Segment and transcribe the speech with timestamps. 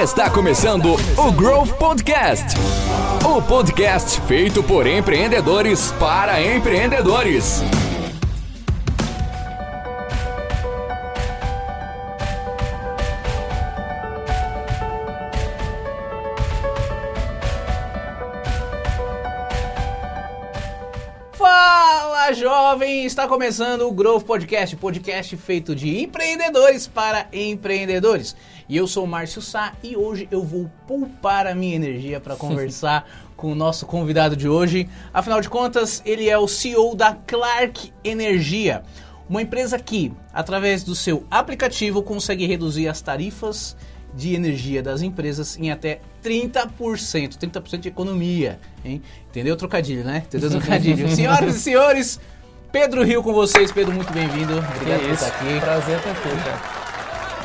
[0.00, 2.56] Está começando o Growth Podcast.
[3.26, 7.62] O podcast feito por empreendedores para empreendedores.
[21.32, 28.34] Fala jovem, está começando o Growth Podcast, podcast feito de empreendedores para empreendedores.
[28.68, 32.36] E eu sou o Márcio Sá e hoje eu vou poupar a minha energia para
[32.36, 34.86] conversar com o nosso convidado de hoje.
[35.12, 38.82] Afinal de contas, ele é o CEO da Clark Energia,
[39.26, 43.74] uma empresa que, através do seu aplicativo, consegue reduzir as tarifas
[44.14, 47.38] de energia das empresas em até 30%.
[47.38, 49.00] 30% de economia, hein?
[49.30, 50.24] Entendeu o trocadilho, né?
[50.26, 51.08] Entendeu o trocadilho?
[51.14, 52.20] Senhoras e senhores,
[52.70, 53.72] Pedro Rio com vocês.
[53.72, 54.58] Pedro, muito bem-vindo.
[54.58, 55.24] Obrigado por isso.
[55.24, 55.60] estar aqui.
[55.60, 56.87] Prazer ter aqui, cara.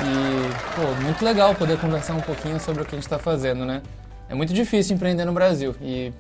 [0.04, 3.66] E, pô, muito legal poder conversar um pouquinho sobre o que a gente está fazendo,
[3.66, 3.82] né?
[4.28, 6.12] É muito difícil empreender no Brasil e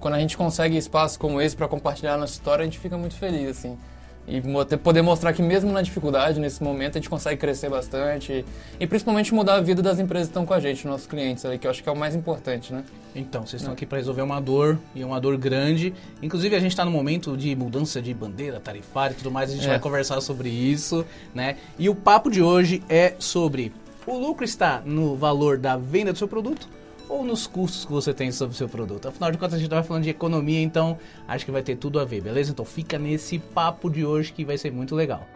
[0.00, 2.98] quando a gente consegue espaço como esse para compartilhar a nossa história, a gente fica
[2.98, 3.78] muito feliz, assim.
[4.26, 4.40] E
[4.78, 8.44] poder mostrar que mesmo na dificuldade, nesse momento, a gente consegue crescer bastante
[8.78, 11.58] e principalmente mudar a vida das empresas que estão com a gente, nossos clientes, ali,
[11.58, 12.84] que eu acho que é o mais importante, né?
[13.16, 15.92] Então, vocês estão aqui para resolver uma dor, e é uma dor grande.
[16.22, 19.54] Inclusive, a gente está no momento de mudança de bandeira tarifária e tudo mais, a
[19.54, 19.70] gente É.
[19.70, 21.56] vai conversar sobre isso, né?
[21.78, 23.72] E o papo de hoje é sobre
[24.06, 26.68] o lucro está no valor da venda do seu produto
[27.12, 29.06] ou nos custos que você tem sobre o seu produto.
[29.06, 32.00] Afinal de contas, a gente vai falando de economia, então acho que vai ter tudo
[32.00, 32.50] a ver, beleza?
[32.50, 35.28] Então fica nesse papo de hoje que vai ser muito legal.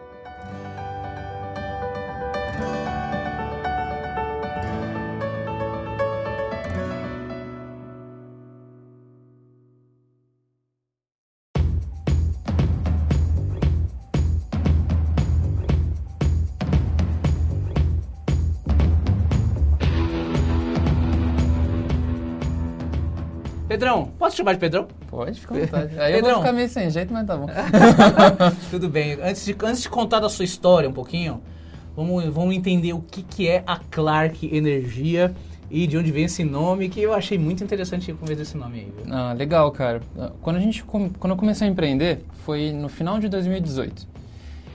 [24.27, 24.87] Posso chamar de Pedrão?
[25.09, 25.99] Pode, fica à vontade.
[25.99, 26.35] Aí eu Pedrão.
[26.35, 27.47] vou ficar meio sem jeito, mas tá bom.
[28.69, 29.17] Tudo bem.
[29.21, 31.41] Antes de, antes de contar da sua história um pouquinho,
[31.95, 35.33] vamos, vamos entender o que, que é a Clark Energia
[35.69, 38.93] e de onde vem esse nome, que eu achei muito interessante com esse nome aí.
[39.05, 39.13] viu?
[39.13, 40.01] Ah, legal, cara.
[40.41, 44.07] Quando, a gente, quando eu comecei a empreender, foi no final de 2018.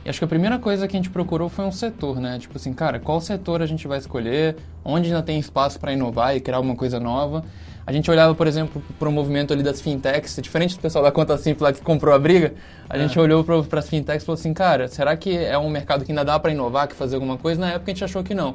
[0.05, 2.39] E acho que a primeira coisa que a gente procurou foi um setor, né?
[2.39, 6.37] Tipo assim, cara, qual setor a gente vai escolher, onde ainda tem espaço para inovar
[6.37, 7.45] e criar alguma coisa nova.
[7.87, 11.11] A gente olhava, por exemplo, para o movimento ali das fintechs, diferente do pessoal da
[11.11, 12.55] conta simples lá que comprou a briga,
[12.89, 16.05] a gente olhou para as fintechs e falou assim, cara, será que é um mercado
[16.05, 17.61] que ainda dá para inovar, que fazer alguma coisa?
[17.61, 18.55] Na época a gente achou que não.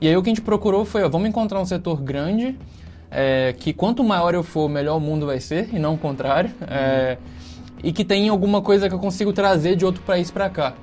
[0.00, 2.56] E aí o que a gente procurou foi, ó, vamos encontrar um setor grande,
[3.10, 6.50] é, que quanto maior eu for, melhor o mundo vai ser, e não o contrário.
[6.68, 7.16] É,
[7.82, 10.74] e que tem alguma coisa que eu consigo trazer de outro país para cá.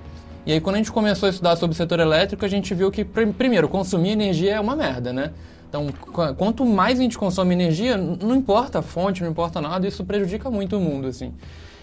[0.45, 2.91] E aí, quando a gente começou a estudar sobre o setor elétrico, a gente viu
[2.91, 5.31] que, prim- primeiro, consumir energia é uma merda, né?
[5.70, 9.88] Então, qu- quanto mais a gente consome energia, não importa a fonte, não importa nada,
[9.88, 11.34] isso prejudica muito o mundo, assim.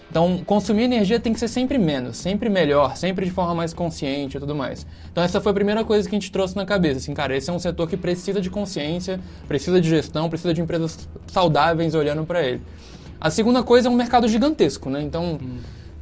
[0.09, 4.37] Então, consumir energia tem que ser sempre menos, sempre melhor, sempre de forma mais consciente
[4.37, 4.85] e tudo mais.
[5.11, 6.97] Então, essa foi a primeira coisa que a gente trouxe na cabeça.
[6.99, 10.61] Assim, cara, esse é um setor que precisa de consciência, precisa de gestão, precisa de
[10.61, 12.61] empresas saudáveis olhando para ele.
[13.19, 15.01] A segunda coisa é um mercado gigantesco, né?
[15.01, 15.39] Então,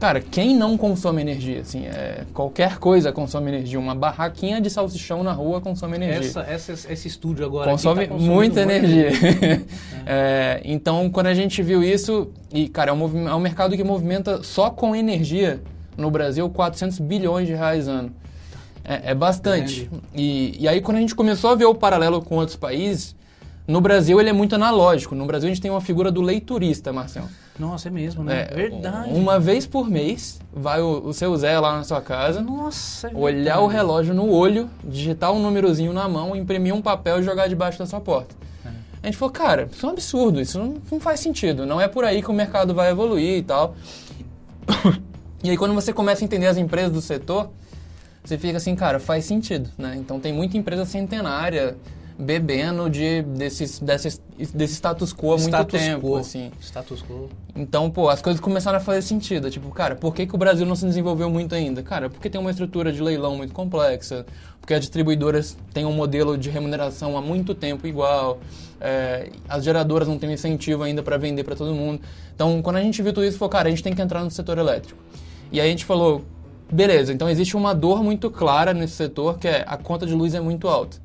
[0.01, 1.61] cara, quem não consome energia?
[1.61, 3.79] Assim, é, qualquer coisa consome energia.
[3.79, 8.13] Uma barraquinha de salsichão na rua consome energia Essa, essa- esse estúdio agora consome tá
[8.15, 9.11] muita muito energia.
[10.03, 13.83] É, então, quando a gente viu isso, e cara, é um, é um mercado que
[13.83, 15.61] movimenta só com energia
[15.95, 18.11] no Brasil 400 bilhões de reais ano.
[18.83, 19.87] É, é bastante.
[20.15, 23.15] E, e aí, quando a gente começou a ver o paralelo com outros países,
[23.67, 25.13] no Brasil ele é muito analógico.
[25.13, 27.29] No Brasil a gente tem uma figura do leiturista, Marcelo.
[27.59, 28.47] Nossa, é mesmo, né?
[28.49, 29.13] É, Verdade.
[29.13, 33.15] Uma vez por mês, vai o, o seu Zé lá na sua casa, Nossa, é
[33.15, 37.47] olhar o relógio no olho, digitar um númerozinho na mão, imprimir um papel e jogar
[37.47, 38.41] debaixo da sua porta.
[39.03, 41.87] A gente falou, cara, isso é um absurdo, isso não, não faz sentido, não é
[41.87, 43.75] por aí que o mercado vai evoluir e tal.
[45.43, 47.49] e aí quando você começa a entender as empresas do setor,
[48.23, 49.95] você fica assim, cara, faz sentido, né?
[49.97, 51.75] Então tem muita empresa centenária
[52.21, 54.21] bebendo de, desses, desses,
[54.53, 56.17] desse status quo há muito Status tempo, quo.
[56.17, 56.51] assim.
[56.61, 57.29] Status quo.
[57.55, 59.49] Então, pô, as coisas começaram a fazer sentido.
[59.49, 61.81] Tipo, cara, por que, que o Brasil não se desenvolveu muito ainda?
[61.81, 64.25] Cara, porque tem uma estrutura de leilão muito complexa,
[64.59, 68.39] porque as distribuidoras têm um modelo de remuneração há muito tempo igual,
[68.79, 72.01] é, as geradoras não têm incentivo ainda para vender para todo mundo.
[72.35, 74.29] Então, quando a gente viu tudo isso, falou, cara, a gente tem que entrar no
[74.29, 74.99] setor elétrico.
[75.51, 76.23] E aí a gente falou,
[76.71, 80.35] beleza, então existe uma dor muito clara nesse setor, que é a conta de luz
[80.35, 80.97] é muito alta.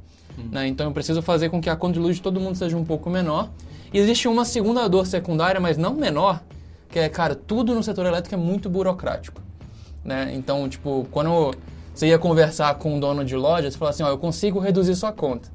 [0.51, 0.67] Né?
[0.69, 2.85] Então eu preciso fazer com que a conta de luz de todo mundo seja um
[2.85, 3.49] pouco menor.
[3.93, 6.43] E existe uma segunda dor secundária, mas não menor,
[6.91, 9.41] que é, cara, tudo no setor elétrico é muito burocrático.
[10.05, 10.33] Né?
[10.35, 11.55] Então, tipo, quando
[11.95, 14.95] você ia conversar com um dono de loja, você falava assim, ó, eu consigo reduzir
[14.95, 15.49] sua conta.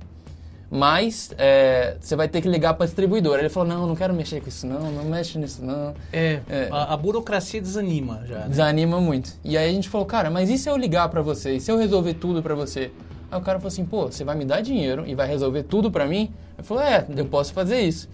[0.69, 3.41] mas é, você vai ter que ligar para distribuidora.
[3.41, 5.93] Ele falou, não, não quero mexer com isso não, não mexe nisso não.
[6.13, 6.69] É, É.
[6.71, 8.39] A, a burocracia desanima já.
[8.39, 8.45] né?
[8.47, 9.33] Desanima muito.
[9.43, 11.55] E aí a gente falou, cara, mas e se eu ligar pra você?
[11.57, 12.89] E se eu resolver tudo pra você?
[13.31, 15.89] Aí o cara falou assim, pô, você vai me dar dinheiro e vai resolver tudo
[15.89, 16.29] pra mim?
[16.57, 18.09] Eu falei, é, eu posso fazer isso.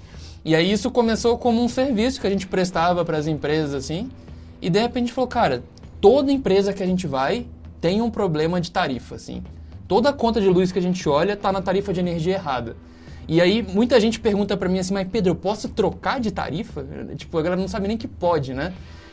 [0.45, 4.11] E aí isso começou como um serviço que a gente prestava pras empresas, assim.
[4.61, 5.63] E de repente a gente falou, cara,
[5.99, 7.47] toda empresa que a gente vai
[7.81, 9.43] tem um problema de tarifa, assim.
[9.87, 12.75] Toda conta de luz que a gente olha tá na tarifa de energia errada.
[13.27, 16.85] E aí muita gente pergunta pra mim assim, mas Pedro, eu posso trocar de tarifa?
[17.15, 18.71] Tipo, a galera não sabe nem que pode, né?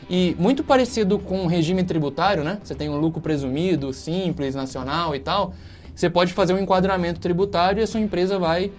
[0.09, 2.59] E muito parecido com o regime tributário, né?
[2.63, 5.53] Você tem um lucro presumido, simples, nacional e tal.
[5.95, 8.71] Você pode fazer um enquadramento tributário e a sua empresa vai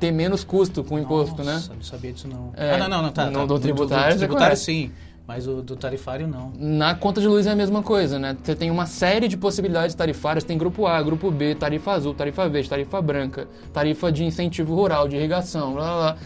[0.00, 1.54] ter menos custo com o imposto, né?
[1.54, 2.52] Nossa, não sabia disso não.
[2.56, 3.26] É, ah, não, não, não, tá.
[3.26, 3.44] no tá.
[3.46, 4.64] do tributário você tributário conhece.
[4.64, 4.90] sim,
[5.26, 6.52] mas o do tarifário não.
[6.56, 8.36] Na conta de luz é a mesma coisa, né?
[8.42, 12.48] Você tem uma série de possibilidades tarifárias, tem grupo A, grupo B, tarifa azul, tarifa
[12.48, 16.16] verde, tarifa branca, tarifa de incentivo rural, de irrigação, blá blá blá.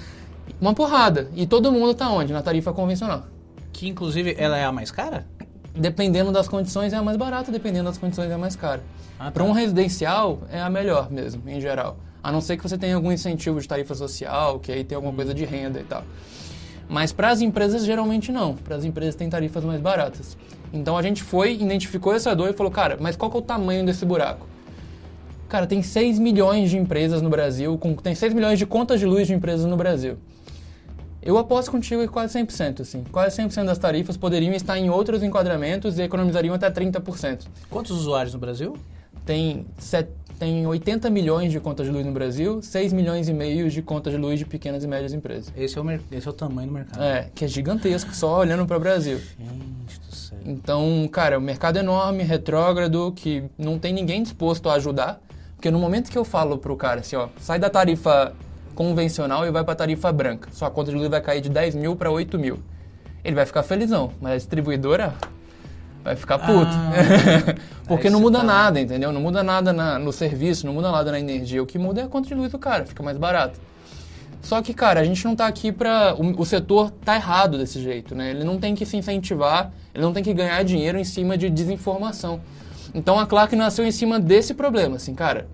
[0.60, 1.30] Uma porrada.
[1.34, 2.32] E todo mundo tá onde?
[2.32, 3.24] Na tarifa convencional.
[3.72, 5.26] Que inclusive ela é a mais cara?
[5.74, 8.82] Dependendo das condições é a mais barata, dependendo das condições é a mais cara.
[9.18, 9.30] Ah, tá.
[9.30, 11.96] Para um residencial é a melhor mesmo, em geral.
[12.22, 15.14] A não ser que você tenha algum incentivo de tarifa social, que aí tem alguma
[15.14, 16.04] coisa de renda e tal.
[16.88, 18.56] Mas para as empresas, geralmente não.
[18.56, 20.36] Para as empresas tem tarifas mais baratas.
[20.72, 23.42] Então a gente foi, identificou essa dor e falou, cara, mas qual que é o
[23.42, 24.46] tamanho desse buraco?
[25.48, 29.06] Cara, tem 6 milhões de empresas no Brasil, com, tem 6 milhões de contas de
[29.06, 30.16] luz de empresas no Brasil.
[31.22, 33.04] Eu aposto contigo que quase 100%, assim.
[33.12, 37.46] Quase 100% das tarifas poderiam estar em outros enquadramentos e economizariam até 30%.
[37.68, 38.76] Quantos usuários no Brasil?
[39.26, 40.08] Tem, set,
[40.38, 44.14] tem 80 milhões de contas de luz no Brasil, 6 milhões e meio de contas
[44.14, 45.52] de luz de pequenas e médias empresas.
[45.54, 47.02] Esse é o, esse é o tamanho do mercado.
[47.02, 49.18] É, que é gigantesco, só olhando para o Brasil.
[49.38, 50.38] Gente do céu.
[50.46, 55.20] Então, cara, o mercado é enorme, retrógrado, que não tem ninguém disposto a ajudar.
[55.54, 58.32] Porque no momento que eu falo pro cara assim, ó, sai da tarifa
[58.74, 60.48] convencional e vai pra tarifa branca.
[60.52, 62.58] Sua conta de luz vai cair de 10 mil para 8 mil.
[63.24, 65.14] Ele vai ficar felizão, mas a distribuidora
[66.02, 66.70] vai ficar puto.
[66.70, 67.54] Ah,
[67.86, 69.12] Porque não muda tá- nada, entendeu?
[69.12, 71.62] Não muda nada na- no serviço, não muda nada na energia.
[71.62, 73.58] O que muda é a conta de luz do cara, fica mais barato.
[74.42, 76.14] Só que, cara, a gente não tá aqui pra.
[76.18, 78.30] O, o setor tá errado desse jeito, né?
[78.30, 81.50] Ele não tem que se incentivar, ele não tem que ganhar dinheiro em cima de
[81.50, 82.40] desinformação.
[82.94, 85.46] Então a Clark nasceu em cima desse problema, assim, cara.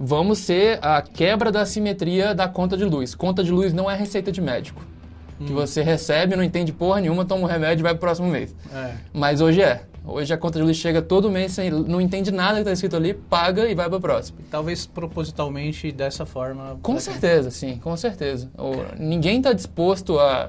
[0.00, 3.14] Vamos ser a quebra da assimetria da conta de luz.
[3.14, 4.80] Conta de luz não é receita de médico.
[5.38, 8.54] Que você recebe, não entende porra nenhuma, toma um remédio e vai pro próximo mês.
[8.74, 8.94] É.
[9.12, 9.82] Mas hoje é.
[10.04, 12.96] Hoje a conta de luz chega todo mês, sem, não entende nada que está escrito
[12.96, 14.38] ali, paga e vai para o próximo.
[14.50, 16.78] Talvez propositalmente dessa forma.
[16.82, 18.50] Com certeza, sim, com certeza.
[18.58, 20.48] O- ninguém está disposto a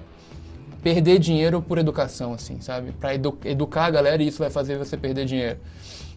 [0.82, 2.92] perder dinheiro por educação, assim, sabe?
[2.94, 5.60] Para educar a galera e isso vai fazer você perder dinheiro.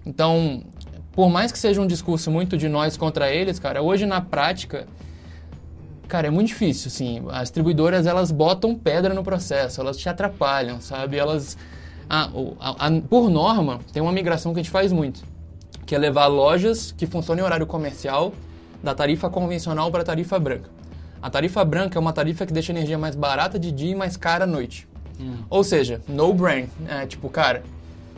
[0.07, 0.63] Então,
[1.13, 4.87] por mais que seja um discurso muito de nós contra eles, cara, hoje na prática,
[6.09, 7.23] cara, é muito difícil, assim.
[7.31, 11.17] As distribuidoras, elas botam pedra no processo, elas te atrapalham, sabe?
[11.19, 11.57] Elas...
[12.35, 15.23] o- a- a- por norma, tem uma migração que a gente faz muito,
[15.87, 18.33] que é levar lojas que funcionam em horário comercial
[18.83, 20.69] da tarifa convencional para a tarifa branca.
[21.23, 23.95] A tarifa branca é uma tarifa que deixa a energia mais barata de dia e
[23.95, 24.89] mais cara à noite.
[25.49, 26.67] Ou seja, no brain.
[26.89, 27.63] É, tipo, cara,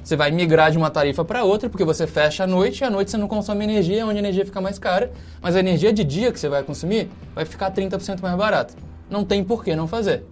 [0.04, 2.90] você vai migrar de uma tarifa para outra porque você fecha à noite e à
[2.90, 5.10] noite você não consome energia, onde a energia fica mais cara,
[5.40, 8.74] mas a energia de dia que você vai consumir vai ficar 30% mais barata.
[9.08, 10.26] Não tem por que não fazer.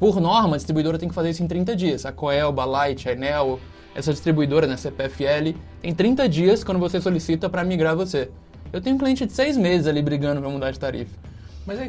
[0.00, 2.04] Por norma, a distribuidora tem que fazer isso em 30 dias.
[2.04, 3.60] A Coelba, a Light, a Enel,
[3.94, 8.28] essa distribuidora, né, CPFL, tem 30 dias quando você solicita para migrar você.
[8.72, 11.16] Eu tenho um cliente de seis meses ali brigando para mudar de tarifa.
[11.66, 11.88] Mas aí,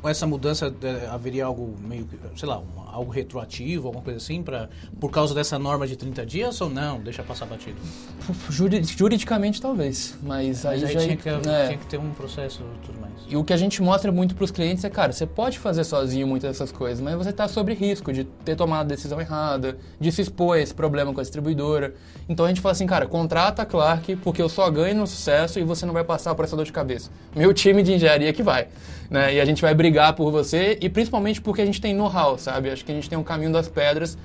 [0.00, 4.42] com essa mudança é, haveria algo meio, que, sei lá, algo retroativo, alguma coisa assim,
[4.42, 4.68] pra,
[5.00, 7.00] por causa dessa norma de 30 dias ou não?
[7.00, 7.76] Deixa passar batido.
[8.50, 11.00] Juri- Juridicamente, talvez, mas aí Mas aí já...
[11.00, 11.38] tinha, que, é.
[11.66, 13.12] tinha que ter um processo e tudo mais.
[13.28, 15.84] E o que a gente mostra muito para os clientes é, cara, você pode fazer
[15.84, 19.76] sozinho muitas dessas coisas, mas você está sob risco de ter tomado a decisão errada,
[20.00, 21.94] de se expor a esse problema com a distribuidora.
[22.28, 25.58] Então a gente fala assim, cara, contrata a Clark porque eu só ganho no sucesso
[25.58, 27.10] e você não vai passar por essa dor de cabeça.
[27.34, 28.67] Meu time de engenharia que vai,
[29.10, 29.34] né?
[29.34, 32.70] E a gente vai brigar por você e principalmente porque a gente tem know-how, sabe?
[32.70, 34.16] Acho que a gente tem um caminho das pedras.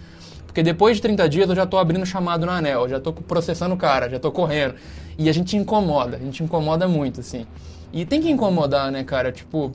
[0.46, 3.74] Porque depois de 30 dias eu já tô abrindo chamado na ANEL, já tô processando
[3.74, 4.76] o cara, já tô correndo.
[5.18, 7.48] E a gente incomoda, a gente incomoda muito, assim.
[7.92, 9.32] E tem que incomodar, né, cara?
[9.32, 9.72] Tipo,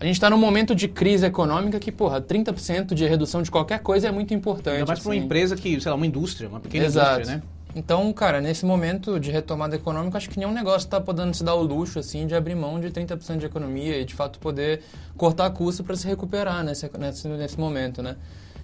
[0.00, 3.80] a gente tá num momento de crise econômica que, porra, 30% de redução de qualquer
[3.80, 4.76] coisa é muito importante.
[4.78, 5.24] Ainda mais pra uma assim.
[5.24, 7.20] empresa que, sei lá, uma indústria, uma pequena Exato.
[7.20, 7.42] indústria, né?
[7.74, 11.54] Então, cara, nesse momento de retomada econômica, acho que nenhum negócio está podendo se dar
[11.54, 14.82] o luxo, assim, de abrir mão de 30% de economia e, de fato, poder
[15.16, 18.16] cortar custo para se recuperar nesse, nesse, nesse momento, né?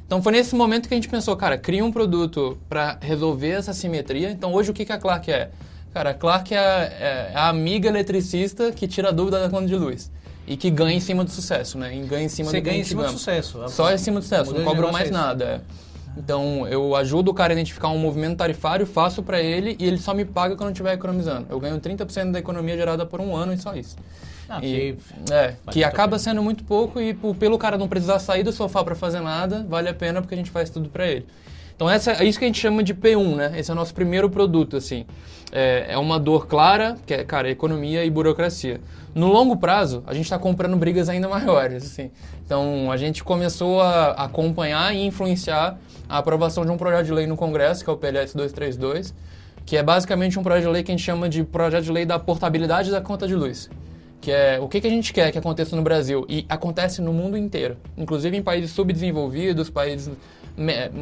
[0.07, 3.73] Então, foi nesse momento que a gente pensou, cara, cria um produto para resolver essa
[3.73, 4.31] simetria.
[4.31, 5.51] Então, hoje, o que que a Clark é?
[5.93, 9.67] Cara, a Clark é a, é a amiga eletricista que tira a dúvida da conta
[9.67, 10.11] de luz.
[10.47, 11.95] E que ganha em cima do sucesso, né?
[11.95, 13.69] E ganha em cima Você do ganha em cima do sucesso.
[13.69, 15.45] Só em cima do sucesso, não de cobro negócio mais é nada.
[15.45, 15.61] é.
[16.23, 19.99] Então, eu ajudo o cara a identificar um movimento tarifário, faço para ele e ele
[19.99, 21.47] só me paga quando estiver economizando.
[21.49, 23.97] Eu ganho 30% da economia gerada por um ano e só isso.
[24.49, 24.97] Ah, E-
[25.27, 26.19] que- é, que muito a acaba pena.
[26.19, 29.89] sendo muito pouco e pelo cara não precisar sair do sofá para fazer nada, vale
[29.89, 31.27] a pena porque a gente faz tudo para ele.
[31.79, 33.53] Então essa, é isso que a gente chama de P1, né?
[33.57, 35.07] Esse é o nosso primeiro produto, assim.
[35.53, 38.81] É, é uma dor clara, que é, cara, economia e burocracia.
[39.15, 42.11] No longo prazo, a gente está comprando brigas ainda maiores, assim.
[42.45, 47.29] Então a gente começou a acompanhar e influenciar a aprovação de um projeto de lei
[47.29, 49.15] no Congresso, que é o PLS 232,
[49.65, 52.05] que é basicamente um projeto de lei que a gente chama de projeto de lei
[52.05, 53.71] da portabilidade da conta de luz
[54.21, 57.13] que é o que, que a gente quer que aconteça no Brasil e acontece no
[57.13, 60.11] mundo inteiro, inclusive em países subdesenvolvidos, países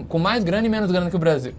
[0.08, 1.54] com mais grana e menos grana que o Brasil.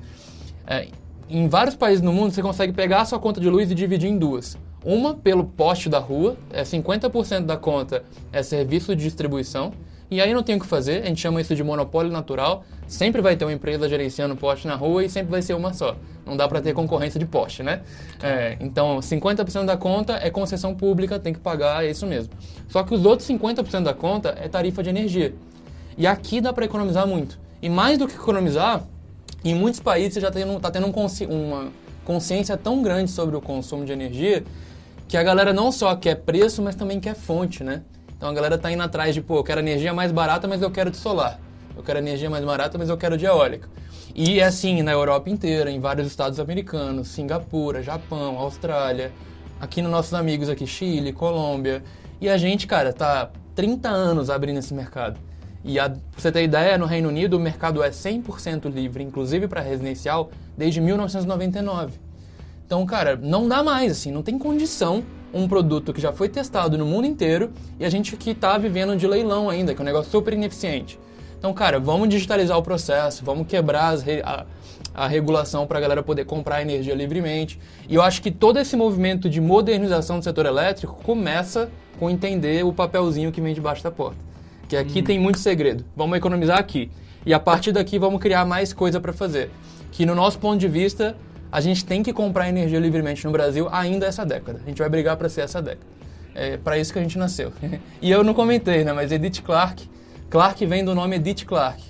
[0.65, 0.87] É,
[1.29, 4.09] em vários países no mundo você consegue pegar a sua conta de luz e dividir
[4.09, 4.57] em duas.
[4.85, 9.73] Uma pelo poste da rua, é 50% da conta é serviço de distribuição,
[10.09, 12.63] e aí não tem o que fazer, a gente chama isso de monopólio natural.
[12.87, 15.97] Sempre vai ter uma empresa gerenciando poste na rua e sempre vai ser uma só.
[16.25, 17.81] Não dá para ter concorrência de poste, né?
[18.23, 22.33] É, então, 50% da conta é concessão pública, tem que pagar, é isso mesmo.
[22.69, 25.35] Só que os outros 50% da conta é tarifa de energia.
[25.97, 27.37] E aqui dá para economizar muito.
[27.67, 28.81] E mais do que economizar,
[29.43, 31.69] em muitos países você já está tendo, tá tendo um uma
[32.05, 34.45] consciência tão grande sobre o consumo de energia
[35.05, 37.81] que a galera não só quer preço, mas também quer fonte, né?
[38.15, 40.71] Então a galera tá indo atrás de, pô, eu quero energia mais barata, mas eu
[40.71, 41.41] quero de solar.
[41.75, 43.67] Eu quero energia mais barata, mas eu quero de eólica.
[44.15, 49.11] E é assim na Europa inteira, em vários estados americanos, Singapura, Japão, Austrália,
[49.59, 51.83] aqui nos nossos amigos aqui, Chile, Colômbia.
[52.21, 55.19] E a gente, cara, tá 30 anos abrindo esse mercado.
[55.67, 59.47] E a, pra você ter ideia, no Reino Unido o mercado é 100% livre, inclusive
[59.49, 61.99] para residencial, desde 1999.
[62.65, 66.77] Então, cara, não dá mais, assim, não tem condição um produto que já foi testado
[66.77, 69.85] no mundo inteiro e a gente que está vivendo de leilão ainda, que é um
[69.85, 70.97] negócio super ineficiente.
[71.37, 74.45] Então, cara, vamos digitalizar o processo, vamos quebrar re- a,
[74.95, 77.59] a regulação para a galera poder comprar energia livremente.
[77.89, 81.69] E eu acho que todo esse movimento de modernização do setor elétrico começa
[81.99, 84.26] com entender o papelzinho que vem debaixo da porta.
[84.67, 85.85] Que aqui tem muito segredo.
[85.95, 86.91] Vamos economizar aqui.
[87.25, 89.49] E a partir daqui vamos criar mais coisa para fazer.
[89.91, 91.15] Que no nosso ponto de vista,
[91.51, 94.59] a gente tem que comprar energia livremente no Brasil ainda essa década.
[94.63, 95.85] A gente vai brigar para ser essa década.
[96.35, 97.51] É para isso que a gente nasceu.
[98.01, 98.93] e eu não comentei, né?
[98.93, 99.89] Mas Edith Clark,
[100.29, 101.81] Clark vem do nome Edith Clark.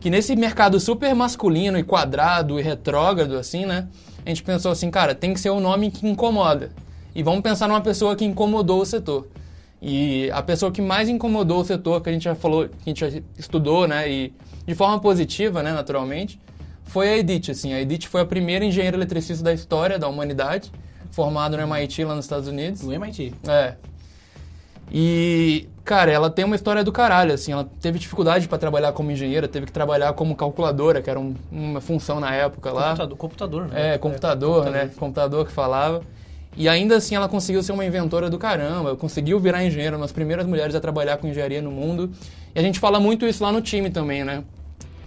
[0.00, 3.88] Que nesse mercado super masculino e quadrado e retrógrado, assim, né?
[4.24, 6.70] A gente pensou assim, cara, tem que ser um nome que incomoda.
[7.14, 9.26] E vamos pensar numa pessoa que incomodou o setor.
[9.80, 12.88] E a pessoa que mais incomodou o setor, que a gente já falou, que a
[12.88, 14.10] gente já estudou, né?
[14.10, 14.32] E
[14.66, 16.40] de forma positiva, né, naturalmente,
[16.84, 17.72] foi a Edith, assim.
[17.72, 20.72] A Edith foi a primeira engenheira eletricista da história da humanidade,
[21.12, 22.80] formada no MIT lá nos Estados Unidos.
[22.80, 23.32] Do MIT.
[23.46, 23.74] É.
[24.90, 27.52] E, cara, ela tem uma história do caralho, assim.
[27.52, 31.34] Ela teve dificuldade para trabalhar como engenheira, teve que trabalhar como calculadora, que era um-
[31.52, 32.88] uma função na época lá.
[32.90, 33.94] Computador, computador, né?
[33.94, 34.90] É, computador, né?
[34.96, 36.02] Computador que falava.
[36.58, 40.10] E ainda assim ela conseguiu ser uma inventora do caramba, conseguiu virar engenheira, uma das
[40.10, 42.10] primeiras mulheres a trabalhar com engenharia no mundo.
[42.52, 44.42] E a gente fala muito isso lá no time também, né?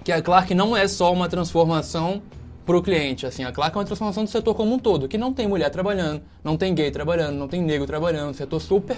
[0.02, 2.22] Que a Clark não é só uma transformação
[2.66, 5.18] para o cliente, assim, a Clark é uma transformação do setor como um todo, que
[5.18, 8.96] não tem mulher trabalhando, não tem gay trabalhando, não tem negro trabalhando, um setor super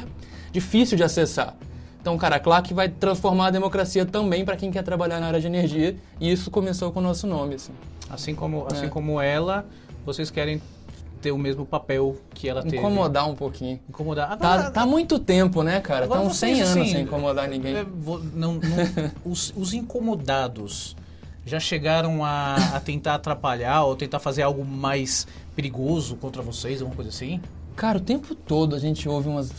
[0.51, 1.55] difícil de acessar.
[1.99, 5.39] Então, cara, a Clark vai transformar a democracia também para quem quer trabalhar na área
[5.39, 7.71] de energia, e isso começou com o nosso nome, assim.
[8.09, 8.89] Assim como, assim É.
[8.89, 9.65] como ela,
[10.05, 10.61] vocês querem
[11.23, 12.77] ter o mesmo papel que ela teve.
[12.77, 13.79] Incomodar um pouquinho.
[13.89, 14.37] Incomodar.
[14.37, 16.05] Tá, Agora- tá muito tempo, né, cara?
[16.07, 17.77] Tá uns vocês, 100 anos assim, sem incomodar ninguém.
[17.77, 17.85] é,
[18.35, 18.59] não- não-
[19.25, 20.95] os, os incomodados
[21.45, 25.25] já chegaram a, a tentar atrapalhar ou tentar fazer algo mais
[25.55, 27.39] perigoso contra vocês, alguma coisa assim?
[27.75, 29.51] Cara, o tempo todo a gente ouve umas.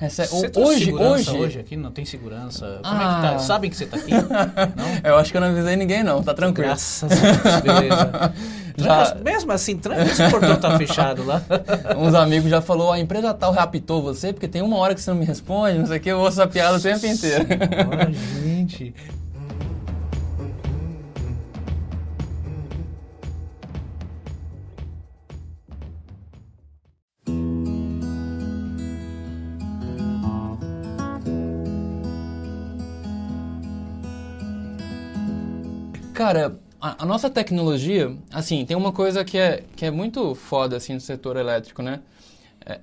[0.00, 1.76] Você trouxe Hoje, hoje, hoje aqui?
[1.76, 2.80] Não tem segurança?
[2.82, 3.14] Como é Ah.
[3.14, 3.38] que tá?
[3.38, 4.10] Sabem que você tá aqui?
[5.04, 6.66] Eu acho que eu não avisei ninguém, não, tá tranquilo.
[6.66, 8.34] Graças a Deus, beleza.
[8.76, 11.42] Já- mesmo assim, tranca esse portão tá fechado lá.
[11.98, 15.10] Uns amigos já falou, a empresa tal raptou você, porque tem uma hora que você
[15.10, 17.46] não me responde, não sei o que, eu ouço essa piada o tempo inteiro.
[18.42, 18.94] Gente.
[36.14, 40.94] Cara, a, nossa tecnologia, assim, tem uma coisa que é, que é muito foda, assim,
[40.94, 42.00] no setor elétrico, né?
[42.66, 42.80] É,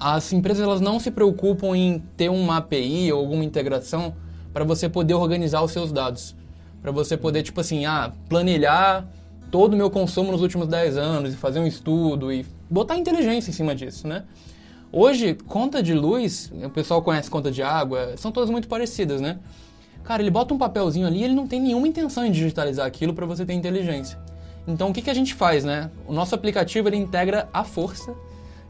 [0.00, 4.16] as empresas, elas não se preocupam em ter uma API ou alguma integração
[4.50, 6.34] para você poder organizar os seus dados.
[6.80, 9.06] Para você poder, tipo assim, ah, planilhar
[9.50, 13.50] todo o meu consumo nos últimos 10 anos e fazer um estudo e botar inteligência
[13.50, 14.24] em cima disso, né?
[14.90, 19.38] Hoje, conta de luz, o pessoal conhece conta de água, são todas muito parecidas, né?
[20.04, 23.24] Cara, ele bota um papelzinho ali, ele não tem nenhuma intenção em digitalizar aquilo para
[23.24, 24.18] você ter inteligência.
[24.66, 25.90] Então, o que, que a gente faz, né?
[26.06, 28.14] O nosso aplicativo ele integra a força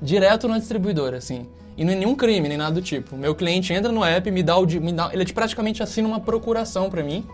[0.00, 1.46] direto na distribuidora, assim.
[1.76, 3.16] E não é nenhum crime, nem nada do tipo.
[3.16, 4.66] Meu cliente entra no app, me dá o.
[4.66, 7.24] Me dá, ele praticamente assina uma procuração para mim,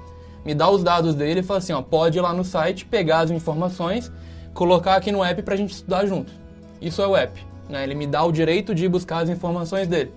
[0.45, 3.21] me dá os dados dele e fala assim: ó, pode ir lá no site, pegar
[3.21, 4.11] as informações,
[4.55, 6.33] colocar aqui no app pra gente estudar junto.
[6.81, 7.39] Isso é o app.
[7.69, 7.85] Né?
[7.85, 10.11] Ele me dá o direito de buscar as informações dele.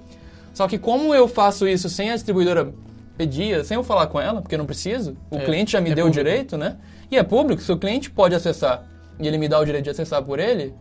[0.53, 2.73] Só que como eu faço isso sem a distribuidora
[3.17, 5.91] pedir, sem eu falar com ela, porque eu não preciso, o É, cliente já me
[5.91, 6.21] é deu público.
[6.21, 6.77] o direito, né?
[7.11, 8.83] E é público, se o cliente pode acessar
[9.19, 10.73] e ele me dá o direito de acessar por ele,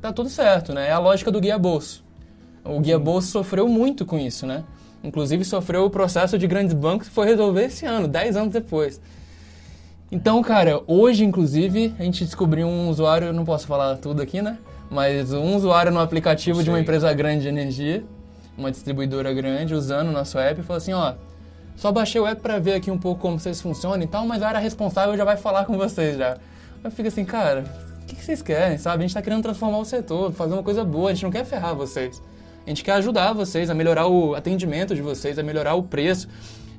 [0.00, 0.88] tá tudo certo, né?
[0.88, 2.04] É a lógica do guia bolso.
[2.64, 4.64] O guia bolso sofreu muito com isso, né?
[5.02, 9.00] Inclusive sofreu o processo de grandes bancos que foi resolver esse ano, 10 anos depois.
[10.10, 14.40] Então, cara, hoje, inclusive, a gente descobriu um usuário, eu não posso falar tudo aqui,
[14.40, 14.58] né?
[14.90, 18.04] Mas um usuário no aplicativo de uma empresa grande de energia,
[18.56, 21.14] uma distribuidora grande, usando o nosso app, falou assim, ó,
[21.76, 24.42] só baixei o app pra ver aqui um pouco como vocês funcionam e tal, mas
[24.42, 26.38] a área responsável já vai falar com vocês já.
[26.82, 27.64] Eu fico assim, cara,
[28.02, 29.02] o que, que vocês querem, sabe?
[29.02, 31.44] A gente tá querendo transformar o setor, fazer uma coisa boa, a gente não quer
[31.44, 32.22] ferrar vocês.
[32.66, 36.28] A gente quer ajudar vocês a melhorar o atendimento de vocês, a melhorar o preço.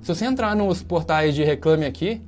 [0.02, 2.22] Se você entrar nos portais de reclame aqui,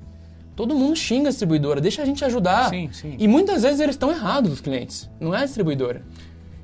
[0.56, 2.70] todo mundo xinga a distribuidora, deixa a gente ajudar.
[2.70, 3.16] Sim, sim.
[3.20, 5.10] E muitas vezes eles estão errados, os clientes.
[5.20, 6.02] Não é a distribuidora.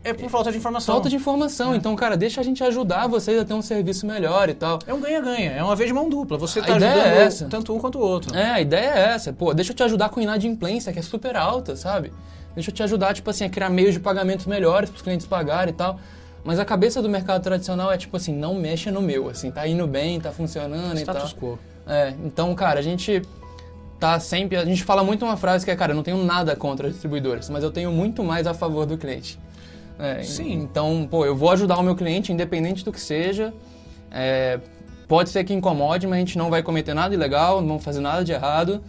[0.03, 0.95] É por falta de informação.
[0.95, 1.73] Falta de informação.
[1.73, 4.79] Então, cara, deixa a gente ajudar vocês a ter um serviço melhor e tal.
[4.85, 6.37] É um ganha-ganha, é uma vez de mão dupla.
[6.37, 7.45] Você A tá ideia ajudando é essa.
[7.45, 8.35] tanto um quanto o outro.
[8.35, 9.31] É, a ideia é essa.
[9.31, 12.11] Pô, deixa eu te ajudar com inadimplência, que é super alta, sabe?
[12.53, 15.25] Deixa eu te ajudar, tipo assim, a criar meios de pagamentos melhores para os clientes
[15.25, 15.97] pagarem e tal.
[16.43, 19.65] Mas a cabeça do mercado tradicional é tipo assim, não mexa no meu, assim, tá
[19.65, 21.15] indo bem, tá funcionando e tal.
[21.15, 21.57] Status quo.
[21.87, 23.21] É, então, cara, a gente
[23.97, 24.57] tá sempre.
[24.57, 26.93] A gente fala muito uma frase que é, cara, eu não tenho nada contra as
[26.93, 29.39] distribuidoras, mas eu tenho muito mais a favor do cliente.
[30.05, 30.53] É, Sim.
[30.53, 33.53] Então, pô, eu vou ajudar o meu cliente, independente do que seja.
[34.11, 34.59] É,
[35.07, 38.01] pode ser que incomode, mas a gente não vai cometer nada ilegal, não vamos fazer
[38.01, 38.83] nada de errado.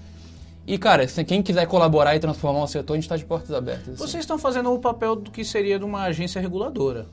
[0.66, 3.52] E, cara, se quem quiser colaborar e transformar o setor, a gente tá de portas
[3.52, 3.88] abertas.
[3.88, 3.96] assim.
[3.96, 7.06] Vocês estão fazendo o papel do que seria de uma agência reguladora.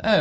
[0.00, 0.20] É,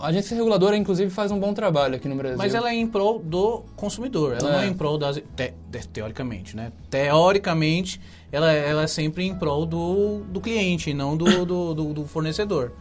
[0.00, 2.38] a agência reguladora, inclusive, faz um bom trabalho aqui no Brasil.
[2.38, 4.52] Mas ela é em prol do consumidor, ela É.
[4.52, 5.16] não é em prol das.
[5.34, 5.52] te-
[5.92, 6.70] teoricamente, né?
[6.88, 8.00] Teoricamente,
[8.32, 12.72] ela, ela é sempre em prol do, do cliente, não do, do, do- do fornecedor.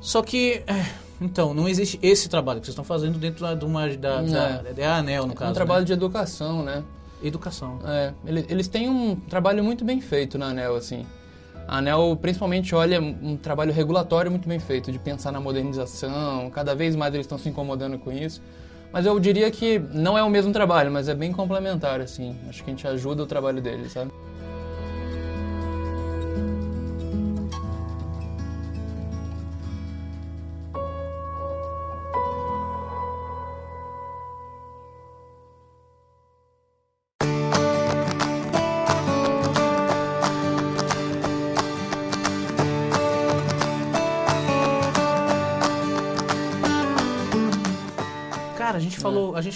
[0.00, 0.62] Só que.
[0.66, 0.84] é,
[1.20, 4.62] Então, não existe esse trabalho que vocês estão fazendo dentro da, de uma, da, da,
[4.68, 4.72] É.
[4.74, 5.50] da ANEL, no É caso.
[5.50, 5.86] um trabalho né?
[5.86, 6.84] de educação, né?
[7.22, 7.78] Educação.
[7.86, 11.06] É, ele- eles têm um trabalho muito bem feito na ANEL, assim.
[11.66, 16.74] A ANEL principalmente olha um trabalho regulatório muito bem feito, de pensar na modernização, cada
[16.74, 18.40] vez mais eles estão se incomodando com isso.
[18.92, 22.36] Mas eu diria que não é o mesmo trabalho, mas é bem complementar, assim.
[22.48, 24.12] Acho que a gente ajuda o trabalho deles, sabe?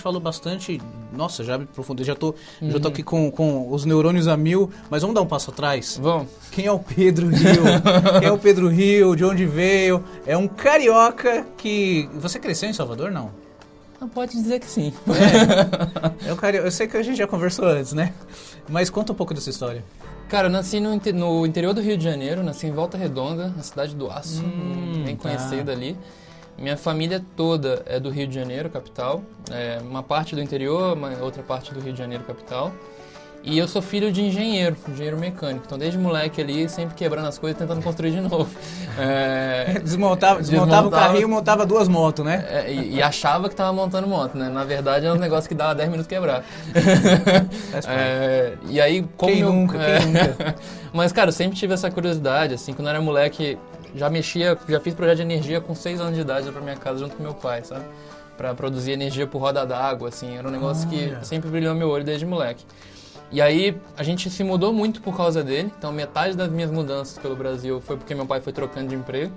[0.01, 0.81] Gente falou bastante.
[1.13, 2.81] Nossa, já me aprofundei, já tô, já Uhum.
[2.81, 5.99] tô aqui com, com os neurônios a mil, mas vamos dar um passo atrás.
[6.01, 6.29] Vamos.
[6.51, 7.63] Quem é o Pedro Rio?
[8.19, 9.15] Quem é o Pedro Rio?
[9.15, 10.03] De onde veio?
[10.27, 12.09] É um carioca que.
[12.15, 13.31] Você cresceu em Salvador, não?
[14.15, 14.95] Pode dizer que sim.
[16.27, 16.67] É um carioca.
[16.67, 18.15] Eu sei que a gente já conversou antes, né?
[18.69, 19.85] Mas conta um pouco dessa história.
[20.29, 23.53] Cara, eu nasci no, inte- no interior do Rio de Janeiro, nasci em Volta Redonda,
[23.55, 25.23] na cidade do Aço, Hum, bem tá.
[25.29, 25.97] conhecida ali.
[26.61, 29.23] Minha família toda é do Rio de Janeiro, capital.
[29.51, 32.70] É, uma parte do interior, uma outra parte do Rio de Janeiro, capital.
[33.42, 35.64] E eu sou filho de engenheiro, engenheiro mecânico.
[35.66, 38.49] Então, desde moleque ali, sempre quebrando as coisas, tentando construir de novo.
[38.99, 41.07] É, Desmontava, desmontava o Desmontava.
[41.07, 42.44] carrinho e montava duas motos, né?
[42.51, 44.51] é, e, e achava que tava montando moto, né?
[44.51, 46.44] Na verdade, é um negócio que dava 10 minutos quebrar.
[47.88, 50.55] É, e aí, como Quem eu- nunca, quem nunca?
[50.92, 53.57] Mas, cara, eu sempre tive essa curiosidade, assim, quando eu era moleque,
[53.94, 56.98] já mexia, já fiz projeto de energia com 6 anos de idade pra minha casa
[56.98, 57.85] junto com meu pai, sabe?
[58.37, 61.16] Pra produzir energia por roda d'água, assim, era um negócio Olha.
[61.18, 62.64] que sempre brilhou meu olho desde moleque.
[63.33, 67.16] E aí, a gente se mudou muito por causa dele, então metade das minhas mudanças
[67.18, 69.33] pelo Brasil foi porque meu pai foi trocando de emprego.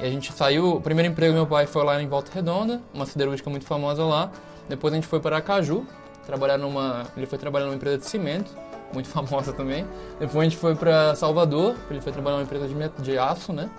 [0.00, 3.04] E a gente saiu, o primeiro emprego meu pai foi lá em Volta Redonda, uma
[3.06, 4.30] siderúrgica muito famosa lá.
[4.68, 5.86] Depois a gente foi para Aracaju,
[6.26, 8.50] trabalhar numa, ele foi trabalhar numa empresa de cimento,
[8.92, 9.86] muito famosa também.
[10.18, 13.70] Depois a gente foi para Salvador, ele foi trabalhar numa empresa de, de aço, né?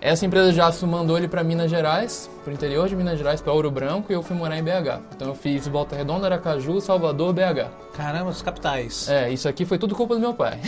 [0.00, 3.40] Essa empresa de aço mandou ele para Minas Gerais, para o interior de Minas Gerais,
[3.40, 5.00] para Ouro Branco, e eu fui morar em BH.
[5.14, 7.85] Então eu fiz Volta Redonda, Aracaju, Salvador, BH.
[7.96, 9.08] Caramba, os capitais.
[9.08, 10.58] É, isso aqui foi tudo culpa do meu pai.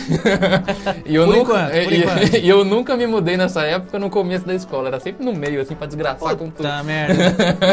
[1.05, 2.35] e eu Por nunca, enquanto, por e, enquanto.
[2.41, 4.89] e eu nunca me mudei nessa época no começo da escola.
[4.89, 6.57] Era sempre no meio, assim, pra desgraçar com tudo.
[6.57, 7.15] Puta merda.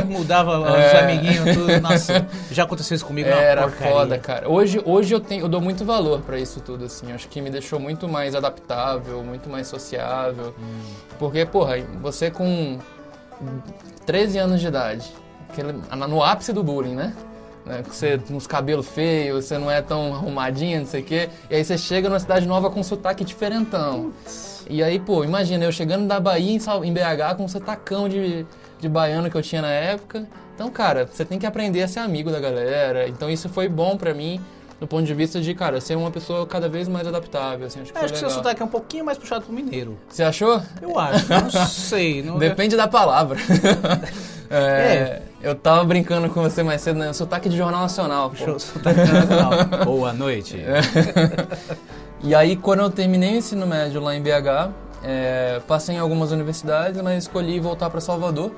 [0.08, 1.00] Mudava os É.
[1.00, 1.80] amiguinhos, tudo.
[1.82, 3.94] Nossa, já aconteceu isso comigo, é Era porcaria.
[3.94, 4.50] foda, cara.
[4.50, 7.12] Hoje, hoje eu, tenho, eu dou muito valor pra isso tudo, assim.
[7.14, 10.54] Acho que me deixou muito mais adaptável, muito mais sociável.
[11.18, 12.78] Porque, porra, você com
[14.06, 15.12] 13 anos de idade,
[16.10, 17.14] no ápice do bullying, né?
[17.66, 21.30] Né, com Você uns cabelos feios, você não é tão arrumadinho, não sei o quê.
[21.50, 24.14] E aí você chega numa cidade nova com sotaque diferentão.
[24.70, 28.46] E aí, pô, imagina, eu chegando da Bahia em, BH com um sotacão de,
[28.80, 30.28] de baiano que eu tinha na época.
[30.54, 33.08] Então, cara, você tem que aprender a ser amigo da galera.
[33.08, 34.40] Então isso foi bom pra mim,
[34.86, 37.92] do ponto de vista de, cara, ser uma pessoa cada vez mais adaptável, assim, acho
[37.92, 39.98] que foi acho que seu sotaque é um pouquinho mais puxado pro mineiro.
[40.08, 40.62] Você achou?
[40.80, 42.22] Eu acho, não sei.
[42.22, 42.38] Não...
[42.38, 43.38] Depende da palavra.
[44.48, 47.12] É, Eu tava brincando com você mais cedo, né?
[47.14, 48.30] Sotaque de Jornal Nacional.
[48.30, 48.36] pô.
[48.36, 49.52] Show, sotaque nacional.
[49.84, 50.56] Boa noite.
[50.62, 50.82] É.
[52.22, 54.70] E aí, quando eu terminei o ensino médio lá em BH,
[55.04, 58.52] é, passei em algumas universidades, mas escolhi voltar para Salvador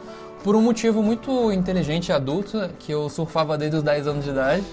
[0.44, 4.32] por um motivo muito inteligente e adulto, que eu surfava desde os 10 anos de
[4.32, 4.64] idade.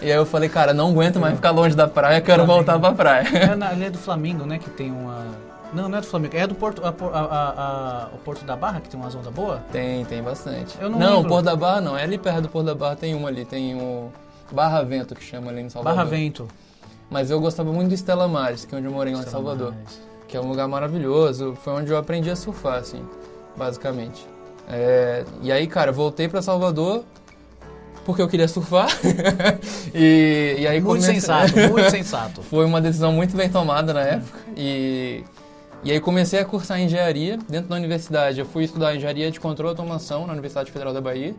[0.00, 2.64] E aí eu falei, cara, não aguento mais ficar longe da praia, quero Flamengo.
[2.66, 3.28] voltar pra praia.
[3.36, 4.58] É, na, ali é do Flamengo, né?
[4.58, 5.26] Que tem uma.
[5.72, 6.36] Não, não é do Flamengo.
[6.36, 6.82] É do Porto.
[6.84, 9.60] a- a- a- o Porto da Barra, que tem umas ondas boas?
[9.72, 10.76] Tem, tem bastante.
[10.80, 11.28] Eu não não lembro.
[11.30, 13.74] Porto da Barra não, é ali perto do Porto da Barra, tem uma ali, tem
[13.74, 14.10] o
[14.52, 15.96] Barra Vento que chama ali em Salvador.
[15.96, 16.48] Barra Vento.
[17.10, 19.74] Mas eu gostava muito do Estela Mares, que é onde eu morei lá em Salvador.
[20.26, 21.56] que é um lugar maravilhoso.
[21.62, 23.02] Foi onde eu aprendi a surfar, assim,
[23.56, 24.26] basicamente.
[24.70, 27.02] É, e aí, cara, voltei pra Salvador
[28.08, 28.88] porque eu queria surfar.
[29.94, 32.42] e, e aí Muito comecei- sensato, muito sensato.
[32.42, 34.38] Foi uma decisão muito bem tomada na época.
[34.56, 35.22] E,
[35.84, 38.40] e aí comecei a cursar engenharia dentro da universidade.
[38.40, 41.34] Eu fui estudar engenharia de controle e automação na Universidade Federal da Bahia.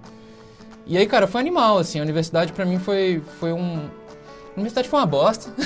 [0.86, 2.00] E aí, cara, foi animal, assim.
[2.00, 3.90] A universidade pra mim foi, foi um...
[4.60, 5.50] A universidade foi uma bosta.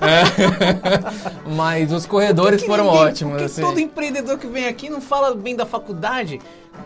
[0.00, 1.50] É.
[1.56, 3.60] Mas os corredores Que foram ninguém- ótimos, porque assim.
[3.62, 6.40] todo empreendedor que vem aqui não fala bem da faculdade.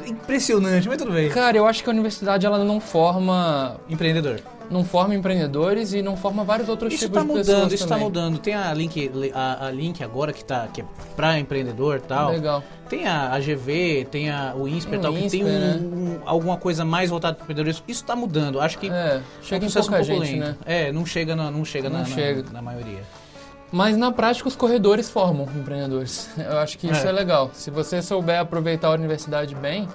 [0.06, 1.28] Impressionante, mas tudo bem.
[1.30, 4.40] Cara, eu acho que a universidade ela não forma, Empreendedor.
[4.70, 7.84] Não forma empreendedores e não forma vários outros Isso tipos tá de mudando, pessoas isso
[7.84, 8.04] tá também.
[8.04, 8.38] mudando.
[8.38, 10.84] Tem a Link, a, a Link agora que tá que é
[11.16, 12.30] pra empreendedor e tal.
[12.30, 12.62] Legal.
[12.88, 15.54] Tem a, a GV, tem a, o INSPER e Tem tal, o que tem INSPER,
[15.54, 15.78] um- né?
[15.80, 17.84] um- alguma coisa mais voltada para empreendedorismo.
[17.88, 18.60] Isso tá mudando.
[18.60, 20.56] Acho que É, é chega um em processo pouca um gente, né?
[20.66, 22.44] É, não chega na, não chega, Não na, na- chega.
[22.52, 23.00] na maioria.
[23.70, 26.30] Mas na prática os corredores formam empreendedores.
[26.38, 27.10] Eu acho que isso É.
[27.10, 27.12] é.
[27.12, 27.50] legal.
[27.52, 29.86] Se você souber aproveitar a universidade bem,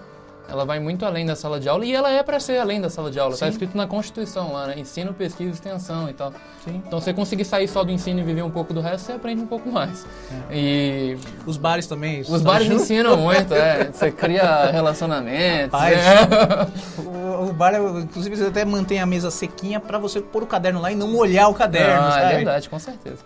[0.50, 2.90] ela vai muito além da sala de aula e ela é para ser além da
[2.90, 3.34] sala de aula.
[3.34, 4.76] Está escrito na Constituição lá, né?
[4.78, 6.32] Ensino, pesquisa e extensão e tal.
[6.64, 6.82] Sim.
[6.86, 9.42] Então, você conseguir sair só do ensino e viver um pouco do resto, você aprende
[9.42, 10.06] um pouco mais.
[10.52, 12.22] E Os bares também.
[12.22, 12.82] os bares ajuda.
[12.84, 13.86] ensinam muito, é.
[13.92, 15.72] Você cria relacionamentos.
[15.74, 15.98] Rapaz.
[15.98, 17.02] é.
[17.02, 20.48] O, o bar, é- inclusive, você até mantém a mesa sequinha pra você pôr o
[20.48, 22.26] caderno lá e não molhar o caderno, Ah, sabe?
[22.34, 23.18] é verdade, com certeza.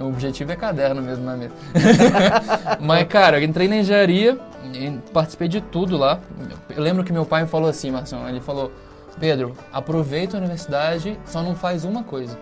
[0.00, 1.52] O objetivo é caderno mesmo na mesa.
[2.80, 4.38] Mas, cara, eu entrei na engenharia,
[4.72, 6.20] e participei de tudo lá.
[6.68, 8.72] Eu lembro que meu pai me falou assim, Marção, ele falou,
[9.18, 12.38] Pedro, aproveita a universidade, só não faz uma coisa.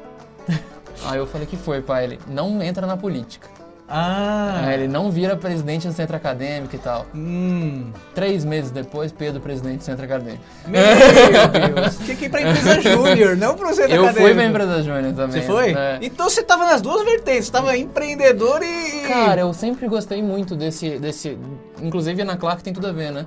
[1.04, 2.04] Aí eu falei, que foi, pai?
[2.04, 3.48] Ele, não entra na política.
[3.90, 7.06] Ah, Aí ele não vira presidente do centro acadêmico e tal.
[7.14, 7.90] hum.
[8.14, 10.42] Três meses depois, Pedro, presidente do centro acadêmico.
[10.66, 10.82] Meu
[11.82, 11.96] Deus.
[11.98, 14.34] Tinha que ir pra empresa júnior, não pro centro Eu fui acadêmico.
[14.34, 15.40] pra empresa júnior também.
[15.40, 15.72] Você foi?
[15.72, 15.98] né?
[16.02, 17.46] Então você tava nas duas vertentes.
[17.46, 19.06] Você tava empreendedor e...
[19.08, 21.38] Cara, eu sempre gostei muito desse, desse.
[21.80, 23.24] Inclusive na Clark tem tudo a ver, né?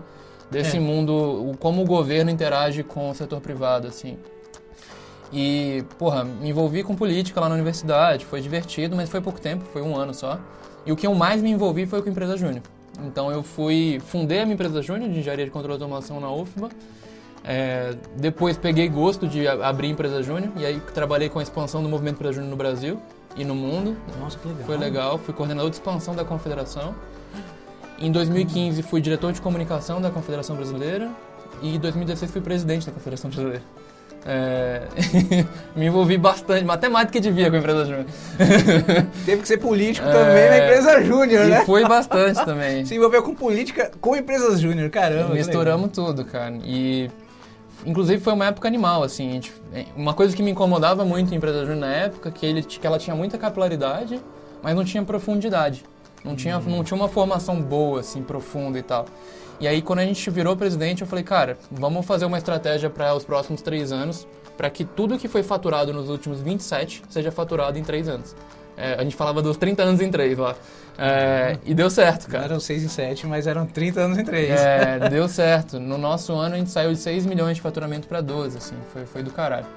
[0.52, 0.80] Desse É.
[0.80, 4.17] mundo, como o governo interage com o setor privado, assim.
[5.32, 9.63] E, porra, me envolvi com política lá na universidade, foi divertido, mas foi pouco tempo,
[9.72, 10.39] foi um ano só.
[10.86, 12.62] E o que eu mais me envolvi foi com empresa júnior.
[13.06, 16.30] Então eu fui, fundei a minha empresa júnior de engenharia de controle e automação na
[16.32, 16.70] UFBA.
[17.44, 21.82] É, depois peguei gosto de a- abrir empresa júnior e aí trabalhei com a expansão
[21.82, 23.00] do movimento empresa júnior no Brasil
[23.36, 23.96] e no mundo.
[24.20, 24.65] Nossa, que legal.
[24.65, 26.94] Foi legal, fui coordenador de expansão da Confederação.
[27.98, 31.10] Em 2015 fui diretor de comunicação da Confederação Brasileira
[31.62, 33.63] e em 2016 fui presidente da Confederação Brasileira.
[34.26, 34.84] É,
[35.76, 38.06] me envolvi bastante, mas até mais do que devia com a empresa júnior.
[39.26, 40.12] Teve que ser político É.
[40.12, 41.62] também na empresa júnior, né?
[41.62, 42.86] E foi bastante também.
[42.86, 45.34] Se envolveu com política com empresas júnior, caramba.
[45.34, 46.54] Misturamos tudo, cara.
[46.64, 47.10] E
[47.86, 49.32] inclusive foi uma época animal, assim.
[49.32, 49.54] gente-
[49.96, 53.00] uma coisa que me incomodava muito em empresa júnior na época, que, ele, que ela
[53.00, 54.20] tinha muita capilaridade,
[54.62, 55.84] mas não tinha profundidade.
[56.24, 59.08] Não tinha, não tinha uma formação boa, assim, profunda e tal.
[59.62, 63.13] E aí, quando a gente virou presidente, eu falei, cara, vamos fazer uma estratégia para
[63.13, 67.78] os próximos três anos, para que tudo que foi faturado nos últimos 27 seja faturado
[67.78, 68.36] em três anos.
[68.76, 70.56] É, a gente falava dos 30 anos em 3 lá.
[70.97, 72.45] É, e deu certo, Não cara.
[72.45, 74.50] eram 6 em 7, mas eram 30 anos em 3.
[74.50, 75.80] É, deu certo.
[75.80, 79.06] No nosso ano a gente saiu de 6 milhões de faturamento para 12, assim, foi,
[79.06, 79.67] foi do caralho.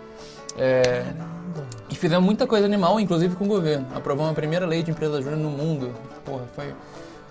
[0.57, 1.05] É,
[1.91, 3.87] e fizemos muita coisa animal, inclusive com o governo.
[3.95, 5.93] Aprovamos a primeira lei de empresa júnior no mundo.
[6.25, 6.73] Porra, foi,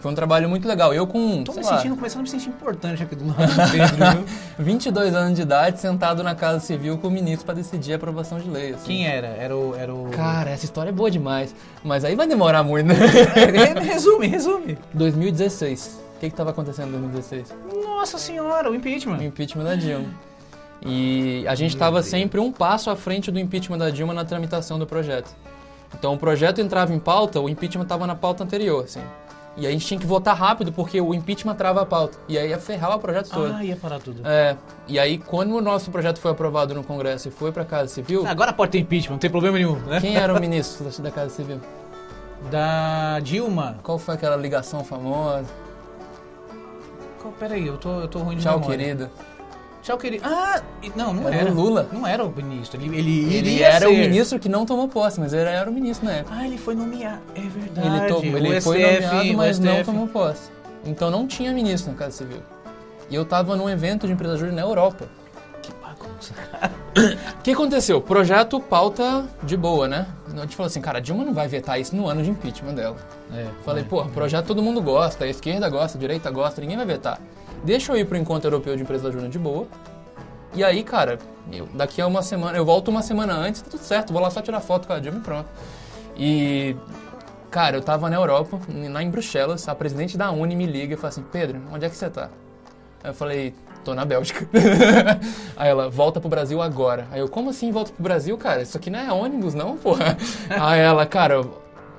[0.04, 0.94] foi um trabalho muito legal.
[0.94, 3.72] Eu com, Tô me lá, sentindo, começando a me sentir importante aqui do lado do
[3.72, 4.26] Pedro, viu?
[4.60, 8.38] 22 anos de idade, sentado na Casa Civil com o ministro para decidir a aprovação
[8.38, 8.74] de lei.
[8.74, 8.86] assim.
[8.86, 9.28] Quem era?
[9.28, 9.74] Era o...
[9.74, 10.10] Era o...
[10.12, 11.56] Cara, essa história é boa demais.
[11.86, 12.96] Mas aí vai demorar muito, né?
[13.82, 14.78] resume, resume.
[14.94, 16.02] 2016.
[16.18, 17.56] O que estava acontecendo em 2016?
[17.86, 19.24] Nossa senhora, o O impeachment.
[19.24, 20.10] impeachment da Dilma.
[20.86, 24.78] E a gente estava sempre um passo à frente do impeachment da Dilma na tramitação
[24.78, 25.34] do projeto.
[25.98, 29.00] Então o projeto entrava em pauta, o impeachment estava na pauta anterior, assim.
[29.56, 32.18] E aí a gente tinha que votar rápido porque o impeachment trava a pauta.
[32.28, 33.54] E aí ia ferrar o projeto todo.
[33.54, 34.22] Ah, ia parar tudo.
[34.28, 37.88] É, e aí quando o nosso projeto foi aprovado no Congresso e foi pra Casa
[37.88, 40.00] Civil, Agora pode ter impeachment, não tem problema nenhum, né?
[40.02, 41.60] quem era o ministro da- da Casa Civil?
[42.50, 43.78] Da Dilma.
[43.84, 45.46] Qual foi aquela ligação famosa?
[47.22, 48.78] Qual- Peraí, eu tô, eu tô ruim de Tchau, memória.
[48.78, 49.12] querida.
[49.84, 50.24] Tchau, querido.
[50.26, 50.62] Ah,
[50.96, 51.52] não, não Era era.
[51.52, 51.88] o Lula.
[51.92, 52.82] Não era o ministro.
[52.82, 54.00] Ele, ele, Ele era o ser.
[54.00, 56.36] ministro que não tomou posse, mas ele era o ministro na época.
[56.38, 57.20] Ah, ele foi nomeado.
[57.36, 57.88] É verdade.
[57.88, 60.50] Ele, to- O ele foi nomeado, o mas não tomou posse.
[60.86, 62.40] Então não tinha ministro na Casa Civil.
[63.10, 65.06] E eu tava num evento de empresa na Europa.
[65.62, 66.34] Que bagunça.
[67.40, 68.00] O que aconteceu?
[68.02, 70.08] Projeto pauta de boa, né?
[70.36, 72.74] A gente falou assim, cara, a Dilma não vai vetar isso no ano de impeachment
[72.74, 72.96] dela.
[73.34, 76.86] É, Falei, pô, projeto todo mundo gosta, a esquerda gosta, a direita gosta, ninguém vai
[76.86, 77.20] vetar.
[77.64, 79.68] Deixa eu ir pro encontro europeu de empresa júnior de boa.
[80.54, 81.18] E aí, cara,
[81.52, 84.30] eu- daqui a uma semana, eu volto uma semana antes, tá tudo certo, vou lá
[84.30, 85.50] só tirar foto com a Dilma e pronto.
[86.16, 86.76] E,
[87.50, 88.60] cara, eu tava na Europa,
[88.92, 91.90] lá em Bruxelas, a presidente da Uni me liga e fala assim, Pedro, onde é
[91.90, 92.30] que você tá?
[93.04, 94.48] Aí eu falei, tô na Bélgica.
[95.58, 97.08] Aí ela, volta pro Brasil agora.
[97.12, 98.62] Aí eu, como assim volta pro Brasil, cara?
[98.62, 100.16] Isso aqui não é ônibus, não, porra.
[100.50, 101.44] Aí ela, cara,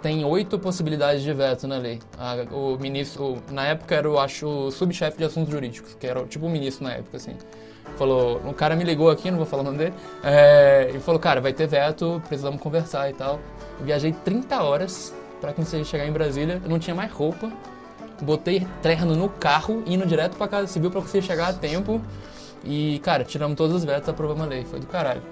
[0.04, 1.98] tem oito possibilidades de veto na lei.
[2.18, 6.06] A- o ministro, o- na época era, eu acho, o subchefe de assuntos jurídicos, que
[6.06, 7.32] era tipo o ministro na época, assim.
[7.96, 11.18] Falou, o cara me ligou aqui, não vou falar o nome dele, é, e falou,
[11.18, 13.40] cara, vai ter veto, precisamos conversar e tal.
[13.80, 17.50] Eu viajei 30 horas pra conseguir chegar em Brasília, eu não tinha mais roupa,
[18.20, 21.98] botei terno no carro, indo direto pra Casa Civil pra conseguir chegar a tempo.
[22.62, 25.22] E, cara, tiramos todos os vetos, aprovamos a lei, foi do caralho.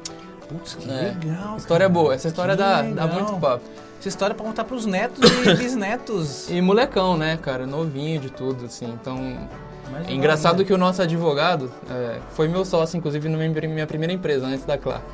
[0.49, 1.15] Putz, que É.
[1.23, 1.59] legal.
[1.59, 2.01] História cara.
[2.01, 3.65] boa, essa história Que dá, dá muito papo.
[4.03, 6.51] Essa história é pra contar pros netos e bisnetos.
[6.51, 7.69] E molecão, né, cara?
[7.69, 8.87] Novinho de tudo, assim.
[9.01, 9.49] Então.
[10.09, 14.13] É engraçado não, que o nosso advogado é, foi meu sócio, inclusive, na minha, primeira
[14.13, 15.05] empresa, antes da Clark.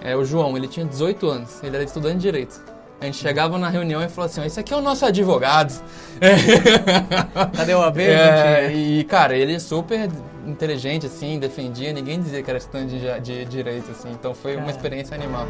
[0.00, 2.58] É o João, ele tinha 18 anos, ele era estudante de direito.
[2.98, 5.74] A gente chegava na reunião e falou assim: "Ó, esse aqui é o nosso advogado.
[7.54, 8.02] Cadê o AB?
[8.02, 10.08] É, e, cara, ele é super
[10.46, 14.10] inteligente, assim, defendia, ninguém dizia que era estudante de, de direito, assim.
[14.12, 14.76] Então foi uma Cara.
[14.76, 15.46] experiência animal.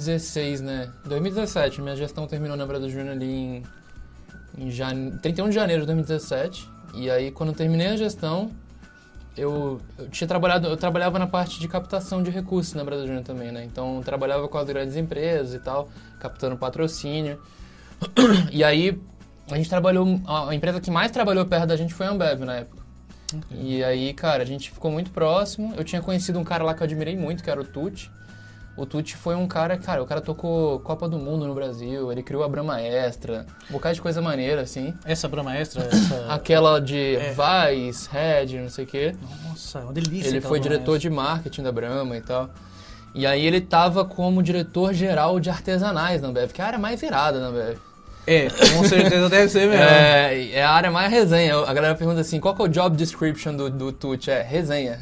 [0.00, 0.90] 2016, né?
[1.04, 3.62] 2017, minha gestão terminou na Brada Júnior ali em,
[4.56, 5.12] em jane...
[5.18, 6.68] 31 de janeiro de 2017.
[6.94, 8.50] E aí, quando eu terminei a gestão,
[9.36, 13.22] eu, eu tinha trabalhado, eu trabalhava na parte de captação de recursos na Brada Júnior
[13.22, 13.64] também, né?
[13.64, 17.40] Então, trabalhava com as grandes empresas e tal, captando patrocínio.
[18.50, 18.98] E aí,
[19.50, 22.56] a gente trabalhou, a empresa que mais trabalhou perto da gente foi a Ambev na
[22.56, 22.80] época.
[23.52, 25.72] E aí, cara, a gente ficou muito próximo.
[25.76, 28.10] Eu tinha conhecido um cara lá que eu admirei muito, que era o Tuti.
[28.80, 32.22] O Tuti foi um cara, cara, o cara tocou Copa do Mundo no Brasil, ele
[32.22, 34.94] criou a Brahma Extra, um bocado de coisa maneira, assim.
[35.04, 36.32] Essa Brahma Extra, essa...
[36.32, 37.34] Aquela de É.
[37.74, 39.14] Vice, Red, não sei o quê.
[39.46, 40.28] Nossa, é uma delícia.
[40.30, 41.10] Ele foi Brahma diretor Extra.
[41.10, 42.48] de marketing da Brahma e tal.
[43.14, 47.02] E aí ele tava como diretor-geral de artesanais na Ambev, que é a área mais
[47.02, 47.76] irada na Ambev.
[48.26, 49.82] É, com certeza deve ser mesmo.
[49.82, 51.56] É, é a área mais resenha.
[51.56, 54.30] A galera pergunta assim, qual que é o job description do, do Tuti?
[54.30, 54.98] É, resenha.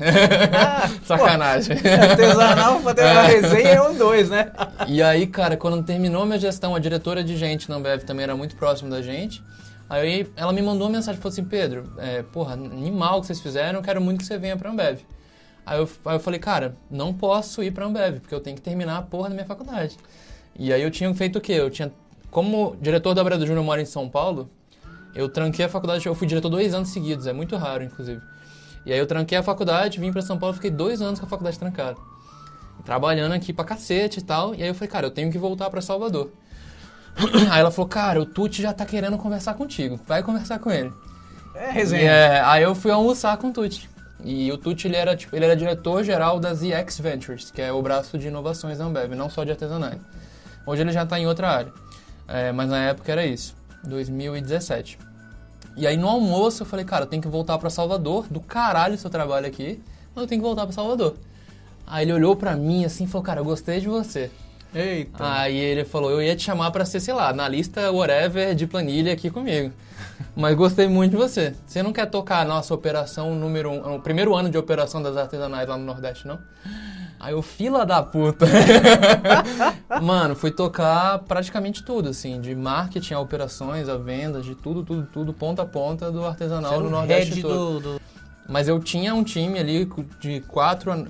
[0.52, 1.76] Ah, Sacanagem.
[1.76, 4.52] pô, Artesanal pra ter uma resenha é um dois, né?
[4.86, 8.24] E aí, cara, quando terminou a minha gestão, a diretora de gente na Ambev também
[8.24, 9.42] era muito próxima da gente.
[9.90, 13.78] Aí ela me mandou uma mensagem falou assim, Pedro, é, porra, animal que vocês fizeram,
[13.78, 15.00] eu quero muito que você venha pra Ambev.
[15.64, 18.62] Aí eu, aí eu falei, cara, não posso ir pra Ambev, porque eu tenho que
[18.62, 19.96] terminar a porra da minha faculdade.
[20.58, 21.52] E aí eu tinha feito o quê?
[21.52, 21.90] Eu tinha,
[22.30, 24.50] como diretor da Brado Júnior mora em São Paulo,
[25.14, 28.20] eu tranquei a faculdade, eu fui diretor dois anos seguidos, é muito raro, inclusive.
[28.86, 31.28] E aí eu tranquei a faculdade, vim pra São Paulo, fiquei dois anos com a
[31.28, 31.96] faculdade trancada.
[32.84, 34.54] trabalhando aqui pra cacete e tal.
[34.54, 36.30] E aí eu falei, cara, eu tenho que voltar pra Salvador.
[37.50, 39.98] Aí ela falou, cara, o Tuti já tá querendo conversar contigo.
[40.06, 40.92] Vai conversar com ele.
[41.52, 42.12] É E, resenha.
[42.12, 43.90] é, aí eu fui almoçar com o Tuti.
[44.24, 47.82] E o Tuti, ele era, tipo, ele era diretor-geral da ZX Ventures, que é o
[47.82, 50.00] braço de inovações da Ambev, não só de artesanais.
[50.64, 51.72] Hoje ele já tá em outra área.
[52.28, 54.98] É, mas na época era isso, 2017.
[55.76, 58.98] E aí no almoço eu falei, cara, eu tenho que voltar pra Salvador, do caralho
[58.98, 59.80] seu trabalho aqui,
[60.14, 61.14] mas eu tenho que voltar pra Salvador.
[61.86, 64.30] Aí ele olhou pra mim assim e falou, cara, eu gostei de você.
[64.74, 65.16] Eita.
[65.18, 69.12] Aí ele falou, eu ia te chamar pra ser, sei lá, analista whatever de planilha
[69.12, 69.72] aqui comigo.
[70.36, 71.54] Mas gostei muito de você.
[71.66, 75.16] Você não quer tocar a nossa operação número um, o primeiro ano de operação das
[75.16, 76.38] artesanais lá no Nordeste, não?
[77.20, 78.46] Aí eu, fila da puta.
[80.02, 85.06] Mano, fui tocar praticamente tudo, assim, de marketing a operações, a vendas, de tudo, tudo,
[85.12, 87.80] tudo, ponta a ponta do artesanal Você no Nordeste todo.
[87.80, 88.00] do, do-
[88.48, 89.88] Mas eu tinha um time ali
[90.20, 91.08] de quatro,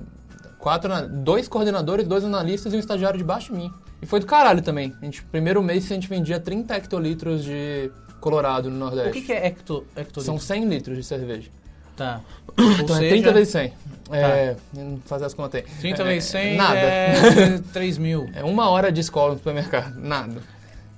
[0.58, 3.72] quatro dois coordenadores, dois analistas e um estagiário debaixo de mim.
[4.00, 4.94] E foi do caralho também.
[5.02, 7.90] A gente, primeiro mês a gente vendia 30 hectolitros de
[8.20, 9.10] Colorado no Nordeste.
[9.10, 10.22] O que, que é hecto, hectolitro?
[10.22, 11.50] São 100 litros de cerveja.
[11.96, 12.20] Tá.
[12.56, 13.72] Ou Então é seja, 30 vezes 100.
[14.10, 15.70] É, não fazer as contas aí.
[15.80, 16.78] 30 É, vezes 100 Nada.
[16.78, 18.28] é 3 mil.
[18.34, 19.94] É uma hora de escola no supermercado.
[19.98, 20.40] Nada.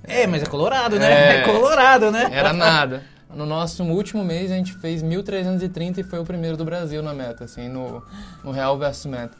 [0.03, 1.11] É, mas é colorado, né?
[1.11, 1.41] É, É.
[1.43, 2.29] colorado, né?
[2.31, 3.03] Era nada.
[3.33, 7.13] No nosso último mês a gente fez 1.330 e foi o primeiro do Brasil na
[7.13, 8.03] meta, assim, no,
[8.43, 9.37] no Real versus Meta.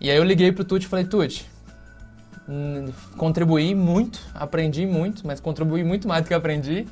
[0.00, 1.46] E aí eu liguei pro Tuti e falei, Tuti,
[2.48, 6.86] hum, contribuí muito, aprendi muito, mas contribuí muito mais do que aprendi.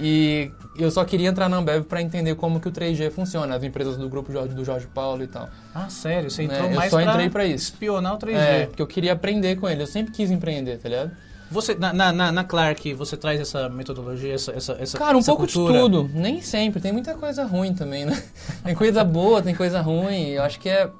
[0.00, 3.62] E eu só queria entrar na Ambev para entender como que o 3G funciona, as
[3.62, 5.48] empresas do grupo Jorge, do Jorge Paulo e tal.
[5.74, 6.30] Ah, sério?
[6.30, 7.72] Você É, entrou eu mais só pra entrei pra isso.
[7.72, 8.34] espionar o 3G.
[8.36, 11.10] É, porque eu queria aprender com ele, eu sempre quis empreender, tá ligado?
[11.50, 15.20] Você, na, na, na- na Clark, você traz essa metodologia, essa, essa, essa Cara, um
[15.20, 15.72] essa pouco cultura?
[15.74, 16.10] de tudo.
[16.12, 16.80] Nem sempre.
[16.80, 18.20] Tem muita coisa ruim também, né?
[18.64, 20.30] Tem coisa boa, tem coisa ruim.
[20.30, 20.90] Eu acho que é.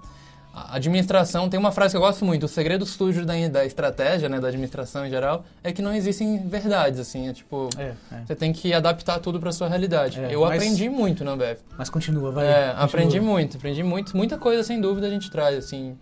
[0.59, 2.47] A administração tem uma frase que eu gosto muito.
[2.47, 6.49] O segredo sujo da, da estratégia, né, da administração em geral, é que não existem
[6.49, 7.29] verdades, assim.
[7.29, 7.69] É tipo.
[7.77, 8.23] É, é.
[8.27, 10.19] Você tem que adaptar tudo pra sua realidade.
[10.19, 11.59] É, eu mas- aprendi muito na Ambev.
[11.77, 12.47] Mas continua, vai.
[12.47, 12.85] É, continua.
[12.85, 14.17] aprendi muito, aprendi muito.
[14.17, 15.95] Muita coisa, sem dúvida, a gente traz, assim.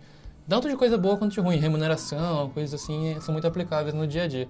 [0.47, 1.57] Tanto de coisa boa quanto de ruim.
[1.57, 4.47] Remuneração, coisas assim, são muito aplicáveis no dia a dia.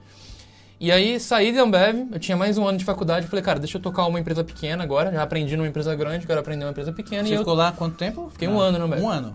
[0.80, 3.78] E aí, saí da Ambev, eu tinha mais um ano de faculdade, falei, cara, deixa
[3.78, 6.92] eu tocar uma empresa pequena agora, já aprendi numa empresa grande, quero aprender uma empresa
[6.92, 7.24] pequena.
[7.24, 8.30] Você e eu, ficou lá quanto tempo?
[8.30, 9.02] Fiquei um ano no Ambev.
[9.02, 9.34] Um ano.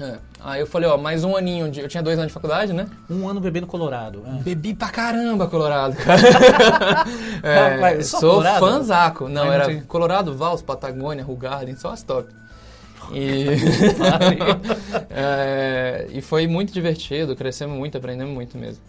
[0.00, 0.16] É.
[0.40, 2.86] Aí eu falei, ó, mais um aninho, de, eu tinha dois anos de faculdade, né?
[3.10, 4.22] Um ano bebendo Colorado.
[4.26, 4.42] é.
[4.42, 6.20] Bebi pra caramba Colorado, cara.
[7.42, 8.60] é, Mas sou Colorado?
[8.60, 9.24] fãzaco.
[9.28, 12.28] Não, Mas não era tem- Colorado, Vals, Patagônia, Rugarden, só as top.
[13.12, 13.46] E,
[15.10, 18.82] É, e foi muito divertido, crescemos muito, aprendemos muito mesmo.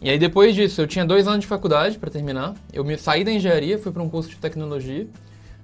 [0.00, 2.54] E aí depois disso, eu tinha dois anos de faculdade para terminar.
[2.72, 5.06] Eu me saí da engenharia, fui para um curso de tecnologia.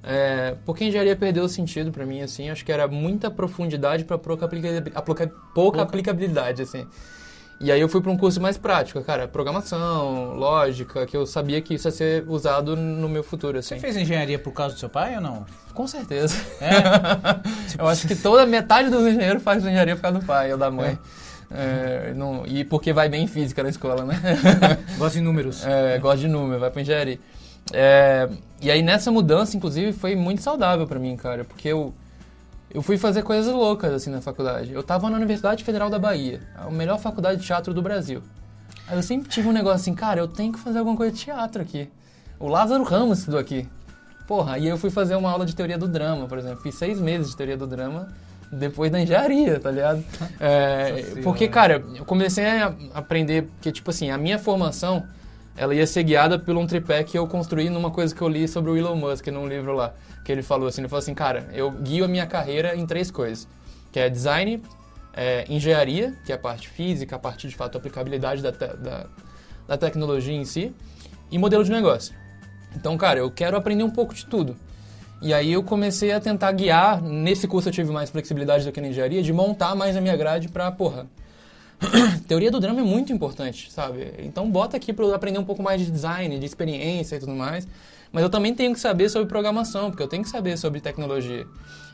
[0.05, 2.51] É, porque a engenharia perdeu o sentido para mim, assim.
[2.51, 6.87] Acho que era muita profundidade para pouca, aplica- pouca aplicabilidade, assim.
[7.61, 11.61] E aí eu fui para um curso mais prático, cara, programação, lógica, que eu sabia
[11.61, 13.81] que isso ia ser usado no meu futuro, Você assim.
[13.81, 15.47] fez engenharia por causa do seu pai ou não?
[15.73, 16.35] Com certeza.
[16.61, 16.73] É?
[17.81, 20.71] Eu acho que toda metade dos engenheiros faz engenharia por causa do pai ou da
[20.73, 20.99] mãe.
[21.49, 24.21] É, não- e porque vai bem em física na escola, né?
[24.99, 25.65] Gosta de números.
[25.65, 27.21] É, gosta de número, vai pra engenharia.
[27.73, 28.29] É,
[28.61, 31.93] e aí nessa mudança, inclusive, foi muito saudável pra mim, cara, porque eu,
[32.73, 34.73] eu fui fazer coisas loucas, assim, na faculdade.
[34.73, 38.23] Eu tava na Universidade Federal da Bahia, a melhor faculdade de teatro do Brasil.
[38.89, 41.21] Aí eu sempre tive um negócio assim, cara, eu tenho que fazer alguma coisa de
[41.21, 41.89] teatro aqui.
[42.39, 43.69] O Lázaro Ramos estudou aqui.
[44.27, 46.61] Porra, e eu fui fazer uma aula de teoria do drama, por exemplo.
[46.63, 48.09] Fiz seis meses de teoria do drama
[48.53, 50.05] depois da engenharia, tá ligado?
[50.39, 55.05] É, porque, cara, eu comecei a aprender, porque, tipo assim, a minha formação,
[55.57, 58.49] ela ia ser guiada por um tripé que eu construí numa coisa que eu li
[58.49, 61.49] sobre o Elon Musk, num livro lá, que ele falou assim, ele falou assim, cara,
[61.53, 63.47] eu guio a minha carreira em três coisas,
[63.91, 64.63] que é design,
[65.15, 69.07] é, engenharia, que é a parte física, a parte, de fato, aplicabilidade da, te- da,
[69.69, 70.75] da tecnologia em si,
[71.31, 72.15] e modelo de negócio.
[72.75, 74.57] Então, cara, eu quero aprender um pouco de tudo.
[75.21, 78.81] E aí eu comecei a tentar guiar, nesse curso eu tive mais flexibilidade do que
[78.81, 81.07] na engenharia, de montar mais a minha grade pra, porra,
[82.27, 84.13] teoria do drama é muito importante, sabe?
[84.19, 87.33] Então bota aqui pra eu aprender um pouco mais de design, de experiência e tudo
[87.33, 87.67] mais.
[88.13, 91.47] Mas eu também tenho que saber sobre programação, porque eu tenho que saber sobre tecnologia.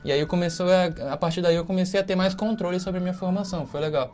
[0.05, 2.99] E aí eu comecei a, a partir daí eu comecei a ter mais controle sobre
[2.99, 4.13] a minha formação, foi legal.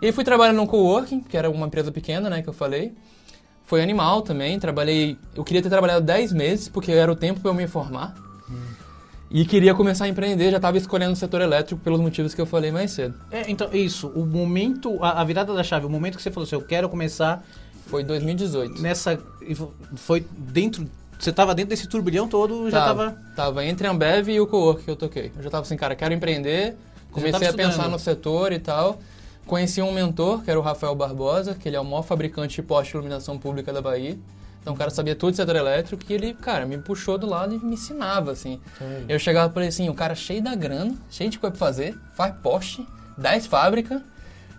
[0.00, 2.92] E aí fui trabalhar no coworking, que era uma empresa pequena, né, que eu falei.
[3.64, 7.50] Foi animal também, trabalhei, eu queria ter trabalhado 10 meses, porque era o tempo para
[7.50, 8.14] eu me formar.
[9.32, 12.44] E queria começar a empreender, já estava escolhendo o setor elétrico pelos motivos que eu
[12.46, 13.14] falei mais cedo.
[13.30, 16.44] É, então, isso, o momento, a, a virada da chave, o momento que você falou
[16.46, 17.42] assim, eu quero começar
[17.86, 18.82] Foi 2018.
[18.82, 19.18] nessa.
[19.54, 20.86] fo- Foi dentro.
[21.18, 23.16] Você tava dentro desse turbilhão todo, já tava.
[23.34, 25.32] Tava entre a Ambev e o Cowork que eu toquei.
[25.36, 26.76] Eu já tava assim, cara, quero empreender.
[27.10, 28.98] Comecei a pensar no setor e tal.
[29.46, 32.62] Conheci um mentor, que era o Rafael Barbosa, que ele é o maior fabricante de
[32.62, 34.18] poste de iluminação pública da Bahia.
[34.62, 37.54] Então o cara sabia tudo de setor elétrico e ele, cara, me puxou do lado
[37.54, 38.60] e me ensinava, assim.
[38.78, 39.04] Sei.
[39.08, 41.98] Eu chegava por ele assim, o cara cheio da grana, cheio de coisa pra fazer,
[42.14, 42.86] faz poste,
[43.18, 44.00] 10 fábricas,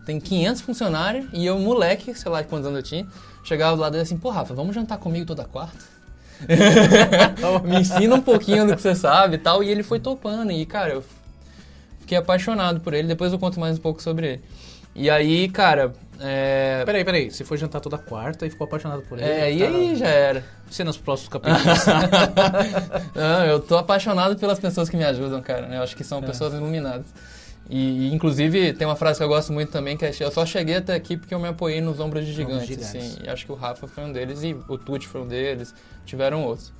[0.06, 3.08] tem 500 funcionários e eu, moleque, sei lá quantos anos eu tinha,
[3.46, 5.94] chegava do lado dele assim, pô, Rafa, vamos jantar comigo toda quarta?
[7.64, 9.64] me ensina um pouquinho do que você sabe e tal.
[9.64, 10.52] E ele foi topando.
[10.52, 11.04] E, cara, eu
[12.02, 13.08] fiquei apaixonado por ele.
[13.08, 14.42] Depois eu conto mais um pouco sobre ele.
[14.96, 15.94] E aí, cara.
[16.20, 17.32] É, Peraí, peraí.
[17.32, 19.28] Você foi jantar toda quarta e ficou apaixonado por ele.
[19.28, 20.44] é, e Tá aí já era.
[20.70, 21.64] Cenas próximos capítulos.
[23.16, 25.68] Não, eu tô apaixonado pelas pessoas que me ajudam, cara.
[25.74, 27.06] Eu acho que são pessoas iluminadas.
[27.70, 30.46] E, e, inclusive, tem uma frase que eu gosto muito também, que é eu só
[30.46, 32.90] cheguei até aqui porque eu me apoiei nos ombros de gigantes, gigantes.
[32.96, 33.18] assim.
[33.24, 35.74] E acho que o Rafa foi um deles e o Tuti foi um deles,
[36.06, 36.74] tiveram outros.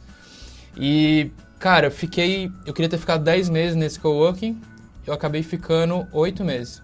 [0.78, 2.52] E, cara, eu fiquei...
[2.66, 4.60] Eu queria ter ficado 10 meses nesse coworking,
[5.08, 6.82] eu acabei ficando 8 meses.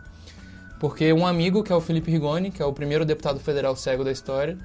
[0.79, 4.03] Porque um amigo, que é o Felipe Rigoni, que é o primeiro deputado federal cego
[4.03, 4.57] da história,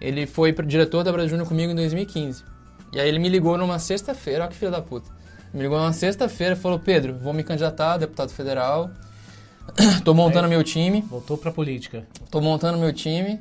[0.00, 2.44] ele foi diretor da Brasil Júnior comigo em 2015.
[2.92, 5.10] E aí ele me ligou numa sexta-feira, olha que filho da puta.
[5.52, 8.90] Me ligou numa sexta-feira e falou, Pedro, vou me candidatar a deputado federal,
[10.04, 12.06] tô montando meu time, Voltou pra política.
[12.30, 13.40] tô montando meu time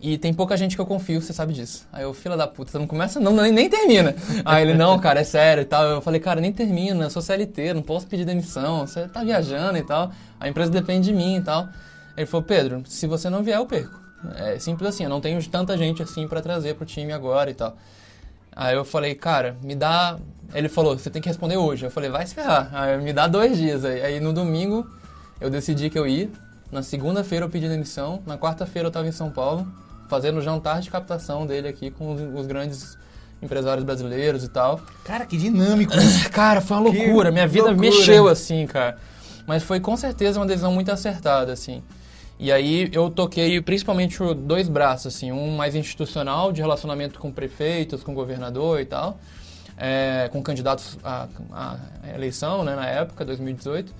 [0.00, 1.86] e tem pouca gente que eu confio, você sabe disso.
[1.90, 4.14] Aí eu, filha da puta, você não começa não, nem, nem termina.
[4.44, 5.82] Aí ele, não, cara, é sério e tal.
[5.84, 9.78] Eu falei, cara, nem termina, eu sou CLT, não posso pedir demissão, você tá viajando
[9.78, 10.12] e tal,
[10.44, 11.68] a empresa depende de mim e tal.
[12.14, 13.98] Ele falou, Pedro, se você não vier, eu perco.
[14.36, 17.54] É simples assim, eu não tenho tanta gente assim pra trazer pro time agora e
[17.54, 17.76] tal.
[18.54, 20.18] Aí eu falei, cara, me dá.
[20.54, 21.86] Ele falou, você tem que responder hoje.
[21.86, 22.68] Eu falei, vai se ferrar.
[22.72, 23.84] Aí me dá dois dias.
[23.86, 24.86] Aí, aí no domingo
[25.40, 26.28] eu decidi que eu ia.
[26.70, 28.22] Na segunda-feira eu pedi demissão.
[28.26, 29.66] Na quarta-feira eu tava em São Paulo,
[30.08, 32.98] fazendo o jantar de captação dele aqui com os, os grandes
[33.42, 34.80] empresários brasileiros e tal.
[35.04, 35.92] Cara, que dinâmico.
[36.32, 37.30] Cara, foi uma Que loucura.
[37.32, 37.90] Minha vida loucura.
[37.90, 38.98] mexeu assim, cara.
[39.46, 41.82] Mas foi com certeza uma decisão muito acertada, assim.
[42.38, 45.30] E aí eu toquei principalmente dois braços, assim.
[45.30, 49.18] Um mais institucional, de relacionamento com prefeitos, com governador e tal.
[49.76, 51.78] é, com candidatos à, à
[52.14, 53.92] eleição, né, na época, 2018.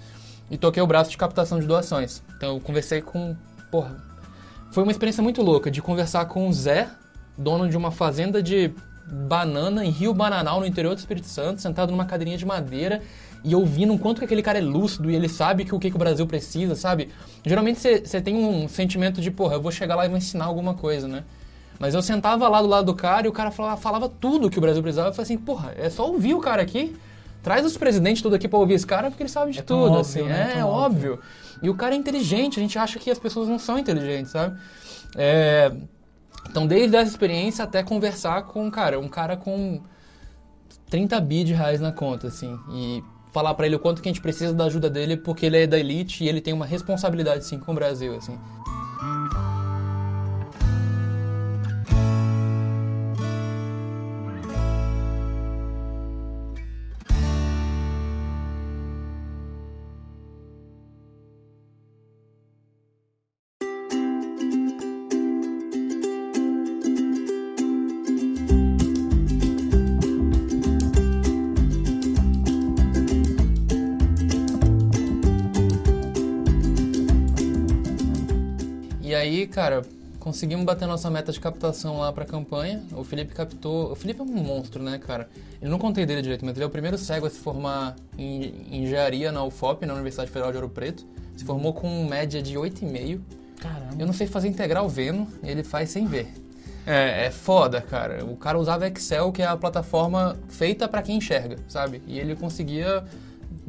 [0.50, 2.22] E toquei o braço de captação de doações.
[2.36, 3.34] Então eu conversei com...
[3.70, 3.96] Porra,
[4.70, 6.88] foi uma experiência muito louca de conversar com o Zé,
[7.36, 8.72] dono de uma fazenda de
[9.06, 13.02] banana em Rio Bananal, no interior do Espírito Santo, sentado numa cadeirinha de madeira
[13.44, 15.90] e ouvindo o quanto que aquele cara é lúcido e ele sabe que o que,
[15.90, 17.10] que o Brasil precisa, sabe?
[17.44, 20.72] Geralmente você tem um sentimento de, porra, eu vou chegar lá e vou ensinar alguma
[20.74, 21.24] coisa, né?
[21.78, 24.58] Mas eu sentava lá do lado do cara e o cara falava, falava tudo que
[24.58, 25.08] o Brasil precisava.
[25.10, 26.96] Eu falei assim, porra, é só ouvir o cara aqui.
[27.42, 29.80] Traz os presidentes tudo aqui pra ouvir esse cara porque ele sabe de É tudo,
[29.82, 30.22] óbvio, assim.
[30.22, 30.52] né?
[30.52, 31.20] É, Tão óbvio.
[31.62, 34.58] E o cara é inteligente, a gente acha que as pessoas não são inteligentes, sabe?
[35.16, 35.70] É,
[36.48, 39.80] Então, desde essa experiência até conversar com, cara, um cara com
[40.88, 42.58] 30 bi de reais na conta, assim.
[42.72, 43.02] E
[43.34, 45.66] falar pra ele o quanto que a gente precisa da ajuda dele porque ele é
[45.66, 48.38] da elite e ele tem uma responsabilidade, sim, com o Brasil, assim.
[79.54, 79.82] Cara,
[80.18, 82.82] conseguimos bater nossa meta de captação lá pra campanha.
[82.92, 83.92] O Felipe captou.
[83.92, 85.28] O Felipe é um monstro, né, cara?
[85.62, 88.82] Eu não contei dele direito, mas ele é o primeiro cego a se formar em
[88.82, 91.06] engenharia na UFOP, na Universidade Federal de Ouro Preto.
[91.36, 93.20] Se formou com média de 8,5.
[93.60, 93.94] Caramba.
[93.96, 96.34] Eu não sei fazer integral vendo, ele faz sem ver.
[96.84, 98.24] É, é foda, cara.
[98.24, 102.02] O cara usava Excel, que é a plataforma feita pra quem enxerga, sabe?
[102.08, 103.04] E ele conseguia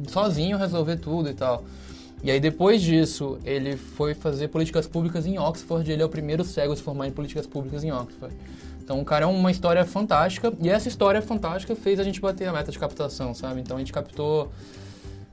[0.08, 1.64] sozinho resolver tudo e tal.
[2.22, 6.44] E aí depois disso, ele foi fazer políticas públicas em Oxford, ele é o primeiro
[6.44, 8.34] cego a se formar em políticas públicas em Oxford.
[8.82, 12.48] Então o cara é uma história fantástica, e essa história fantástica fez a gente bater
[12.48, 13.60] a meta de captação, sabe?
[13.60, 14.50] Então a gente captou,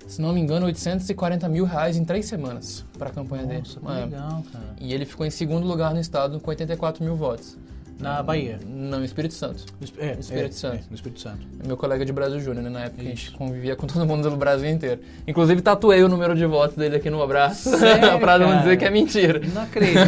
[0.07, 3.91] se não me engano, 840 mil reais em três semanas para a campanha Nossa, dele.
[3.91, 4.05] É.
[4.05, 4.75] legal, cara.
[4.79, 7.57] E ele ficou em segundo lugar no estado com 84 mil votos.
[8.03, 8.59] Na Bahia.
[8.67, 9.63] Não, no Espírito Santo.
[9.97, 10.75] É, Espírito é, Santo.
[10.75, 11.39] é, no Espírito Santo.
[11.65, 12.69] Meu colega de Brasil Júnior, né?
[12.69, 13.37] Na época a gente Isso.
[13.37, 14.99] convivia com todo mundo do Brasil inteiro.
[15.27, 17.71] Inclusive tatuei o número de votos dele aqui no abraço.
[18.19, 19.41] Pra não dizer que é mentira.
[19.53, 20.03] Não acredito.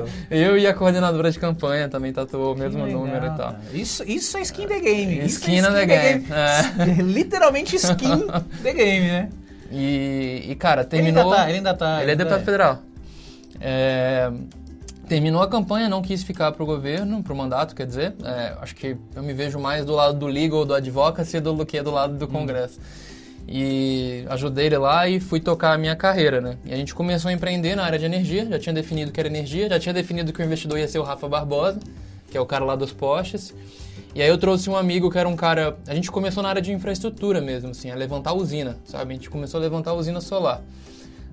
[0.30, 3.52] Eu e a coordenadora de campanha também tatuou o mesmo legal, número e tal.
[3.52, 3.60] cara.
[3.72, 5.14] Isso, isso é skin the game.
[5.14, 6.26] Isso é Esquina the game.
[6.30, 7.02] É.
[7.02, 8.26] Literalmente skin
[8.62, 9.28] the game, né?
[9.70, 11.24] E, e, cara, Ele terminou.
[11.24, 12.02] ainda tá, ele ainda tá.
[12.02, 12.82] Ele é ainda deputado federal.
[13.60, 14.30] É,
[15.08, 18.14] terminou a campanha, não quis ficar pro governo, pro mandato, quer dizer.
[18.24, 21.80] É, acho que eu me vejo mais do lado do legal, do advocacy, do que
[21.82, 22.18] do lado Hum.
[22.18, 22.78] do Congresso.
[23.48, 26.56] E ajudei ele lá e fui tocar a minha carreira, né?
[26.64, 29.28] E a gente começou a empreender na área de energia, já tinha definido que era
[29.28, 31.78] energia, já tinha definido que o investidor ia ser o Rafa Barbosa,
[32.28, 33.54] que é o cara lá dos postes.
[34.16, 35.76] E aí eu trouxe um amigo que era um cara.
[35.86, 39.12] A gente começou na área de infraestrutura mesmo, assim, a levantar usina, sabe?
[39.12, 40.60] A gente começou a levantar usina solar.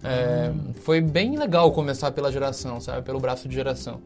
[0.04, 0.52] É,
[0.84, 3.02] Foi bem legal começar pela geração, sabe?
[3.04, 4.02] Pelo braço de geração.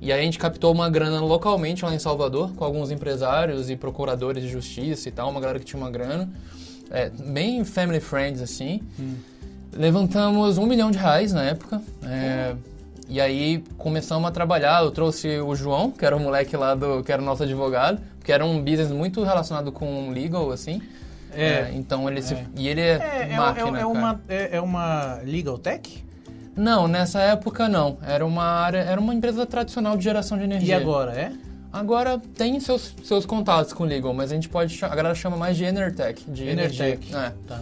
[0.00, 3.76] E aí a gente captou uma grana localmente lá em Salvador, com alguns empresários e
[3.76, 6.28] procuradores de justiça e tal, uma galera que tinha uma grana.
[6.90, 8.80] É, bem family friends, assim.
[9.72, 11.80] Levantamos um milhão de reais na época.
[12.04, 12.54] é,
[13.08, 14.82] e aí começamos a trabalhar.
[14.82, 17.02] Eu trouxe o João, que era o moleque lá do.
[17.04, 20.82] que era o nosso advogado, que era um business muito relacionado com legal, assim.
[21.40, 21.70] É.
[21.74, 22.34] então ele se.
[22.34, 22.46] É.
[22.56, 23.86] E ele é, É, é, máquina, é, é cara.
[23.88, 26.04] uma, é, é uma legal tech?
[26.56, 27.98] Não, nessa época não.
[28.02, 28.78] Era uma área.
[28.78, 30.76] Era uma empresa tradicional de geração de E energia.
[30.76, 31.32] agora, é?
[31.72, 34.82] Agora tem seus, seus contatos com o Legal, mas a gente pode.
[34.82, 36.24] A galera chama mais de Enertech.
[36.30, 37.14] De Enertech.
[37.14, 37.60] É, Tá.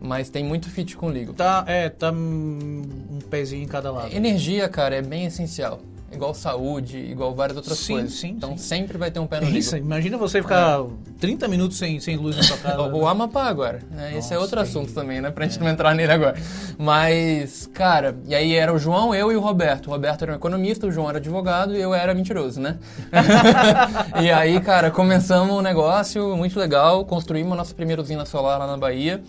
[0.00, 1.34] mas tem muito fit com o Legal.
[1.34, 4.14] Tá, é, tá um pezinho em cada lado.
[4.14, 5.80] Energia, cara, é bem essencial.
[6.14, 8.12] Igual saúde, igual várias outras Sim, coisas.
[8.12, 8.58] sim, então sim.
[8.58, 10.84] sempre vai ter um pé no Isso, imagina você ficar
[11.18, 12.82] 30 minutos sem, sem luz na sua casa.
[12.82, 14.08] O, Amapá agora, né?
[14.10, 15.30] Esse é Nossa, outro aí- assunto também, né?
[15.30, 16.36] Pra gente não entrar nele agora.
[16.78, 19.86] Mas, cara, e aí era o João, eu e o Roberto.
[19.86, 22.76] O Roberto era um economista, o João era advogado e eu era mentiroso, né?
[24.22, 28.66] e aí, cara, começamos um negócio muito legal, construímos a nossa primeira usina solar lá
[28.66, 29.22] na Bahia.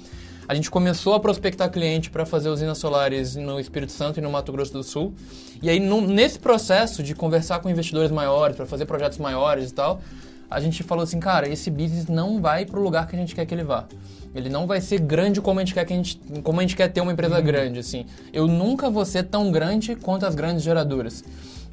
[0.48, 4.30] A gente começou a prospectar cliente para fazer usinas solares no Espírito Santo e no
[4.30, 5.14] Mato Grosso do Sul.
[5.62, 9.74] E aí, num- nesse processo de conversar com investidores maiores, para fazer projetos maiores e
[9.74, 10.02] tal,
[10.50, 13.34] a gente falou assim, cara, esse business não vai para o lugar que a gente
[13.34, 13.86] quer que ele vá.
[14.36, 16.76] Ele não vai ser grande como a gente quer que a gente, como a gente
[16.76, 18.06] quer ter uma empresa grande, assim.
[18.34, 21.24] Eu nunca vou ser tão grande quanto as grandes geradoras.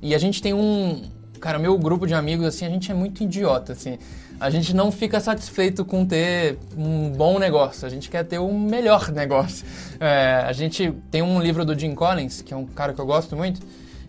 [0.01, 1.03] E a gente tem um,
[1.41, 3.99] cara, meu grupo de amigos assim, a gente é muito idiota, assim.
[4.41, 8.59] A gente não fica satisfeito com ter um bom negócio, a gente quer ter um
[8.59, 9.67] melhor negócio.
[10.01, 13.07] É, a gente tem um livro do Jim Collins, que é um cara que eu
[13.07, 13.61] gosto muito,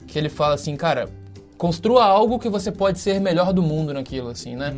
[0.07, 1.09] que ele fala assim, cara,
[1.57, 4.73] construa algo que você pode ser melhor do mundo naquilo, assim, né?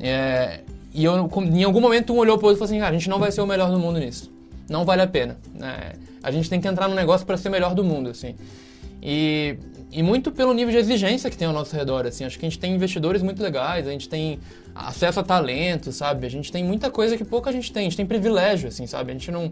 [0.00, 0.60] É,
[0.92, 3.08] e eu, em algum momento, um olhou pro outro e falou assim, cara, a gente
[3.08, 4.32] não vai ser o melhor do mundo nisso.
[4.68, 5.36] Não vale a pena.
[5.62, 8.34] É, a gente tem que entrar no negócio para ser o melhor do mundo, assim.
[9.00, 9.56] E,
[9.96, 12.22] e muito pelo nível de exigência que tem ao nosso redor, assim.
[12.22, 14.38] Acho que a gente tem investidores muito legais, a gente tem
[14.74, 16.26] acesso a talento, sabe?
[16.26, 17.80] A gente tem muita coisa que pouca gente tem.
[17.80, 19.12] A gente tem privilégio, assim, sabe?
[19.12, 19.50] A gente não...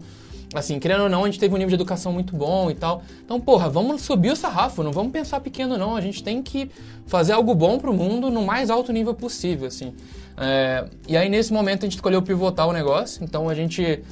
[0.53, 3.01] Assim, querendo ou não, a gente teve um nível de educação muito bom e tal.
[3.25, 5.95] Então, porra, vamos subir o sarrafo, não vamos pensar pequeno, não.
[5.95, 6.69] A gente tem que
[7.07, 9.95] fazer algo bom pro mundo no mais alto nível possível, assim.
[10.37, 13.23] É, e aí, nesse momento, a gente escolheu pivotar o negócio.
[13.23, 14.03] Então, a gente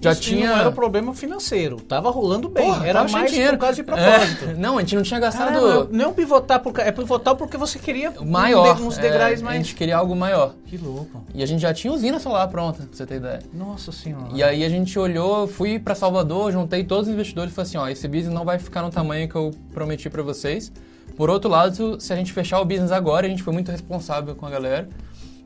[0.00, 0.50] já Isso tinha...
[0.50, 1.76] não era o problema financeiro.
[1.80, 2.64] Tava rolando bem.
[2.64, 3.54] Porra, era mais dinheiro.
[3.54, 4.44] por causa de propósito.
[4.44, 5.52] É, não, a gente não tinha gastado...
[5.52, 8.80] Caramba, não é um pivotar por, é pivotar porque você queria um maior.
[8.80, 9.56] uns é, degraus A mais.
[9.58, 10.54] gente queria algo maior.
[10.66, 11.24] Que louco.
[11.34, 13.40] E a gente já tinha usina solar pronta, pra você ter ideia.
[13.52, 14.28] Nossa senhora.
[14.32, 17.78] E aí a gente olhou, fui pra Salvador, juntei todos os investidores e falei assim,
[17.78, 20.72] ó, esse business não vai ficar no tamanho que eu prometi pra vocês.
[21.16, 24.36] Por outro lado, se a gente fechar o business agora, a gente foi muito responsável
[24.36, 24.88] com a galera,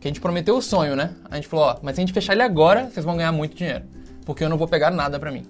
[0.01, 1.13] que a gente prometeu o sonho, né?
[1.31, 3.57] A gente falou, ó, mas se a gente fechar ele agora, vocês vão ganhar muito
[3.57, 3.85] dinheiro,
[4.25, 5.45] porque eu não vou pegar nada pra mim.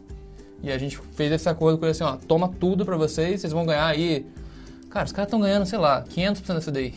[0.62, 3.52] E a gente fez esse acordo com ele assim, ó, toma tudo pra vocês, vocês
[3.52, 4.26] vão ganhar aí...
[4.90, 6.94] Cara, os caras estão ganhando, sei lá, 500% da CDI.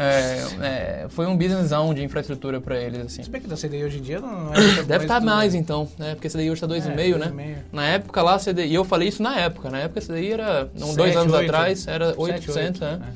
[0.00, 3.20] É, é, foi um businesszão de infraestrutura pra eles, assim.
[3.20, 5.88] Se bem que da CDI hoje em dia não é Deve estar coisa, mais então,
[5.98, 6.14] né?
[6.14, 7.32] Porque CDI hoje tá 2,5, É, né?
[7.32, 7.56] 2,5.
[7.72, 10.94] Na época lá, CDI, e eu falei isso na época, na época CDI era, não,
[10.94, 11.50] dois Sete, anos oito.
[11.50, 13.00] atrás, era 8%, Sete, oito, né?
[13.02, 13.12] é.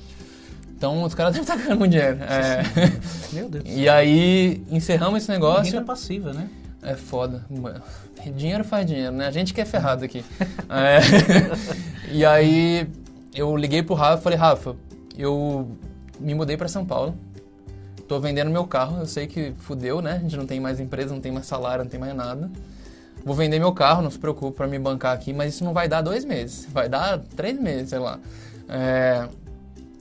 [0.77, 2.19] Então os caras devem estar ganhando muito dinheiro.
[2.21, 2.63] É.
[3.33, 3.63] Meu Deus.
[3.71, 5.73] E aí, encerramos esse negócio.
[5.73, 6.49] Renda passiva, né?
[6.83, 7.45] É foda.
[8.37, 9.27] Dinheiro faz dinheiro, né?
[9.27, 10.25] A gente que é ferrado aqui.
[10.69, 11.01] É.
[12.11, 12.89] E aí,
[13.35, 14.77] eu liguei pro Rafa e falei, Rafa,
[15.17, 15.71] eu
[16.19, 17.15] me mudei pra São Paulo.
[18.09, 20.17] Tô vendendo meu carro, eu sei que fudeu, né?
[20.17, 22.51] A gente não tem mais empresa, não tem mais salário, não tem mais nada.
[23.25, 25.89] Vou vender meu carro, não se preocupe pra me bancar aqui, mas isso não vai
[25.89, 26.67] dar dois meses.
[26.71, 28.19] Vai dar três meses, sei lá.
[28.69, 29.29] É,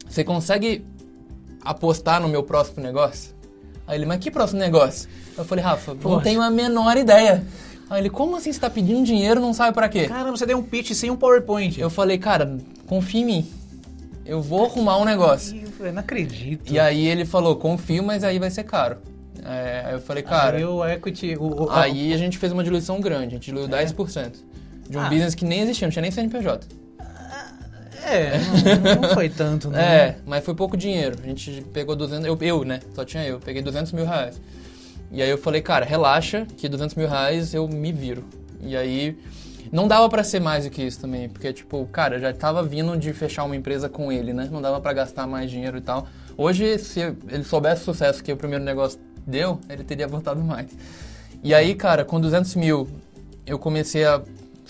[0.09, 0.86] Você consegue
[1.63, 3.34] apostar no meu próximo negócio?
[3.88, 5.09] Aí ele, mas que próximo negócio?
[5.38, 6.23] Eu falei, Rafa, não Poxa.
[6.23, 7.43] tenho a menor ideia.
[7.89, 10.07] Aí ele, como assim você tá pedindo dinheiro e não sabe pra quê?
[10.07, 11.79] Caramba, você deu um pitch sem um PowerPoint.
[11.79, 12.57] Eu falei, cara,
[12.88, 13.51] confia em mim.
[14.25, 15.61] Eu vou arrumar um negócio.
[15.79, 16.71] Eu não acredito.
[16.71, 18.97] E aí ele falou, confio, mas aí vai ser caro.
[19.43, 20.57] É, aí eu falei, cara.
[20.57, 21.36] Aí o equity.
[21.38, 24.32] O, o- Aí a gente fez uma diluição grande, a gente diluiu 10%.
[24.88, 25.09] De um Ah.
[25.09, 26.67] business que nem existia, não tinha nem CNPJ.
[28.03, 28.39] É,
[28.93, 29.81] não, não foi tanto, né?
[29.81, 31.17] É, mas foi pouco dinheiro.
[31.23, 32.79] A gente pegou 200, eu, eu, né?
[32.93, 34.39] Só tinha eu, peguei 200 mil reais.
[35.11, 38.23] E aí eu falei, cara, relaxa, que 200 mil reais eu me viro.
[38.61, 39.17] E aí
[39.71, 42.97] não dava pra ser mais do que isso também, porque tipo, cara, já tava vindo
[42.97, 44.49] de fechar uma empresa com ele, né?
[44.51, 46.07] Não dava pra gastar mais dinheiro e tal.
[46.37, 50.67] Hoje, se ele soubesse o sucesso que o primeiro negócio deu, ele teria voltado mais.
[51.43, 52.87] E aí, cara, com 200 mil,
[53.45, 54.21] eu comecei a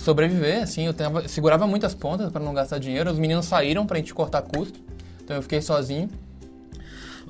[0.02, 3.10] sobreviver, assim, eu tava, segurava muitas pontas para não gastar dinheiro.
[3.12, 4.80] Os meninos saíram pra gente cortar custo,
[5.24, 6.10] então eu fiquei sozinho.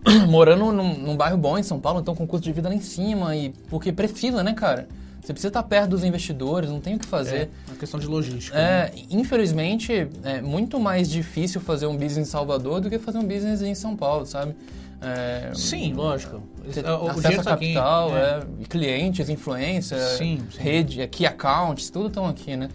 [0.28, 2.82] Morando num, num bairro bom em São Paulo, então com custo de vida lá em
[2.82, 4.88] cima, e porque precisa, né, cara?
[5.22, 7.42] Você precisa estar perto dos investidores, não tem o que fazer.
[7.68, 8.58] É uma questão de logística.
[8.58, 8.92] É, né?
[9.12, 13.62] infelizmente, é muito mais difícil fazer um business em Salvador do que fazer um business
[13.62, 14.56] em São Paulo, sabe?
[15.02, 16.44] É, Sim, lógico.
[16.72, 18.22] ter O acesso tá aqui, capital, é.
[18.22, 20.62] é, clientes, influência, Sim, sim.
[20.62, 22.70] rede, key accounts, tudo estão aqui, né?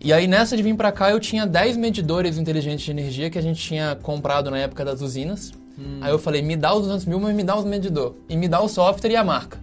[0.00, 3.38] E aí nessa de vir pra cá eu tinha 10 medidores inteligentes de energia que
[3.38, 5.52] a gente tinha comprado na época das usinas.
[5.78, 5.98] Hum.
[6.00, 8.14] Aí eu falei, me dá os 200 mil, mas me dá os medidor.
[8.28, 9.58] E me dá o software e a marca.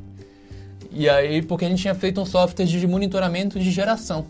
[0.91, 4.25] E aí, porque a gente tinha feito um software de monitoramento de geração.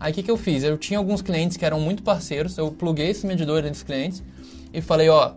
[0.00, 0.62] Aí o que, que eu fiz?
[0.62, 4.22] Eu tinha alguns clientes que eram muito parceiros, eu pluguei esse medidor nesses clientes
[4.72, 5.32] e falei, ó,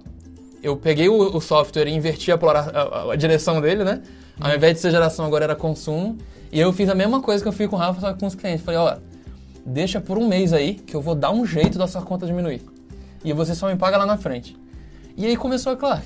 [0.64, 4.01] eu peguei o, o software e inverti a, a- a- direção dele, né?
[4.39, 6.18] Ao invés de ser geração, agora era consumo.
[6.51, 8.26] E eu fiz a mesma coisa que eu fiz com o Rafa, só que com
[8.28, 8.64] os clientes.
[8.64, 8.97] Falei, ó,
[9.66, 12.62] deixa por um mês aí que eu vou dar um jeito da sua conta diminuir.
[13.24, 14.55] E você só me paga lá na frente.
[15.18, 16.05] E aí começou a Clark.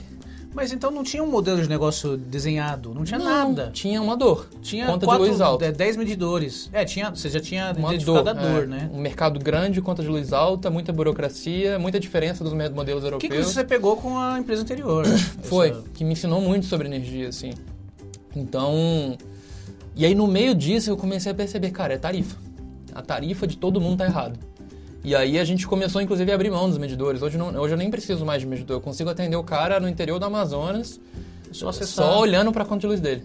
[0.54, 3.72] Mas então não tinha um modelo de negócio desenhado, não tinha Não, nada.
[3.74, 4.48] Tinha uma dor.
[4.62, 5.66] Tinha conta quatro, de luz alta.
[5.66, 6.70] é, 10 medidores.
[6.72, 8.68] É, tinha, você já tinha Uma identificado dor, a dor, é.
[8.68, 8.90] né?
[8.94, 13.26] Um mercado grande, conta de luz alta, muita burocracia, muita diferença dos modelos O que,
[13.28, 13.48] europeus.
[13.48, 15.06] que você pegou com a empresa anterior?
[15.44, 17.54] Foi, Essa- que me ensinou muito sobre energia, assim.
[18.36, 19.18] Então.
[19.96, 22.36] E aí no meio disso eu comecei a perceber, cara, é tarifa.
[22.94, 24.38] A tarifa de todo mundo tá errado.
[25.04, 27.22] E aí a gente começou, inclusive, a abrir mão dos medidores.
[27.22, 28.78] Hoje, não, hoje eu nem preciso mais de medidor.
[28.78, 31.00] Eu consigo atender o cara no interior do Amazonas
[31.52, 33.24] Só só olhando pra conta de luz dele.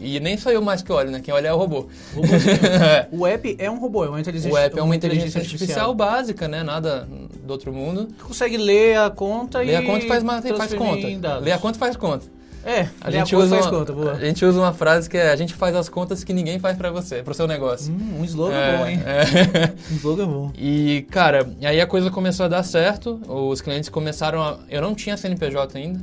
[0.00, 1.20] E nem sou eu mais que olho, né?
[1.20, 1.86] Quem olha é o robô.
[3.12, 6.48] O app é um robô, é uma inteligência O app é uma inteligência artificial básica,
[6.48, 6.62] né?
[6.62, 7.06] Nada
[7.44, 8.08] do outro mundo.
[8.22, 11.10] Consegue ler a conta Lê e a conta e faz, faz conta.
[11.18, 11.44] dados.
[11.44, 12.26] Lê a conta e faz conta.
[12.64, 14.12] É, A lê gente, a usa uma, conta, boa.
[14.12, 16.76] a gente usa uma frase que é a gente faz as contas que ninguém faz
[16.76, 17.92] pra você, pro seu negócio.
[17.92, 19.00] Hum, um slogan É, bom, hein?
[19.04, 19.72] é.
[19.92, 20.52] Um slogan bom.
[20.56, 24.58] E, cara, aí a coisa começou a dar certo, os clientes começaram a...
[24.68, 26.00] Eu não tinha CNPJ ainda,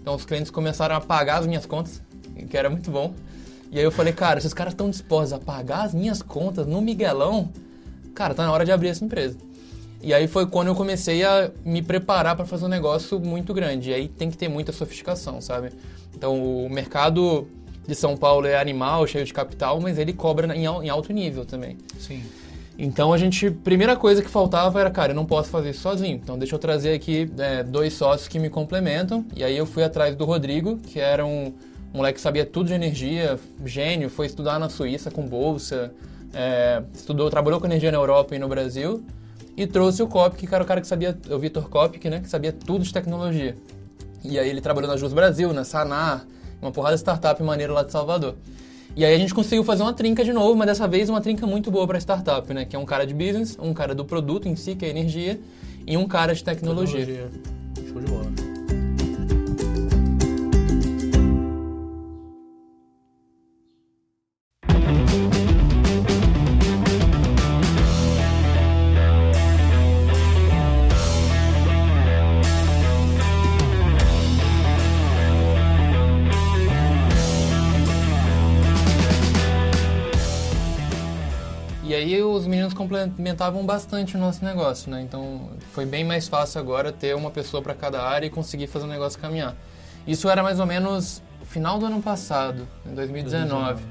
[0.00, 2.02] então os clientes começaram a pagar as minhas contas,
[2.48, 3.14] que era muito bom.
[3.70, 6.66] E aí eu falei, cara, se os caras estão dispostos a pagar as minhas contas
[6.66, 7.48] no Miguelão,
[8.14, 9.38] cara, tá na hora de abrir essa empresa.
[10.02, 13.90] E aí foi quando eu comecei a me preparar para fazer um negócio muito grande.
[13.90, 15.70] E aí tem que ter muita sofisticação, sabe?
[16.22, 17.48] Então o mercado
[17.84, 21.12] de São Paulo é animal, cheio de capital, mas ele cobra em al- em alto
[21.12, 21.76] nível também.
[21.98, 22.22] Sim.
[22.78, 26.20] Então a gente, primeira coisa que faltava era, cara, eu não posso fazer isso sozinho.
[26.22, 29.26] Então deixa eu trazer aqui é, dois sócios que me complementam.
[29.34, 31.52] E aí eu fui atrás do Rodrigo, que era um
[31.92, 35.92] moleque que sabia tudo de energia, gênio, foi estudar na Suíça com bolsa,
[36.32, 39.04] é, estudou, trabalhou com energia na Europa e no Brasil.
[39.56, 42.28] E trouxe o Kopic, que era o cara que sabia, o Vitor Kopic, né, que
[42.30, 43.56] sabia tudo de tecnologia.
[44.24, 46.24] E aí ele trabalhou na Jus Brasil, na Sanar,
[46.60, 48.36] uma porrada de startup maneira lá de Salvador.
[48.94, 51.46] E aí a gente conseguiu fazer uma trinca de novo, mas dessa vez uma trinca
[51.46, 52.64] muito boa para startup, né?
[52.64, 55.40] Que é um cara de business, um cara do produto em si, que é energia,
[55.86, 57.30] e um cara de tecnologia.
[57.88, 58.41] Show de bola.
[82.82, 85.02] Complementavam bastante o nosso negócio, né?
[85.02, 88.84] Então foi bem mais fácil agora ter uma pessoa para cada área e conseguir fazer
[88.86, 89.54] o negócio caminhar.
[90.06, 93.82] Isso era mais ou menos final do ano passado, em 2019.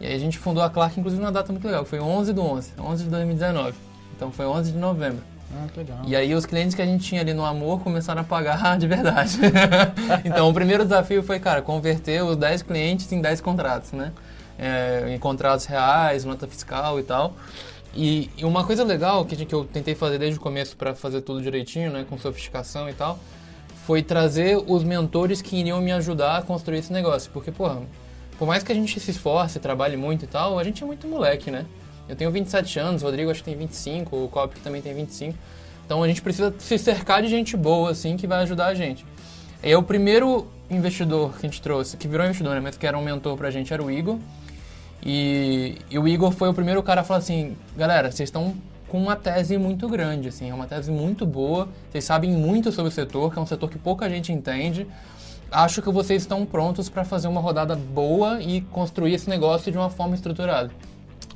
[0.00, 2.32] E aí a gente fundou a Clark, inclusive, numa data muito legal, que foi 11
[2.32, 3.74] do 11, 11 de 2019.
[4.14, 5.22] Então foi 11 de novembro.
[5.54, 5.98] Ah, que legal.
[6.06, 8.86] E aí os clientes que a gente tinha ali no Amor começaram a pagar de
[8.86, 9.38] verdade.
[10.24, 14.12] então o primeiro desafio foi, cara, converter os 10 clientes em 10 contratos, né?
[14.58, 17.34] É, em contratos reais, nota fiscal e tal.
[17.96, 21.22] E, e uma coisa legal que, que eu tentei fazer desde o começo para fazer
[21.22, 23.18] tudo direitinho, né, com sofisticação e tal,
[23.86, 27.30] foi trazer os mentores que iriam me ajudar a construir esse negócio.
[27.32, 27.80] Porque, porra,
[28.38, 31.08] por mais que a gente se esforce, trabalhe muito e tal, a gente é muito
[31.08, 31.64] moleque, né?
[32.06, 35.36] Eu tenho 27 anos, o Rodrigo acho que tem 25, o Copic também tem 25.
[35.86, 39.06] Então a gente precisa se cercar de gente boa, assim, que vai ajudar a gente.
[39.62, 42.86] E aí, o primeiro investidor que a gente trouxe, que virou investidor, né, mas que
[42.86, 44.18] era um mentor pra gente, era o Igor.
[45.08, 48.54] E, e o Igor foi o primeiro cara a falar assim, galera, vocês estão
[48.88, 52.88] com uma tese muito grande, assim, é uma tese muito boa, vocês sabem muito sobre
[52.88, 54.84] o setor, que é um setor que pouca gente entende.
[55.50, 59.78] Acho que vocês estão prontos para fazer uma rodada boa e construir esse negócio de
[59.78, 60.70] uma forma estruturada.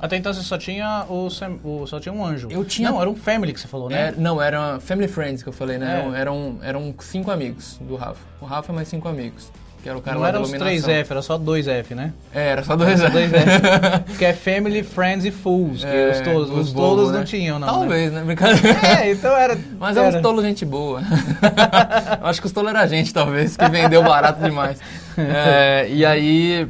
[0.01, 1.27] Até então você só tinha o,
[1.63, 2.49] o- só tinha um anjo.
[2.51, 4.09] Eu tinha- Não, era um family que você falou, né?
[4.09, 5.95] É, não, era Family Friends que eu falei, né?
[5.95, 5.99] É.
[5.99, 8.19] Eram, eram, eram cinco amigos do Rafa.
[8.41, 9.49] O Rafa é mais cinco amigos.
[9.81, 10.93] Que era o cara Não era da os iluminação.
[10.93, 12.13] 3F, era só 2F, né?
[12.33, 13.17] É, era só dois Só F.
[13.17, 14.03] 2F.
[14.17, 15.83] que é Family, Friends e Fools.
[15.83, 17.17] É, os tolos, os tolos né?
[17.17, 17.67] não tinham, não.
[17.67, 17.73] né?
[17.73, 18.21] Talvez, né?
[18.23, 18.79] Brincadeira.
[19.01, 19.57] É, então era.
[19.79, 20.17] Mas é era.
[20.17, 21.01] uns tolos gente boa.
[22.21, 24.77] Eu acho que os tolos era a gente, talvez, que vendeu barato demais.
[25.17, 26.67] É, e aí,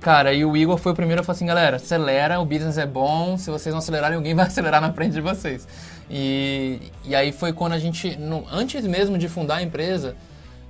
[0.00, 2.86] cara, e o Igor foi o primeiro a falar assim, galera, acelera, o business é
[2.86, 5.66] bom, se vocês não acelerarem, alguém vai acelerar na frente de vocês.
[6.10, 10.14] E, e aí foi quando a gente, no- antes mesmo de fundar a empresa,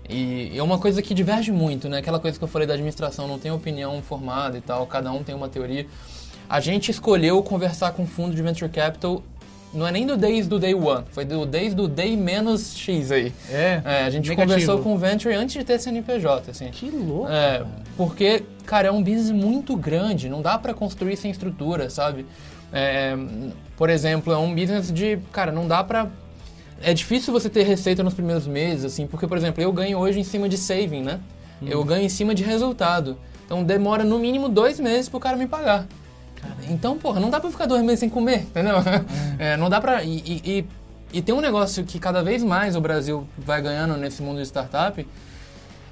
[0.08, 1.98] e é uma coisa que diverge muito, né?
[1.98, 5.22] Aquela coisa que eu falei da administração, não tem opinião formada e tal, cada um
[5.22, 5.86] tem uma teoria.
[6.48, 9.22] A gente escolheu conversar com o fundo de venture capital,
[9.72, 13.10] não é nem do desde o day one, foi do desde o day menos X
[13.10, 13.32] aí.
[13.50, 14.52] É, É, a gente negativo.
[14.52, 16.68] conversou com o venture antes de ter CNPJ, assim.
[16.70, 17.28] Que louco.
[17.28, 17.64] É,
[17.96, 22.24] porque, cara, é um business muito grande, não dá pra construir sem estrutura, sabe?
[22.72, 23.16] É,
[23.76, 26.08] por exemplo, é um business de, cara, não dá pra...
[26.84, 30.20] É difícil você ter receita nos primeiros meses, assim, porque, por exemplo, eu ganho hoje
[30.20, 31.20] em cima de saving, né?
[31.62, 33.16] Eu ganho em cima de resultado.
[33.46, 35.86] Então demora no mínimo dois meses pro cara me pagar.
[36.68, 38.74] Então, porra, não dá pra ficar dois meses sem comer, entendeu?
[39.38, 40.02] É, não dá pra.
[40.04, 40.64] E, e, e-
[41.14, 44.46] e tem um negócio que cada vez mais o Brasil vai ganhando nesse mundo de
[44.46, 45.06] startup.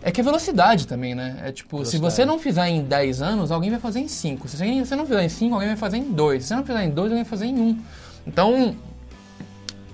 [0.03, 1.39] É que é velocidade também, né?
[1.45, 2.15] É tipo, se Velocidade.
[2.15, 4.49] você não fizer em 10 anos, alguém vai fazer em 5.
[4.49, 6.43] Se você você não fizer em 5, alguém vai fazer em 2.
[6.43, 7.63] Se você não fizer em 2, alguém vai fazer em 1.
[7.63, 7.79] Um.
[8.27, 8.77] Então,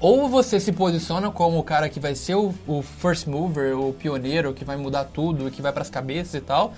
[0.01, 3.92] ou você se posiciona como o cara que vai ser o, o first mover, o
[3.92, 6.72] pioneiro, que vai mudar tudo, que vai pras cabeças e tal,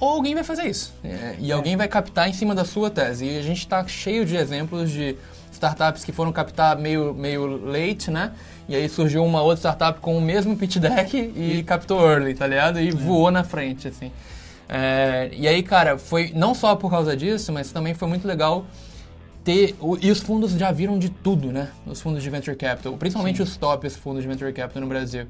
[0.00, 0.92] ou alguém vai fazer isso.
[1.04, 3.26] É, e alguém vai captar em cima da sua tese.
[3.26, 5.16] E a gente está cheio de exemplos de
[5.52, 8.32] startups que foram captar meio, meio late, né?
[8.68, 12.46] E aí surgiu uma outra startup com o mesmo pitch deck e, captou early, tá
[12.46, 12.80] ligado?
[12.80, 14.10] E voou na frente, assim.
[14.68, 18.64] É, e aí, cara, foi não só por causa disso, mas também foi muito legal
[19.44, 19.76] ter.
[20.00, 21.68] e os fundos já viram de tudo, né?
[21.86, 25.26] Os fundos de venture capital, principalmente os tops fundos de venture capital no Brasil.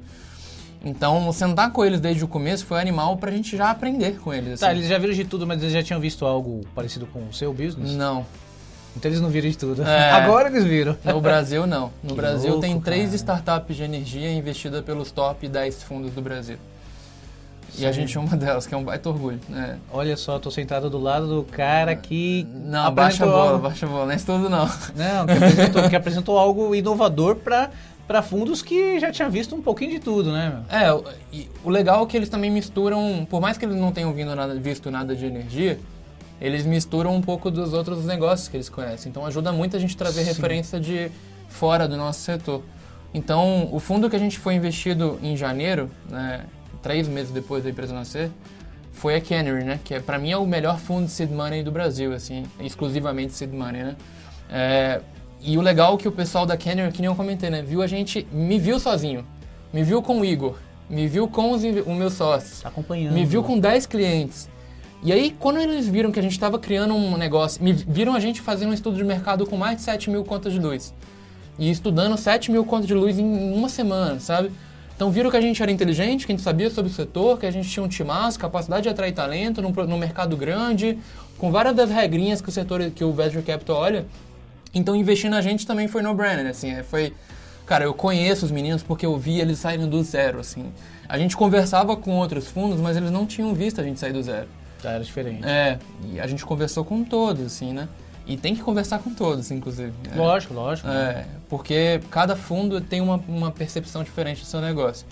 [0.83, 4.59] Então, sentar com eles desde o começo foi animal pra gente já aprender com eles.
[4.59, 4.77] Tá, assim.
[4.77, 7.51] eles já viram de tudo, mas eles já tinham visto algo parecido com o seu
[7.51, 7.91] business?
[7.93, 8.25] Não.
[8.95, 9.83] Então eles não viram de tudo.
[9.83, 10.11] É.
[10.13, 10.95] Agora eles viram.
[11.03, 11.91] No Brasil, não.
[12.03, 13.15] No Que Brasil louco, tem três cara.
[13.15, 16.57] startups de energia investidas pelos top 10 fundos do Brasil.
[17.77, 18.01] E a Sim.
[18.01, 19.39] gente é uma delas, que é um baita orgulho.
[19.49, 19.77] né?
[19.91, 22.47] Olha só, tô sentado do lado do cara que.
[22.53, 24.05] Não, baixa a bola, algo- baixa a bola.
[24.05, 24.65] Não é tudo, não.
[24.95, 27.69] Não, que apresentou, que apresentou algo inovador pra,
[28.07, 30.61] pra fundos que já tinha visto um pouquinho de tudo, né?
[30.69, 31.03] É, o-
[31.63, 34.89] o legal é que eles também misturam, por mais que eles não tenham nada- visto
[34.91, 35.79] nada de energia,
[36.39, 39.09] eles misturam um pouco dos outros negócios que eles conhecem.
[39.09, 40.27] Então ajuda muito a gente trazer Sim.
[40.29, 41.09] referência de
[41.49, 42.61] fora do nosso setor.
[43.13, 46.41] Então, o fundo que a gente foi investido em janeiro, né,
[46.85, 48.29] três meses depois da empresa nascer,
[48.93, 49.79] foi a Canary, né?
[49.83, 53.33] Que é, pra mim é o melhor fundo de seed money do Brasil, assim, exclusivamente
[53.33, 53.95] seed money, né?
[54.51, 55.01] É,
[55.41, 57.63] e o legal é que o pessoal da Canary, que nem eu comentei, né?
[57.63, 59.25] Viu a gente, me viu sozinho,
[59.73, 60.57] me viu com o Igor,
[60.87, 63.15] me viu com os, os meus sócios, Tá acompanhando.
[63.15, 64.47] me viu com 10 clientes.
[65.01, 68.19] E aí, quando eles viram que a gente estava criando um negócio, me viram a
[68.19, 70.93] gente fazendo um estudo de mercado com mais de 7 mil contas de luz.
[71.57, 74.51] E estudando 7 mil contas de luz em uma semana, sabe?
[74.95, 77.45] Então viram que a gente era inteligente, que a gente sabia sobre o setor, que
[77.45, 80.97] a gente tinha um timaço, capacidade de atrair talento num, num mercado grande,
[81.37, 84.05] com várias das regrinhas que o setor, que o Venture Capital olha.
[84.73, 87.13] Então investir na gente também foi no-brainer, assim, é, foi...
[87.65, 90.71] Cara, eu conheço os meninos porque eu vi eles saindo do zero, assim.
[91.09, 94.21] A gente conversava com outros fundos, mas eles não tinham visto a gente sair do
[94.21, 94.47] zero.
[94.81, 95.43] Tá, era diferente.
[95.43, 97.89] É, e a gente conversou com todos, assim, né?
[98.27, 99.93] E tem que conversar com todos, inclusive.
[100.11, 100.17] É.
[100.17, 100.87] Lógico, lógico.
[100.87, 105.05] É, porque cada fundo tem uma, uma percepção diferente do seu negócio.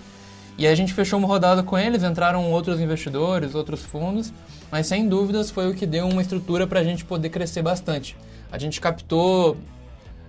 [0.57, 4.31] E a gente fechou uma rodada com eles, entraram outros investidores, outros fundos,
[4.71, 8.15] mas sem dúvidas foi o que deu uma estrutura para a gente poder crescer bastante.
[8.51, 9.57] A gente captou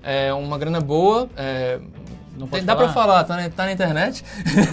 [0.03, 1.79] é, uma grana boa, é,
[2.39, 4.25] Não tem- dá para falar, tá na, tá na internet.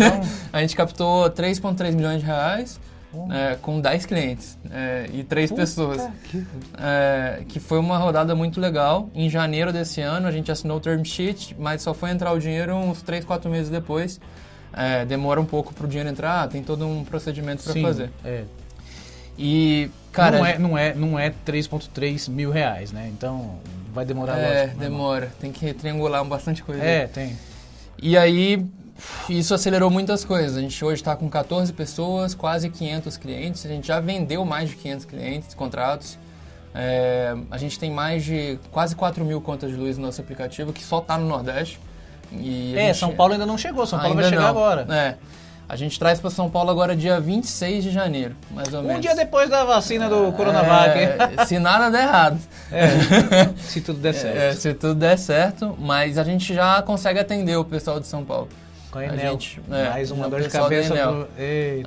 [0.52, 2.80] A gente captou 3,3 milhões de reais.
[3.32, 6.02] É, com 10 clientes é, e 3 Puta pessoas.
[6.30, 6.46] que-
[6.78, 9.10] É, que foi uma rodada muito legal.
[9.14, 12.40] Em janeiro desse ano a gente assinou o term sheet, mas só foi entrar o
[12.40, 14.20] dinheiro uns 3, 4 meses depois.
[14.74, 18.10] É, demora um pouco para o dinheiro entrar, tem todo um procedimento para fazer.
[18.24, 18.44] É.
[19.38, 23.10] E, cara, não, é, não, é, não é 3,3 mil reais, né?
[23.12, 23.56] Então
[23.94, 26.82] vai demorar é, lógico, né, demora, tem que triangular bastante coisa.
[26.82, 27.36] É, tem.
[28.02, 28.66] E aí,
[29.30, 30.58] isso acelerou muitas coisas.
[30.58, 33.66] A gente hoje está com 14 pessoas, quase 500 clientes.
[33.66, 36.18] A gente já vendeu mais de 500 clientes, contratos.
[36.74, 40.72] É, a gente tem mais de quase 4 mil contas de luz no nosso aplicativo,
[40.72, 41.80] que só está no Nordeste.
[42.32, 44.50] E É, gente- São Paulo ainda não chegou, São Paulo ainda vai chegar não.
[44.50, 44.88] agora.
[44.94, 45.16] É.
[45.68, 49.02] A gente traz para São Paulo agora dia 26 de janeiro, mais ou Um menos.
[49.02, 50.98] dia depois da vacina do Coronavac.
[51.00, 52.40] É, se nada der errado.
[52.72, 54.58] É, se tudo der É, certo.
[54.60, 58.50] se tudo der certo, mas a gente já consegue atender o pessoal de São Paulo.
[58.92, 59.32] Com a A Enel.
[59.34, 61.28] gente- é, Mais uma dor de cabeça pro...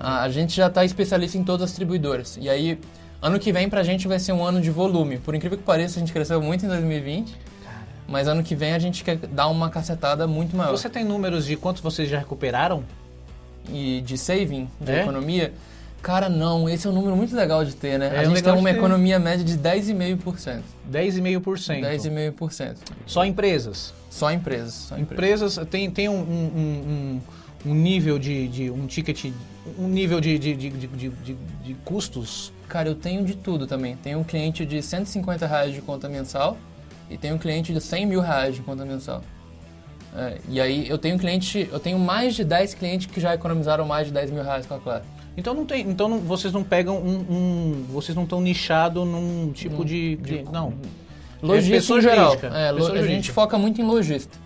[0.01, 2.39] A, a gente já está especialista em todas as distribuidoras.
[2.41, 2.79] E aí,
[3.21, 5.19] ano que vem pra gente vai ser um ano de volume.
[5.19, 7.37] Por incrível que pareça, a gente cresceu muito em 2020.
[8.09, 10.71] Mas ano que vem a gente quer dar uma cacetada muito maior.
[10.73, 12.85] Você tem números de quantos vocês já recuperaram?
[13.69, 15.01] E de saving, de É?
[15.03, 15.53] economia,
[16.03, 16.69] cara, não.
[16.69, 18.11] Esse é um número muito legal de ter, né?
[18.15, 20.61] É a gente tem uma economia média de 10,5%.
[20.91, 21.81] 10,5%.
[21.83, 22.77] 10,5%.
[23.07, 23.95] Só empresas.
[24.15, 24.75] Só empresas.
[24.75, 25.41] Só empresas.
[25.53, 27.21] Empresas tem, tem um, um,
[27.67, 29.33] um, um nível de, de- um ticket,
[29.77, 32.53] um nível de, de, de, custos.
[32.69, 33.97] Cara, eu tenho de tudo também.
[33.97, 36.57] Tenho um cliente de 150 reais de conta mensal
[37.11, 39.21] e tenho um cliente de 100 mil reais de conta mensal.
[40.17, 43.35] É, e aí eu tenho um cliente, eu tenho mais de 10 clientes que já
[43.35, 45.03] economizaram mais de 10 mil reais com a Claro.
[45.37, 49.85] Então não tem, então não- vocês não pegam um, vocês não estão nichados num tipo
[49.85, 50.73] de, de- de- não.
[51.47, 52.27] Logística pessoa em geral.
[52.31, 54.39] jurídica, É, lo- a gente foca muito em lojista.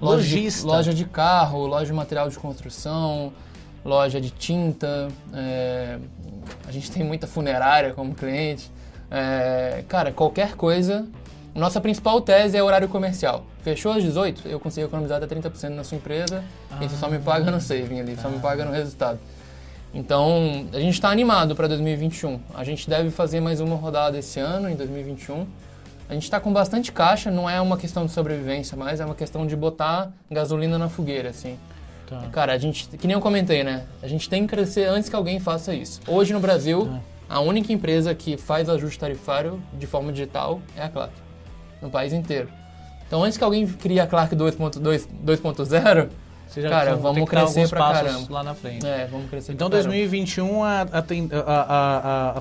[0.00, 0.66] Lojista.
[0.66, 3.32] loja de carro, loja de material de construção,
[3.84, 5.08] loja de tinta.
[5.32, 5.98] é,
[6.66, 8.70] a gente tem muita funerária como cliente.
[9.10, 11.06] É, cara, qualquer coisa.
[11.54, 13.44] Nossa principal tese é horário comercial.
[13.62, 16.42] Fechou às 18, eu consigo economizar até 30% na sua empresa
[16.80, 19.18] e você só me paga no saving ali, só me paga no resultado.
[19.94, 22.40] Então, a gente está animado para 2021.
[22.54, 25.46] A gente deve fazer mais uma rodada esse ano, em 2021.
[26.12, 29.14] A gente está com bastante caixa, não é uma questão de sobrevivência, mas é uma
[29.14, 31.58] questão de botar gasolina na fogueira, assim.
[32.06, 32.20] Tá.
[32.30, 33.84] Cara, a gente, que nem eu comentei, né?
[34.02, 36.02] A gente tem que crescer antes que alguém faça isso.
[36.06, 37.00] Hoje no Brasil,
[37.30, 41.14] a única empresa que faz ajuste tarifário de forma digital é a Clark,
[41.80, 42.50] no país inteiro.
[43.06, 46.08] Então, antes que alguém crie a Clark 2.2 2.0,
[46.46, 48.26] Vocês já Cara, vamos crescer pra caramba.
[48.28, 48.86] lá na frente.
[48.86, 49.94] é, vamos crescer Então pra caramba.
[49.94, 52.38] 2021 a a, a,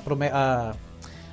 [0.67, 0.75] a,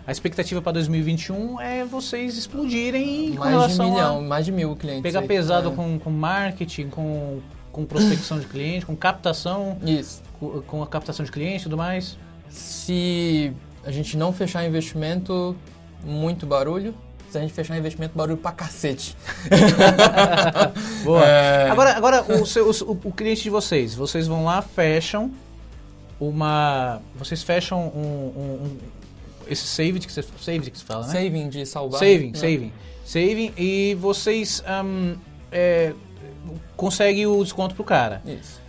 [0.09, 4.53] a, expectativa para 2021 é vocês explodirem com mais de relação milhão, a mais de
[4.53, 5.03] mil clientes.
[5.03, 5.27] pegar aí.
[5.29, 5.75] pesado É.
[5.75, 7.41] com, com marketing, com,
[7.71, 10.23] com prospecção de cliente, com captação, Isso.
[10.41, 12.17] com, com a captação de cliente e tudo mais.
[12.49, 13.53] Se
[13.85, 15.55] a gente não fechar investimento,
[16.05, 16.95] muito barulho.
[17.31, 19.15] Se a gente fechar investimento, barulho pra cacete.
[21.05, 21.25] Boa.
[21.27, 21.71] É.
[21.71, 25.31] Agora, agora o, seu, o, o cliente de vocês, vocês vão lá, fecham
[26.19, 27.01] uma.
[27.17, 28.33] Vocês fecham um-
[28.65, 28.79] um-
[29.49, 31.13] esse saving que você, saving que você fala, né?
[31.13, 31.99] Saving de salvar.
[31.99, 32.39] Saving, né?
[32.39, 32.73] saving.
[33.05, 35.15] Saving e vocês ahn,
[35.51, 35.93] é,
[36.77, 38.23] conseguem o desconto pro cara.
[38.27, 38.61] Isso.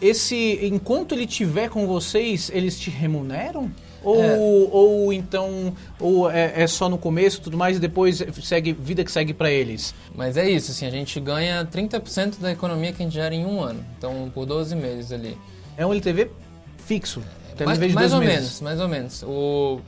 [0.00, 3.70] Esse, enquanto ele tiver com vocês, eles te remuneram?
[4.04, 4.36] Ou, É.
[4.36, 9.02] ou então, ou é, é só no começo e tudo mais e depois segue vida
[9.02, 9.94] que segue pra eles?
[10.14, 13.44] Mas é isso, assim, a gente ganha 30% da economia que a gente gera em
[13.44, 13.84] um ano.
[13.98, 15.36] Então, por 12 meses ali.
[15.76, 16.30] É um LTV
[16.84, 17.20] fixo.
[17.64, 18.34] mais de mais 12 ou meses.
[18.36, 19.22] menos, mais ou menos.
[19.24, 19.80] O...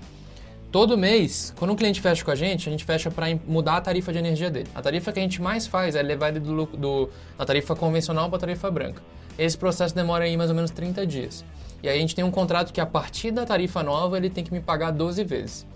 [0.70, 3.80] Todo mês, quando um cliente fecha com a gente, a gente fecha para mudar a
[3.80, 4.68] tarifa de energia dele.
[4.74, 7.08] A tarifa que a gente mais faz é levar ele do, do,
[7.38, 9.02] da tarifa convencional para a tarifa branca.
[9.38, 11.42] Esse processo demora aí mais ou menos 30 dias.
[11.82, 14.44] E aí a gente tem um contrato que a partir da tarifa nova ele tem
[14.44, 15.66] que me pagar 12 vezes.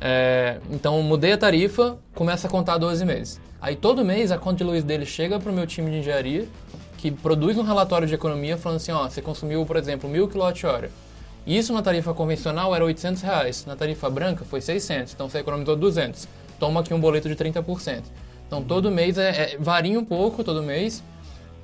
[0.00, 3.40] É, então mudei a tarifa, começa a contar 12 meses.
[3.60, 6.48] Aí todo mês a conta de luz dele chega para o meu time de engenharia,
[6.96, 11.09] que produz um relatório de economia falando assim, ó, você consumiu, por exemplo, 1000 kWh.
[11.50, 15.74] Isso na tarifa convencional era 800 reais, na tarifa branca foi 600, então você economizou
[15.74, 16.28] 200.
[16.60, 18.04] Toma aqui um boleto de 30%.
[18.46, 21.02] Então todo mês é, é- varia um pouco todo mês,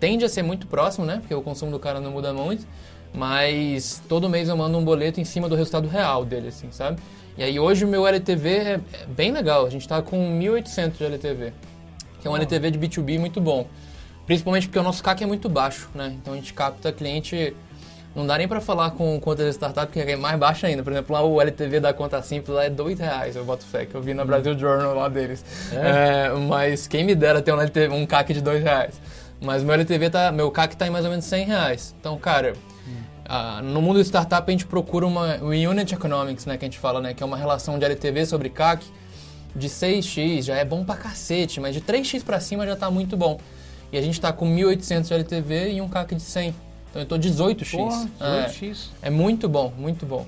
[0.01, 1.19] tende a ser muito próximo, né?
[1.19, 2.67] Porque o consumo do cara não muda muito,
[3.15, 7.01] mas todo mês eu mando um boleto em cima do resultado real dele, assim, sabe?
[7.39, 10.99] E aí hoje o meu LTV é, é bem legal, a gente tá com 1.800
[10.99, 11.53] de LTV,
[12.21, 13.69] que é um LTV de B2B muito bom.
[14.27, 16.13] Principalmente porque o nosso CAC é muito baixo, né?
[16.21, 17.55] Então a gente capta cliente.
[18.17, 20.83] Não dá nem pra falar com conta de startup que é mais baixo ainda.
[20.83, 23.85] Por exemplo, lá o LTV da conta simples lá é dois reais, eu boto fé,
[23.85, 25.45] que eu vi na Brasil Journal lá deles.
[25.71, 28.99] É, mas quem me dera ter um, LTV, um CAC de dois reais.
[29.39, 30.33] Mas meu LTV tá.
[30.33, 31.95] Meu CAC tá em mais ou menos 100 reais.
[32.01, 32.55] Então, cara.
[33.29, 36.69] ah, no mundo de startup a gente procura uma o unit economics, né, que a
[36.69, 38.87] gente fala, né, que é uma relação de LTV sobre CAC
[39.55, 43.17] de 6x já é bom pra cacete, mas de 3x pra cima já tá muito
[43.17, 43.39] bom.
[43.93, 46.55] E a gente tá com 1.800 de LTV e um CAC de 100.
[46.97, 47.77] Então eu tô 18x.
[47.77, 48.89] Porra, é, 18x.
[49.03, 50.27] é muito bom, muito bom.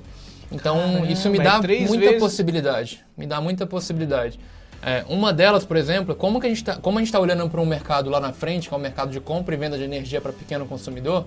[0.51, 2.19] Então Caramba, isso me é dá muita vezes.
[2.19, 3.05] possibilidade.
[3.16, 4.39] Me dá muita possibilidade.
[4.81, 7.49] É, uma delas, por exemplo, como, que a gente tá, como a gente está olhando
[7.51, 9.83] para um mercado lá na frente, que é o mercado de compra e venda de
[9.83, 11.27] energia para pequeno consumidor,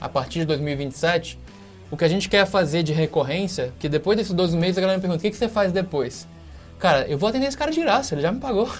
[0.00, 1.38] a partir de 2027,
[1.90, 4.98] o que a gente quer fazer de recorrência, que depois desses 12 meses a galera
[4.98, 6.26] me pergunta, o que, que você faz depois?
[6.78, 8.70] Cara, eu vou atender esse cara de graça, ele já me pagou.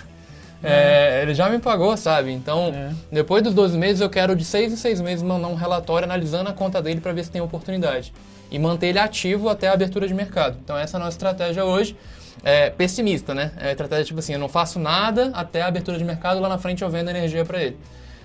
[0.63, 2.31] É, ele já me pagou, sabe?
[2.31, 2.91] Então, É.
[3.11, 6.49] depois dos 12 meses, eu quero de 6 em 6 meses mandar um relatório analisando
[6.49, 8.13] a conta dele para ver se tem oportunidade.
[8.51, 10.57] E manter ele ativo até a abertura de mercado.
[10.63, 11.97] Então, essa é a nossa estratégia hoje.
[12.45, 13.53] É pessimista, né?
[13.59, 16.49] É a estratégia tipo assim: eu não faço nada até a abertura de mercado, lá
[16.49, 17.77] na frente eu vendo energia para ele.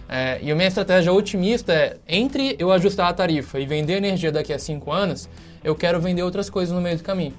[0.10, 4.32] É, e a minha estratégia otimista é, entre eu ajustar a tarifa e vender energia
[4.32, 5.30] daqui a cinco anos,
[5.64, 7.34] eu quero vender outras coisas no meio do caminho.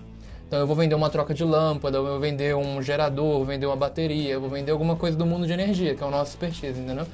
[0.49, 3.67] Então eu vou vender uma troca de lâmpada, eu vou vender um gerador, vou vender
[3.67, 6.31] uma bateria, eu vou vender alguma coisa do mundo de energia, que é o nosso
[6.31, 7.07] expertise, entendeu?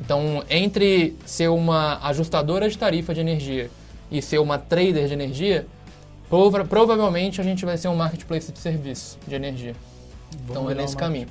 [0.00, 3.70] Então, entre ser uma ajustadora de tarifa de energia
[4.10, 5.66] e ser uma trader de energia,
[6.30, 9.74] prova provavelmente a gente vai ser um marketplace de serviços de energia.
[10.48, 11.26] então é nesse caminho.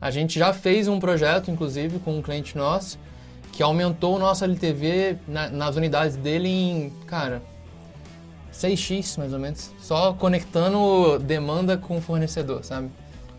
[0.00, 2.98] A gente já fez um projeto, inclusive, com um cliente nosso,
[3.52, 7.42] que aumentou o nosso LTV na, nas unidades dele em, cara,
[8.52, 12.90] 6x mais ou menos, só conectando demanda com fornecedor, sabe?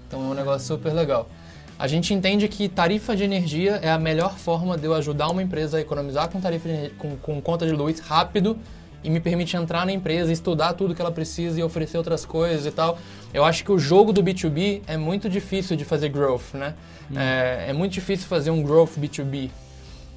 [0.07, 1.30] Então é um negócio super legal.
[1.78, 5.41] A gente entende que tarifa de energia é a melhor forma de eu ajudar uma
[5.41, 8.57] empresa a economizar com tarifa de, com, com conta de luz rápido
[9.03, 12.66] e me permite entrar na empresa, estudar tudo que ela precisa e oferecer outras coisas
[12.66, 12.97] e tal.
[13.34, 16.74] Eu acho que o jogo do B2B é muito difícil de fazer growth, né?
[17.11, 17.20] Hum.
[17.20, 19.49] É, é, muito difícil fazer um growth B2B.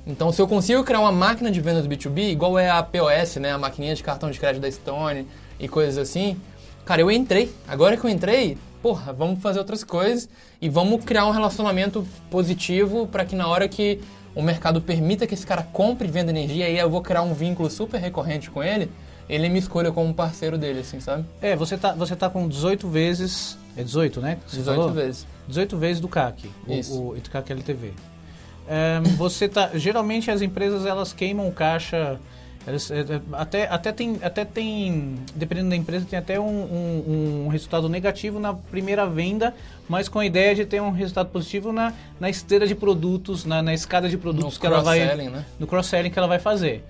[0.06, 3.50] Então, se eu consigo criar uma máquina de vendas B2B, igual é a POS, né?
[3.50, 5.26] A maquininha de cartão de crédito da Stone
[5.58, 6.36] e coisas assim,
[6.84, 7.52] cara, eu entrei.
[7.66, 10.28] Agora que eu entrei, porra, vamos fazer outras coisas
[10.62, 14.00] e vamos criar um relacionamento positivo para que na hora que
[14.32, 17.34] o mercado permita que esse cara compre e venda energia, aí eu vou criar um
[17.34, 18.88] vínculo super recorrente com ele,
[19.28, 21.24] ele me escolha como parceiro dele, assim, sabe?
[21.42, 23.58] É, você tá, você tá com 18 vezes.
[23.76, 24.38] É 18, né?
[24.46, 24.92] Você 18 falou?
[24.92, 25.26] vezes.
[25.48, 26.94] 18 vezes do CAC, Isso.
[26.94, 27.92] o, o CAC LTV.
[28.68, 29.70] É, você tá.
[29.74, 32.18] Geralmente as empresas elas queimam caixa.
[32.66, 37.44] Elas, é, é, até, até, tem, até tem, dependendo da empresa, tem até um, um,
[37.44, 39.54] um, resultado negativo na primeira venda,
[39.88, 43.62] mas com a ideia de ter um resultado positivo na, na esteira de produtos, na,
[43.62, 44.98] na escada de produtos no que ela vai.
[44.98, 45.44] Né?
[45.60, 46.84] No cross-selling que ela vai fazer.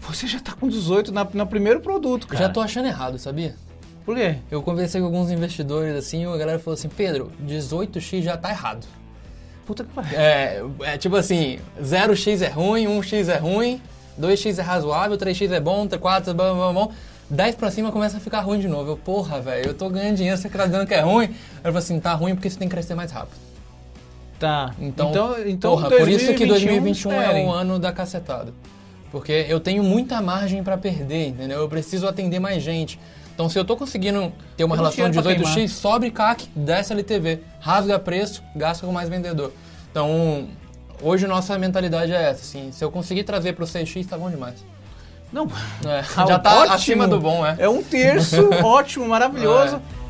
[0.00, 2.44] Você já está com 18 na, no primeiro produto, cara.
[2.44, 3.54] Já tô achando errado, sabia?
[4.04, 4.36] Por quê?
[4.50, 8.50] Eu conversei com alguns investidores assim e a galera falou assim: Pedro, 18x já tá
[8.50, 8.86] errado.
[9.66, 10.18] Puta que pariu.
[10.18, 13.80] É, é tipo assim, 0x é ruim, 1x é ruim,
[14.20, 16.92] 2x é razoável, 3x é bom, 4 é bom, bom, bom.
[17.30, 18.90] 10 pra cima começa a ficar ruim de novo.
[18.90, 21.34] Eu, porra, velho, eu tô ganhando dinheiro, você tá dizendo que é ruim.
[21.56, 23.38] Eu falo assim, tá ruim porque você tem que crescer mais rápido.
[24.38, 24.74] Tá.
[24.78, 27.44] Então, então, então porra, 2021, por isso que 2021 esperem.
[27.44, 28.52] é o ano da cacetada.
[29.10, 31.60] Porque eu tenho muita margem para perder, entendeu?
[31.60, 32.98] Eu preciso atender mais gente.
[33.34, 37.98] Então, se eu estou conseguindo ter uma relação de 18x, sobre CAC, desce LTV, rasga
[37.98, 39.52] preço, gasta com mais vendedor.
[39.90, 40.48] Então,
[41.00, 44.30] hoje nossa mentalidade é essa, assim, se eu conseguir trazer para o 6x, tá bom
[44.30, 44.64] demais.
[45.32, 45.48] Não,
[45.86, 47.56] é, já está acima do bom, é.
[47.58, 49.76] É um terço, ótimo, maravilhoso.
[49.76, 50.01] É.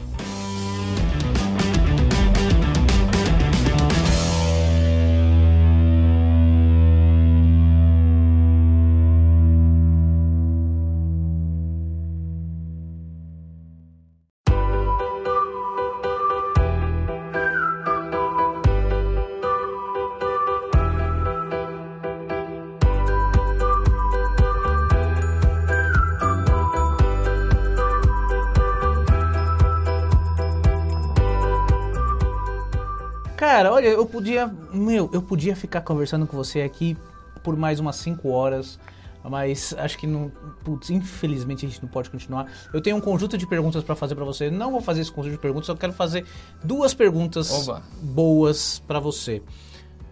[33.83, 34.47] olha, eu podia.
[34.73, 36.97] Meu, eu podia ficar conversando com você aqui
[37.43, 38.79] por mais umas 5 horas.
[39.25, 40.33] Mas acho que não.
[40.65, 42.47] Putz, infelizmente a gente não pode continuar.
[42.73, 44.51] Eu tenho um conjunto de perguntas para fazer para você.
[44.51, 46.25] Não vou fazer esse conjunto de perguntas, eu quero fazer
[46.65, 47.83] duas perguntas Oba.
[48.01, 49.41] boas para você.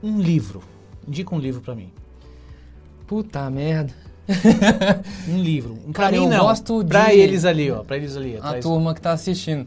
[0.00, 0.62] Um livro.
[1.06, 1.92] Indica um livro para mim.
[3.04, 3.92] Puta merda.
[5.28, 5.76] um livro.
[5.84, 6.38] Um Cara, eu não.
[6.38, 6.90] gosto de.
[6.90, 7.82] Pra eles ali, ó.
[7.82, 8.38] Pra eles ali.
[8.40, 9.66] A turma que tá assistindo.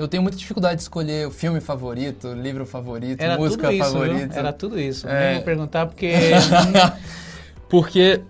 [0.00, 4.28] Eu tenho muita dificuldade de escolher o filme favorito, livro favorito, Era música isso, favorita.
[4.28, 4.38] Viu?
[4.38, 5.06] Era tudo isso.
[5.06, 5.26] É...
[5.26, 6.14] Nem vou perguntar porque.
[7.68, 8.22] porque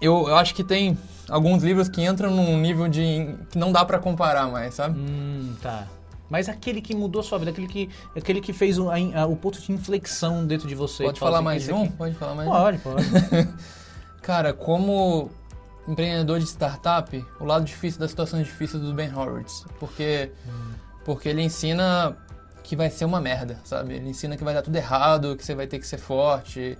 [0.00, 0.96] eu, eu acho que tem
[1.28, 3.34] alguns livros que entram num nível de.
[3.50, 5.00] que não dá para comparar mais, sabe?
[5.00, 5.88] Hum, tá.
[6.30, 9.34] Mas aquele que mudou a sua vida, aquele que, aquele que fez o, a, o
[9.34, 11.02] ponto de inflexão dentro de você.
[11.02, 11.88] Pode falar assim, mais um?
[11.88, 12.80] Pode falar mais pode, um?
[12.80, 13.48] Pode, pode.
[14.22, 15.28] Cara, como
[15.88, 19.64] empreendedor de startup, o lado difícil das situações difíceis do Ben Horowitz.
[19.80, 20.75] Porque hum.
[21.06, 22.16] Porque ele ensina
[22.64, 23.94] que vai ser uma merda, sabe?
[23.94, 26.76] Ele ensina que vai dar tudo errado, que você vai ter que ser forte.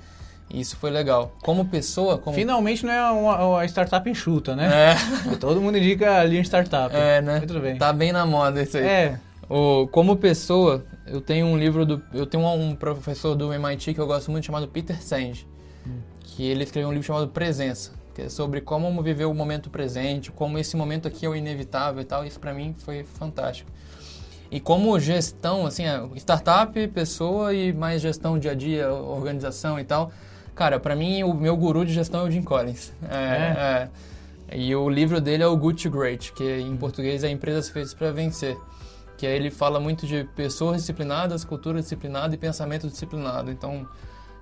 [0.50, 1.36] E isso foi legal.
[1.42, 2.18] Como pessoa...
[2.18, 2.34] Como...
[2.34, 4.94] Finalmente não é uma, uma startup enxuta, né?
[5.30, 5.36] É.
[5.38, 6.92] Todo mundo indica ali em startup.
[6.92, 7.38] É, né?
[7.38, 7.78] Muito bem.
[7.78, 8.84] Tá bem na moda isso aí.
[8.84, 9.20] É.
[9.48, 12.02] O, como pessoa, eu tenho um livro do...
[12.12, 15.46] Eu tenho um professor do MIT que eu gosto muito, chamado Peter Senge.
[15.86, 16.00] Hum.
[16.18, 17.92] Que ele escreveu um livro chamado Presença.
[18.12, 22.02] Que é sobre como viver o momento presente, como esse momento aqui é o inevitável
[22.02, 22.24] e tal.
[22.26, 23.70] Isso para mim foi fantástico.
[24.50, 29.84] E como gestão, assim, é, startup, pessoa e mais gestão dia a dia, organização e
[29.84, 30.12] tal.
[30.54, 32.92] Cara, para mim o meu guru de gestão é o Jim Collins.
[33.10, 33.88] É, é.
[34.52, 34.56] é.
[34.58, 37.92] E o livro dele é o Good to Great, que em português é Empresas Feitas
[37.92, 38.56] para Vencer.
[39.18, 43.50] Que aí ele fala muito de pessoas disciplinadas, cultura disciplinada e pensamento disciplinado.
[43.50, 43.86] Então,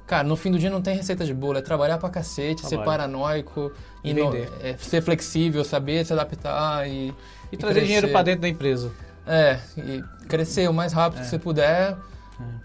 [0.06, 2.76] Cara, no fim do dia não tem receita de bolo, é trabalhar pra cacete, ser
[2.76, 2.84] Trabalho.
[2.90, 3.72] paranoico,
[4.04, 4.52] E ino- vender.
[4.62, 7.10] é, ser flexível, saber se adaptar e.
[7.50, 8.12] E trazer dinheiro crescer.
[8.12, 8.92] pra dentro da empresa.
[9.26, 11.22] É, e crescer o mais rápido É.
[11.22, 11.96] que você puder.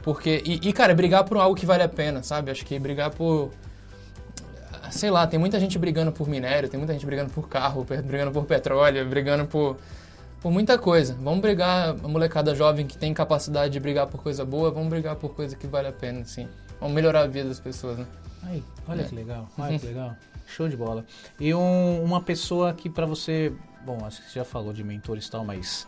[0.04, 0.42] Porque.
[0.46, 2.52] E, e, cara, brigar por algo que vale a pena, sabe?
[2.52, 3.52] Acho que brigar por.
[4.92, 8.32] Sei lá, tem muita gente brigando por minério, tem muita gente brigando por carro, brigando
[8.32, 9.78] por petróleo, brigando por.
[10.42, 11.16] Por muita coisa.
[11.22, 15.16] Vamos brigar, a molecada jovem que tem capacidade de brigar por coisa boa, vamos brigar
[15.18, 16.48] por coisa que vale a pena, assim.
[16.80, 18.06] Vamos melhorar a vida das pessoas, né?
[18.44, 19.04] Aí, olha É.
[19.04, 20.16] que legal, olha que legal.
[20.48, 21.06] Show de bola.
[21.40, 23.52] E um- uma pessoa que pra você,
[23.86, 25.88] bom, acho que você já falou de mentores e tal, mas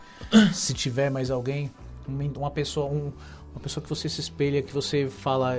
[0.52, 1.70] se tiver mais alguém,
[2.08, 3.12] um uma pessoa, um-
[3.52, 5.56] uma pessoa que você se espelha, que você fala,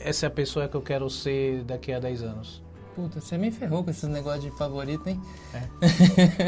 [0.00, 2.62] essa é a pessoa que eu quero ser daqui a 10 anos.
[2.94, 5.20] Puta, você me ferrou com esses negócios de favorito, hein?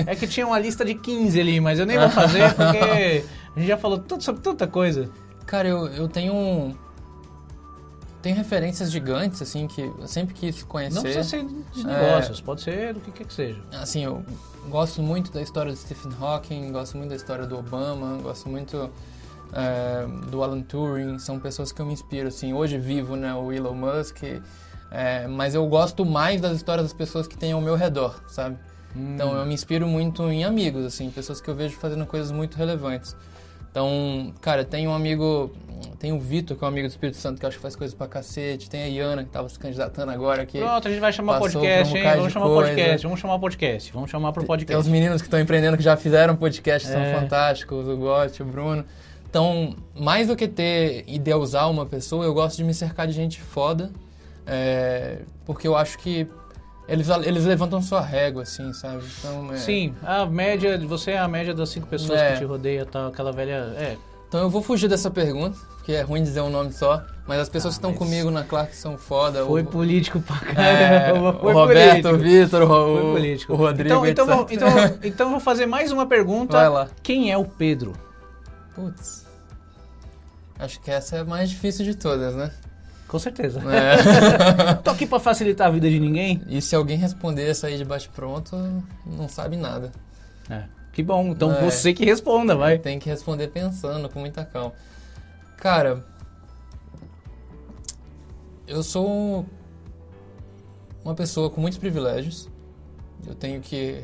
[0.07, 3.24] É que tinha uma lista de 15 ali, mas eu nem vou fazer porque
[3.55, 5.11] a gente já falou tanto sobre tanta coisa.
[5.47, 6.74] Cara, eu, eu tenho um.
[8.22, 10.95] Tenho referências gigantes, assim, que eu sempre quis conhecer.
[10.97, 11.84] Não precisa ser de É.
[11.84, 13.61] negócios, pode ser do que quer que seja.
[13.72, 14.24] Assim, eu
[14.68, 18.90] gosto muito da história do Stephen Hawking, gosto muito da história do Obama, gosto muito
[19.52, 22.52] é, do Alan Turing, são pessoas que eu me inspiro, assim.
[22.52, 24.22] Hoje vivo, né, o Elon Musk,
[24.90, 28.58] é, mas eu gosto mais das histórias das pessoas que têm ao meu redor, sabe?
[28.94, 32.56] Então eu me inspiro muito em amigos, assim, pessoas que eu vejo fazendo coisas muito
[32.56, 33.14] relevantes.
[33.78, 35.52] Então, cara, tem um amigo,
[36.00, 37.94] tem o Vitor, que é um amigo do Espírito Santo, que acho que faz coisas
[37.94, 40.58] pra cacete, tem a Iana, que tava se candidatando agora aqui.
[40.58, 42.16] Pronto, a gente vai chamar podcast, um hein?
[42.16, 42.68] Vamos chamar coisa.
[42.70, 44.80] podcast, vamos chamar o podcast, vamos chamar pro Tem podcast.
[44.80, 46.92] os meninos que estão empreendendo que já fizeram podcast, É.
[46.92, 48.84] são fantásticos, o Gotti, o Bruno.
[49.30, 53.40] Então, mais do que ter idealizar uma pessoa, eu gosto de me cercar de gente
[53.40, 53.92] foda,
[54.44, 56.26] é, porque eu acho que
[56.89, 59.03] eles, eles levantam sua régua, assim, sabe?
[59.18, 62.32] Então, é, Sim, a média, você é a média das cinco pessoas É.
[62.32, 63.74] que te rodeia, tal, aquela velha.
[63.76, 63.97] É,
[64.28, 67.49] Então eu vou fugir dessa pergunta, porque é ruim dizer um nome só, mas as
[67.49, 69.45] pessoas Ah, que estão comigo na Clark são foda.
[69.47, 70.55] foi o, político pra é,
[71.12, 71.30] caramba.
[71.36, 72.14] o foi Roberto, político.
[72.14, 73.53] o Vitor, o, Foi o- político.
[73.53, 76.57] o Rodrigo, então, então, vou- então, então vou fazer mais uma pergunta.
[76.57, 76.89] Vai lá.
[77.03, 77.95] Quem é o Pedro?
[78.74, 79.26] Putz.
[80.59, 82.51] Acho que essa é a mais difícil de todas, né?
[83.09, 83.61] Com certeza.
[83.72, 84.74] É.
[84.84, 86.42] Tô aqui pra facilitar a vida de ninguém.
[86.46, 88.54] E se alguém responder essa aí de bate-pronto,
[89.06, 89.90] não sabe nada.
[90.50, 90.64] É.
[90.92, 91.62] Que bom, então É.
[91.62, 92.78] você que responda, vai.
[92.78, 94.72] Tem que responder pensando, com muita calma.
[95.56, 96.04] Cara,
[98.66, 99.46] eu sou
[101.04, 102.48] uma pessoa com muitos privilégios.
[103.26, 104.02] Eu tenho que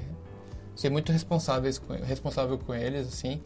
[0.75, 3.41] ser muito responsável com eles, assim.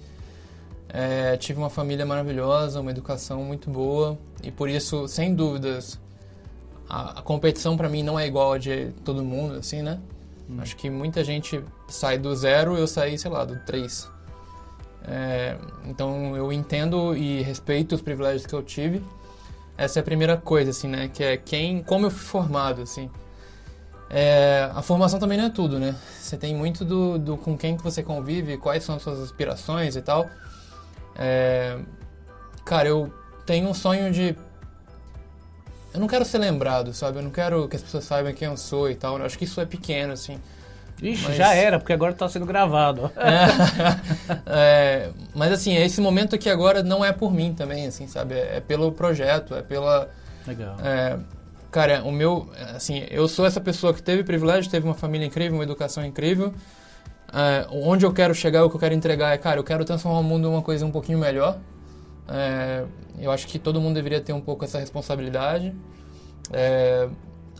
[0.88, 6.00] É, tive uma família maravilhosa, uma educação muito boa e por isso, sem dúvidas,
[6.88, 10.00] a, a competição para mim não é igual a de todo mundo, assim, né?
[10.58, 14.08] Acho que muita gente sai do zero, eu saí, sei lá, do três.
[15.06, 19.02] É, então eu entendo e respeito os privilégios que eu tive.
[19.76, 21.08] Essa é a primeira coisa, assim, né?
[21.12, 23.10] Que é quem, como eu fui formado, assim.
[24.10, 25.94] É, a formação também não é tudo, né?
[26.18, 29.96] Você tem muito do, do com quem que você convive, quais são as suas aspirações
[29.96, 30.28] e tal.
[31.18, 31.76] É,
[32.64, 33.12] cara, eu
[33.44, 34.36] tenho um sonho de.
[35.92, 37.18] Eu não quero ser lembrado, sabe?
[37.18, 39.18] Eu não quero que as pessoas saibam quem eu sou e tal.
[39.18, 40.38] Eu acho que isso é pequeno, assim.
[41.00, 43.04] Ixi, Mas- já era, porque agora tá sendo gravado.
[43.04, 43.10] ó.
[44.46, 48.34] É, mas assim, esse momento aqui agora não é por mim também, assim, sabe?
[48.34, 50.08] É, é pelo projeto, é pela.
[50.46, 50.76] Legal.
[50.84, 51.18] é,
[51.70, 52.50] cara, o meu.
[52.74, 56.52] Assim, eu sou essa pessoa que teve privilégio, teve uma família incrível, uma educação incrível.
[57.32, 60.20] É, onde eu quero chegar, o que eu quero entregar é, cara, eu quero transformar
[60.20, 61.58] o mundo em uma coisa um pouquinho melhor.
[62.28, 62.84] É,
[63.18, 65.74] eu acho que todo mundo deveria ter um pouco essa responsabilidade.
[66.52, 67.08] É,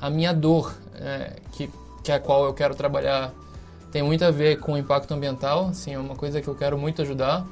[0.00, 1.70] a minha dor, é, que,
[2.02, 3.32] que é a qual eu quero trabalhar,
[3.90, 5.68] tem muito a ver com o impacto ambiental.
[5.68, 7.46] Assim, é uma coisa que eu quero muito ajudar.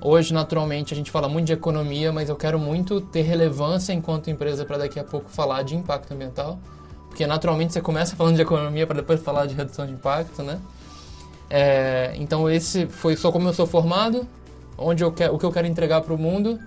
[0.00, 4.28] Hoje, naturalmente, a gente fala muito de economia, mas eu quero muito ter relevância enquanto
[4.28, 6.58] empresa para daqui a pouco falar de impacto ambiental.
[7.08, 10.60] Porque, naturalmente, você começa falando de economia para depois falar de redução de impacto, né?
[11.48, 14.26] É, então, esse foi só como eu sou formado,
[14.76, 16.58] onde eu quero, o que eu quero entregar para o mundo.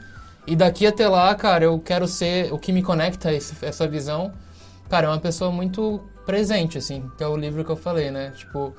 [0.47, 3.87] E daqui até lá, cara, eu quero ser o que me conecta a esse- essa
[3.87, 4.31] visão.
[4.89, 8.31] Cara, é uma pessoa muito presente, assim, que é o livro que eu falei, né?
[8.35, 8.73] Tipo,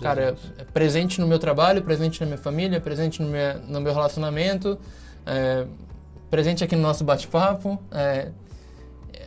[0.00, 3.92] cara, é presente no meu trabalho, presente na minha família, presente no meu, no meu
[3.92, 4.78] relacionamento,
[5.26, 5.66] é,
[6.30, 7.78] presente aqui no nosso bate-papo.
[7.90, 8.28] é,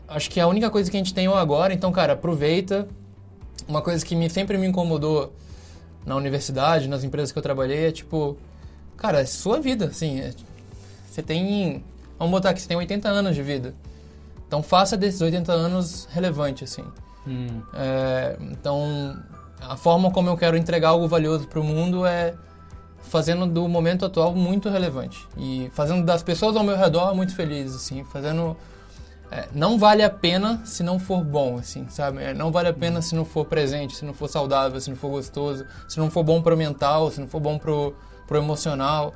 [0.07, 2.87] acho que é a única coisa que a gente tem agora, então, cara, aproveita.
[3.67, 5.33] Uma coisa que me, sempre me incomodou
[6.05, 8.37] na universidade, nas empresas que eu trabalhei, é tipo,
[8.97, 10.33] cara, é sua vida, assim, é-
[11.09, 11.83] você tem,
[12.17, 13.73] vamos botar aqui, você tem 80 anos de vida.
[14.47, 16.83] Então faça desses 80 anos relevante, assim.
[17.27, 17.61] Hum.
[17.73, 19.17] É, então,
[19.61, 22.33] a forma como eu quero entregar algo valioso para o mundo é
[23.01, 27.75] fazendo do momento atual muito relevante e fazendo das pessoas ao meu redor muito felizes,
[27.75, 28.57] assim, fazendo
[29.33, 32.21] é, não vale a pena se não for bom, assim, sabe?
[32.21, 34.95] É, não vale a pena se não for presente, se não for saudável, se não
[34.95, 37.95] for gostoso, se não for bom pro mental, se não for bom pro,
[38.27, 39.11] pro emocional.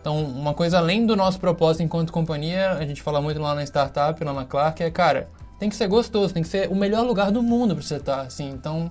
[0.00, 3.64] Então, uma coisa além do nosso propósito enquanto companhia, a gente fala muito lá na
[3.64, 5.28] startup, lá na Clark, é, cara,
[5.58, 8.20] tem que ser gostoso, tem que ser o melhor lugar do mundo para você estar,
[8.20, 8.48] assim.
[8.50, 8.88] Então,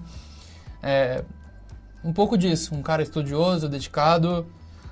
[0.84, 1.24] é,
[2.04, 4.46] um pouco disso, um cara estudioso, dedicado,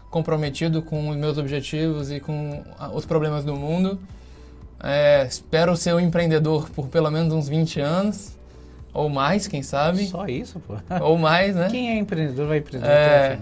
[0.10, 4.00] comprometido com os meus objetivos e com os problemas do mundo.
[4.88, 8.36] É, espero ser um empreendedor por pelo menos uns 20 anos.
[8.94, 10.08] Ou mais, quem sabe.
[10.08, 10.76] Só isso, pô.
[11.04, 11.68] Ou mais, né?
[11.70, 12.88] Quem é empreendedor vai empreender.
[12.88, 13.40] É.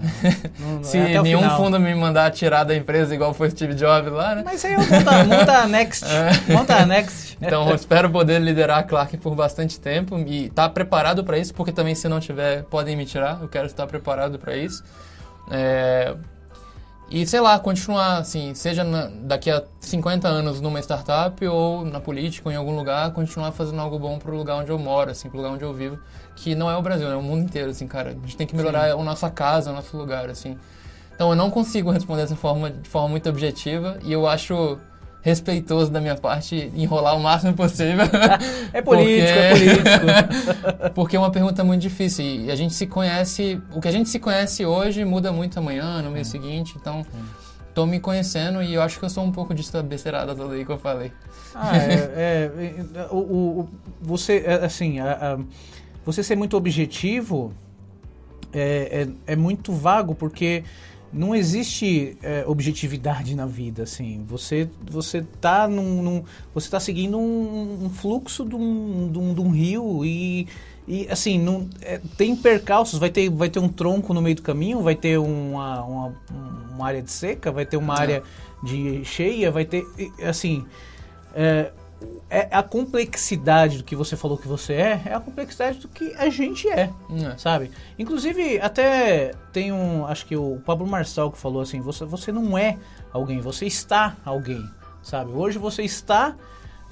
[0.57, 4.11] Não- não Se é nenhum fundo me mandar tirar da empresa igual foi Steve Jobs
[4.11, 4.41] lá, né?
[4.43, 6.05] Mas aí eu monta, monta a Next.
[6.09, 6.51] É.
[6.53, 7.37] Monta a Next.
[7.39, 11.53] Então, eu espero poder liderar a Clark por bastante tempo e estar preparado para isso,
[11.53, 13.39] porque também se não tiver, podem me tirar.
[13.41, 14.83] Eu quero estar preparado para isso.
[15.51, 16.15] É,
[17.15, 21.99] E, sei lá, continuar, assim, seja na- daqui a 50 anos numa startup ou na
[21.99, 25.29] política ou em algum lugar, continuar fazendo algo bom pro lugar onde eu moro, assim,
[25.29, 25.99] pro lugar onde eu vivo,
[26.35, 28.09] que não é o Brasil, é o mundo inteiro, assim, cara.
[28.09, 30.57] A gente tem que melhorar a nossa casa, o nosso lugar, assim.
[31.13, 34.79] Então, eu não consigo responder dessa forma, de forma muito objetiva e eu acho
[35.23, 38.05] respeitoso da minha parte enrolar o máximo possível.
[38.73, 40.89] É político, é político.
[40.93, 44.09] Porque é uma pergunta muito difícil e a gente se conhece, o que a gente
[44.09, 47.05] se conhece hoje muda muito amanhã, no mês seguinte, então
[47.73, 50.53] tô me conhecendo e eu acho que eu sou um pouco disso da besteirada toda
[50.55, 51.11] aí que eu falei.
[51.55, 52.51] Ah, é, é,
[52.95, 53.69] é, o, o-
[54.01, 55.39] você, é, assim, a- a-
[56.05, 57.53] você ser muito objetivo
[58.51, 60.63] é, é, é muito vago, porque
[61.13, 64.23] não existe é, objetividade na vida, assim.
[64.27, 66.23] Você, você tá num, num-
[66.53, 70.47] você tá seguindo um, um fluxo de um, de um- de um rio e,
[70.87, 74.41] e assim, não, é, tem percalços, vai ter, vai ter um tronco no meio do
[74.41, 76.15] caminho, vai ter uma, uma,
[76.75, 77.99] uma área de seca, vai ter uma É.
[77.99, 78.23] área
[78.63, 79.85] de cheia, vai ter,
[80.27, 80.65] assim...
[81.35, 81.71] É,
[82.29, 86.13] é a complexidade do que você falou que você é, é a complexidade do que
[86.15, 87.37] a gente é, É.
[87.37, 87.69] sabe?
[87.97, 92.57] Inclusive, até tem um, acho que o Pablo Marçal que falou assim, você, você não
[92.57, 92.77] é
[93.11, 94.67] alguém, você está alguém,
[95.01, 95.31] sabe?
[95.31, 96.35] Hoje você está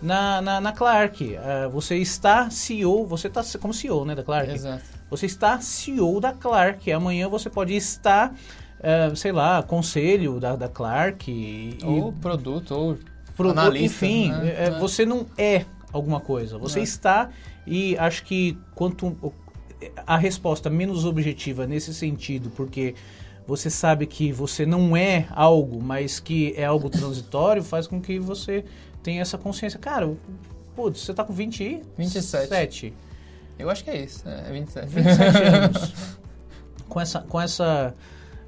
[0.01, 4.51] na, na, na Clark, eh, você está CEO, você está como CEO, né, da Clark?
[4.51, 4.83] Exato.
[5.09, 6.91] Você está CEO da Clark.
[6.91, 8.33] Amanhã você pode estar,
[8.81, 11.29] eh, sei lá, conselho da, da Clark.
[11.29, 12.97] E, Ou produto, ou
[13.35, 14.55] pro- analista, enfim, né?
[14.57, 14.79] é, É.
[14.79, 16.57] você não é alguma coisa.
[16.57, 16.83] Você É.
[16.83, 17.29] está
[17.67, 19.15] e acho que quanto
[20.05, 22.93] a resposta menos objetiva nesse sentido, porque
[23.47, 28.19] você sabe que você não é algo, mas que é algo transitório, faz com que
[28.19, 28.63] você
[29.03, 29.79] tenha essa consciência.
[29.79, 30.13] Cara,
[30.75, 32.47] putz, você tá com 20 e 27.
[32.47, 32.93] sete.
[33.57, 34.87] Eu acho que é isso, é 27.
[34.87, 35.93] 27 anos.
[36.87, 37.93] Com essa, com essa,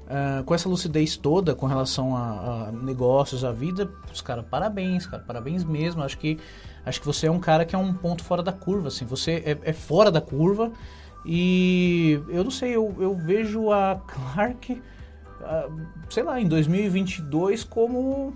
[0.08, 5.06] ah, com essa lucidez toda com relação a, a negócios, a vida, os cara, parabéns,
[5.06, 6.02] cara, parabéns mesmo.
[6.02, 6.38] Acho que,
[6.84, 9.04] acho que você é um cara que é um ponto fora da curva, assim.
[9.06, 10.70] Você é, é fora da curva
[11.24, 14.82] e eu não sei, eu, eu vejo a Clark,
[15.42, 15.68] ah,
[16.10, 18.34] sei lá, em 2022 como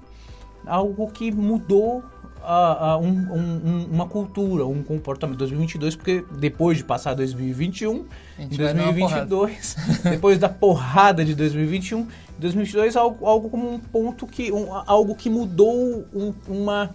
[0.66, 2.02] algo que mudou
[2.50, 5.36] a, a um- um- um- uma cultura, um comportamento.
[5.38, 8.06] 2022, porque depois de passar 2021,
[8.38, 12.06] A em gente vai dar uma 2022, depois da porrada de 2021,
[12.38, 16.90] 2022 algo, algo como um ponto que, um- algo que mudou um, uma,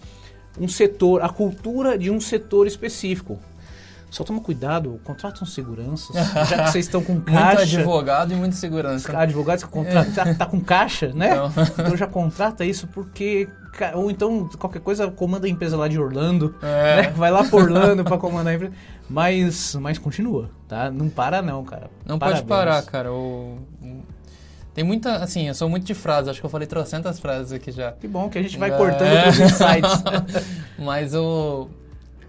[0.59, 3.37] um setor, a cultura de um setor específico.
[4.13, 6.15] Só toma cuidado, contratam seguranças,
[6.47, 7.61] já que vocês estão com Muito caixa.
[7.63, 9.17] advogado e muita segurança.
[9.17, 10.03] Advogados que contra...
[10.03, 11.31] já tá com caixa, né?
[11.31, 11.51] Então.
[11.85, 13.49] Então já contrata isso porque.
[13.95, 16.53] Ou então, qualquer coisa, comanda a empresa lá de Orlando.
[16.61, 17.01] É.
[17.01, 17.13] né?
[17.15, 18.73] Vai lá por Orlando pra comandar a empresa.
[19.09, 20.91] Mas, mas continua, tá?
[20.91, 21.89] Não para não, cara.
[22.05, 22.41] Não Parabéns.
[22.45, 23.11] pode parar, cara.
[23.11, 23.57] O-
[24.75, 27.71] Tem muita, assim, eu sou muito de frases, acho que eu falei trocentas frases aqui
[27.71, 27.91] já.
[27.93, 28.77] Que bom que a gente vai É.
[28.77, 30.03] cortando outros insights.
[30.77, 31.67] Mas o.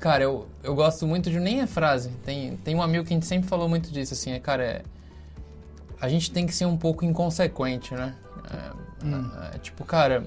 [0.00, 1.38] Cara, eu, eu gosto muito de.
[1.40, 2.10] Nem é frase.
[2.24, 4.82] Tem, tem um amigo que a gente sempre falou muito disso, assim, é, cara, é.
[6.00, 8.14] A gente tem que ser um pouco inconsequente, né?
[8.50, 9.30] É, Hum.
[9.52, 10.24] é, tipo, cara,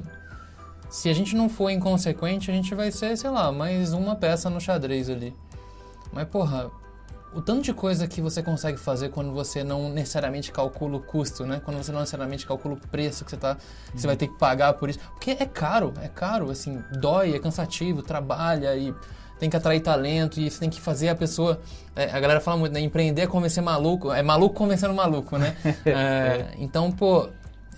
[0.90, 4.50] se a gente não for inconsequente, a gente vai ser, sei lá, mais uma peça
[4.50, 5.36] no xadrez ali.
[6.14, 6.70] Mas, porra,
[7.34, 11.46] o tanto de coisa que você consegue fazer quando você não necessariamente calcula o custo,
[11.46, 11.62] né?
[11.64, 13.58] Quando você não necessariamente calcula o preço que você, tá,
[13.92, 15.00] que você vai ter que pagar por isso.
[15.12, 18.94] Porque é caro, é caro, assim, dói, é cansativo, trabalha e
[19.40, 21.60] tem que atrair talento e você tem que fazer a pessoa...
[21.96, 22.80] é, a galera fala muito, né?
[22.80, 25.56] Empreender é convencer maluco, é maluco convencendo maluco, né?
[25.86, 27.30] É, então, pô,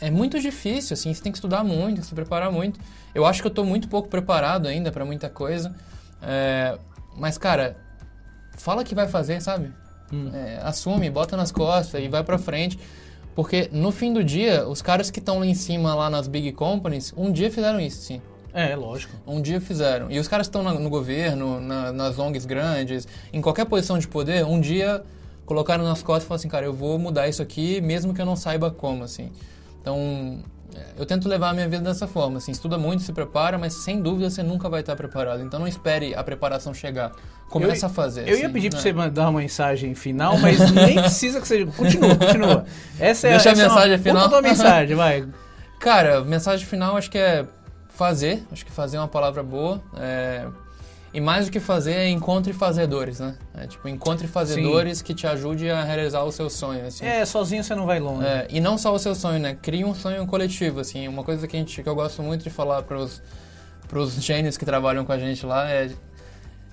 [0.02, 2.80] é muito difícil, assim, você tem que estudar muito, se preparar muito.
[3.14, 5.76] Eu acho que eu tô muito pouco preparado ainda para muita coisa.
[6.22, 6.78] É,
[7.18, 7.76] mas, cara,
[8.58, 9.72] fala que vai fazer, sabe?
[10.34, 12.80] É, assume, bota nas costas e vai pra frente.
[13.36, 16.52] Porque no fim do dia, os caras que estão lá em cima, lá nas big
[16.54, 18.22] companies, um dia fizeram isso, sim.
[18.54, 19.14] É, lógico.
[19.28, 20.10] Um dia fizeram.
[20.10, 24.08] E os caras que estão no governo, na- nas ONGs grandes, em qualquer posição de
[24.08, 25.04] poder, um dia
[25.46, 28.26] colocaram nas costas e falaram assim, cara, eu vou mudar isso aqui, mesmo que eu
[28.26, 29.32] não saiba como, assim.
[29.82, 30.40] Então,
[30.76, 33.74] é, eu tento levar a minha vida dessa forma, assim, estuda muito, se prepara, mas
[33.74, 35.42] sem dúvida você nunca vai estar preparado.
[35.42, 37.12] Então não espere a preparação chegar.
[37.50, 38.22] Começa Eu- a fazer.
[38.30, 38.84] Eu ia assim, pedir pra né?
[38.84, 41.66] você mandar uma mensagem final, mas nem precisa que seja.
[41.68, 42.66] Continua, continua.
[43.00, 44.30] Essa é, Deixa a essa é uma mensagem final.
[44.30, 45.28] tua mensagem, vai.
[45.80, 47.46] Cara, mensagem final acho que é
[48.00, 48.42] fazer.
[48.50, 49.82] Acho que fazer é uma palavra boa.
[49.98, 50.48] é,
[51.14, 53.36] E mais do que fazer é encontre fazedores, né?
[53.54, 57.06] É, tipo, encontre fazedores que te ajude a realizar o seu sonho, assim.
[57.06, 58.26] É, sozinho você não vai longe.
[58.26, 59.58] É, e não só o seu sonho, né?
[59.62, 61.10] Crie um sonho coletivo, assim.
[61.10, 63.22] Uma coisa que, a gente, que eu gosto muito de falar pros,
[63.90, 65.90] pros gênios que trabalham com a gente lá é...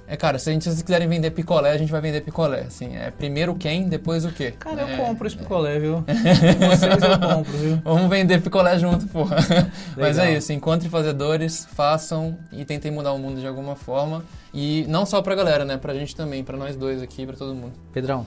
[0.08, 2.60] É, cara, se a gente se vocês quiserem vender picolé, a gente vai vender picolé,
[2.60, 2.94] assim.
[2.96, 4.52] É primeiro quem, depois o quê.
[4.52, 6.04] Cara, É, eu compro esse picolé, viu?
[6.70, 7.76] Vocês eu compro, viu?
[7.82, 9.36] Vamos vender picolé junto, porra.
[9.96, 10.26] Mas Legal.
[10.26, 14.24] é isso, encontre fazedores, façam e tentem mudar o mundo de alguma forma.
[14.54, 15.76] E não só pra galera, né?
[15.76, 17.72] Pra gente também, pra nós dois aqui, pra todo mundo.
[17.92, 18.24] Pedrão,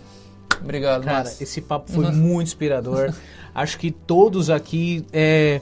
[0.61, 1.41] Obrigado, cara, Márcio.
[1.41, 3.13] esse papo foi muito inspirador.
[3.55, 5.61] Acho que todos aqui é,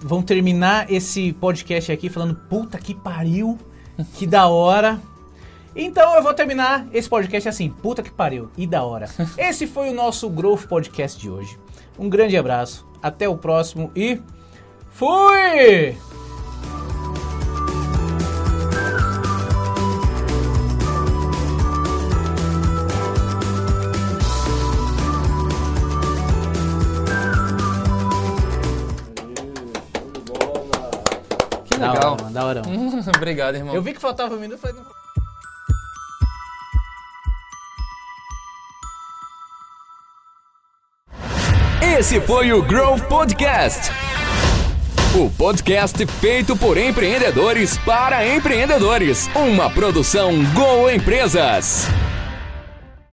[0.00, 3.58] vão terminar esse podcast aqui falando, puta que pariu,
[4.14, 5.00] que da hora.
[5.82, 9.08] Então eu vou terminar esse podcast assim, puta que pariu, e da hora.
[9.38, 11.58] Esse foi o nosso Growth Podcast de hoje.
[11.98, 14.20] Um grande abraço, até o próximo e
[14.90, 15.96] fui!
[31.64, 32.12] Que Da legal.
[32.12, 32.62] hora, mano, da hora.
[32.64, 33.00] mano.
[33.16, 33.74] Obrigado, irmão.
[33.74, 34.76] Eu vi que faltava um minuto, falei,
[41.82, 43.90] Esse foi o Growth Podcast.
[45.14, 49.28] O podcast feito por empreendedores para empreendedores.
[49.34, 51.86] Uma produção Go Empresas.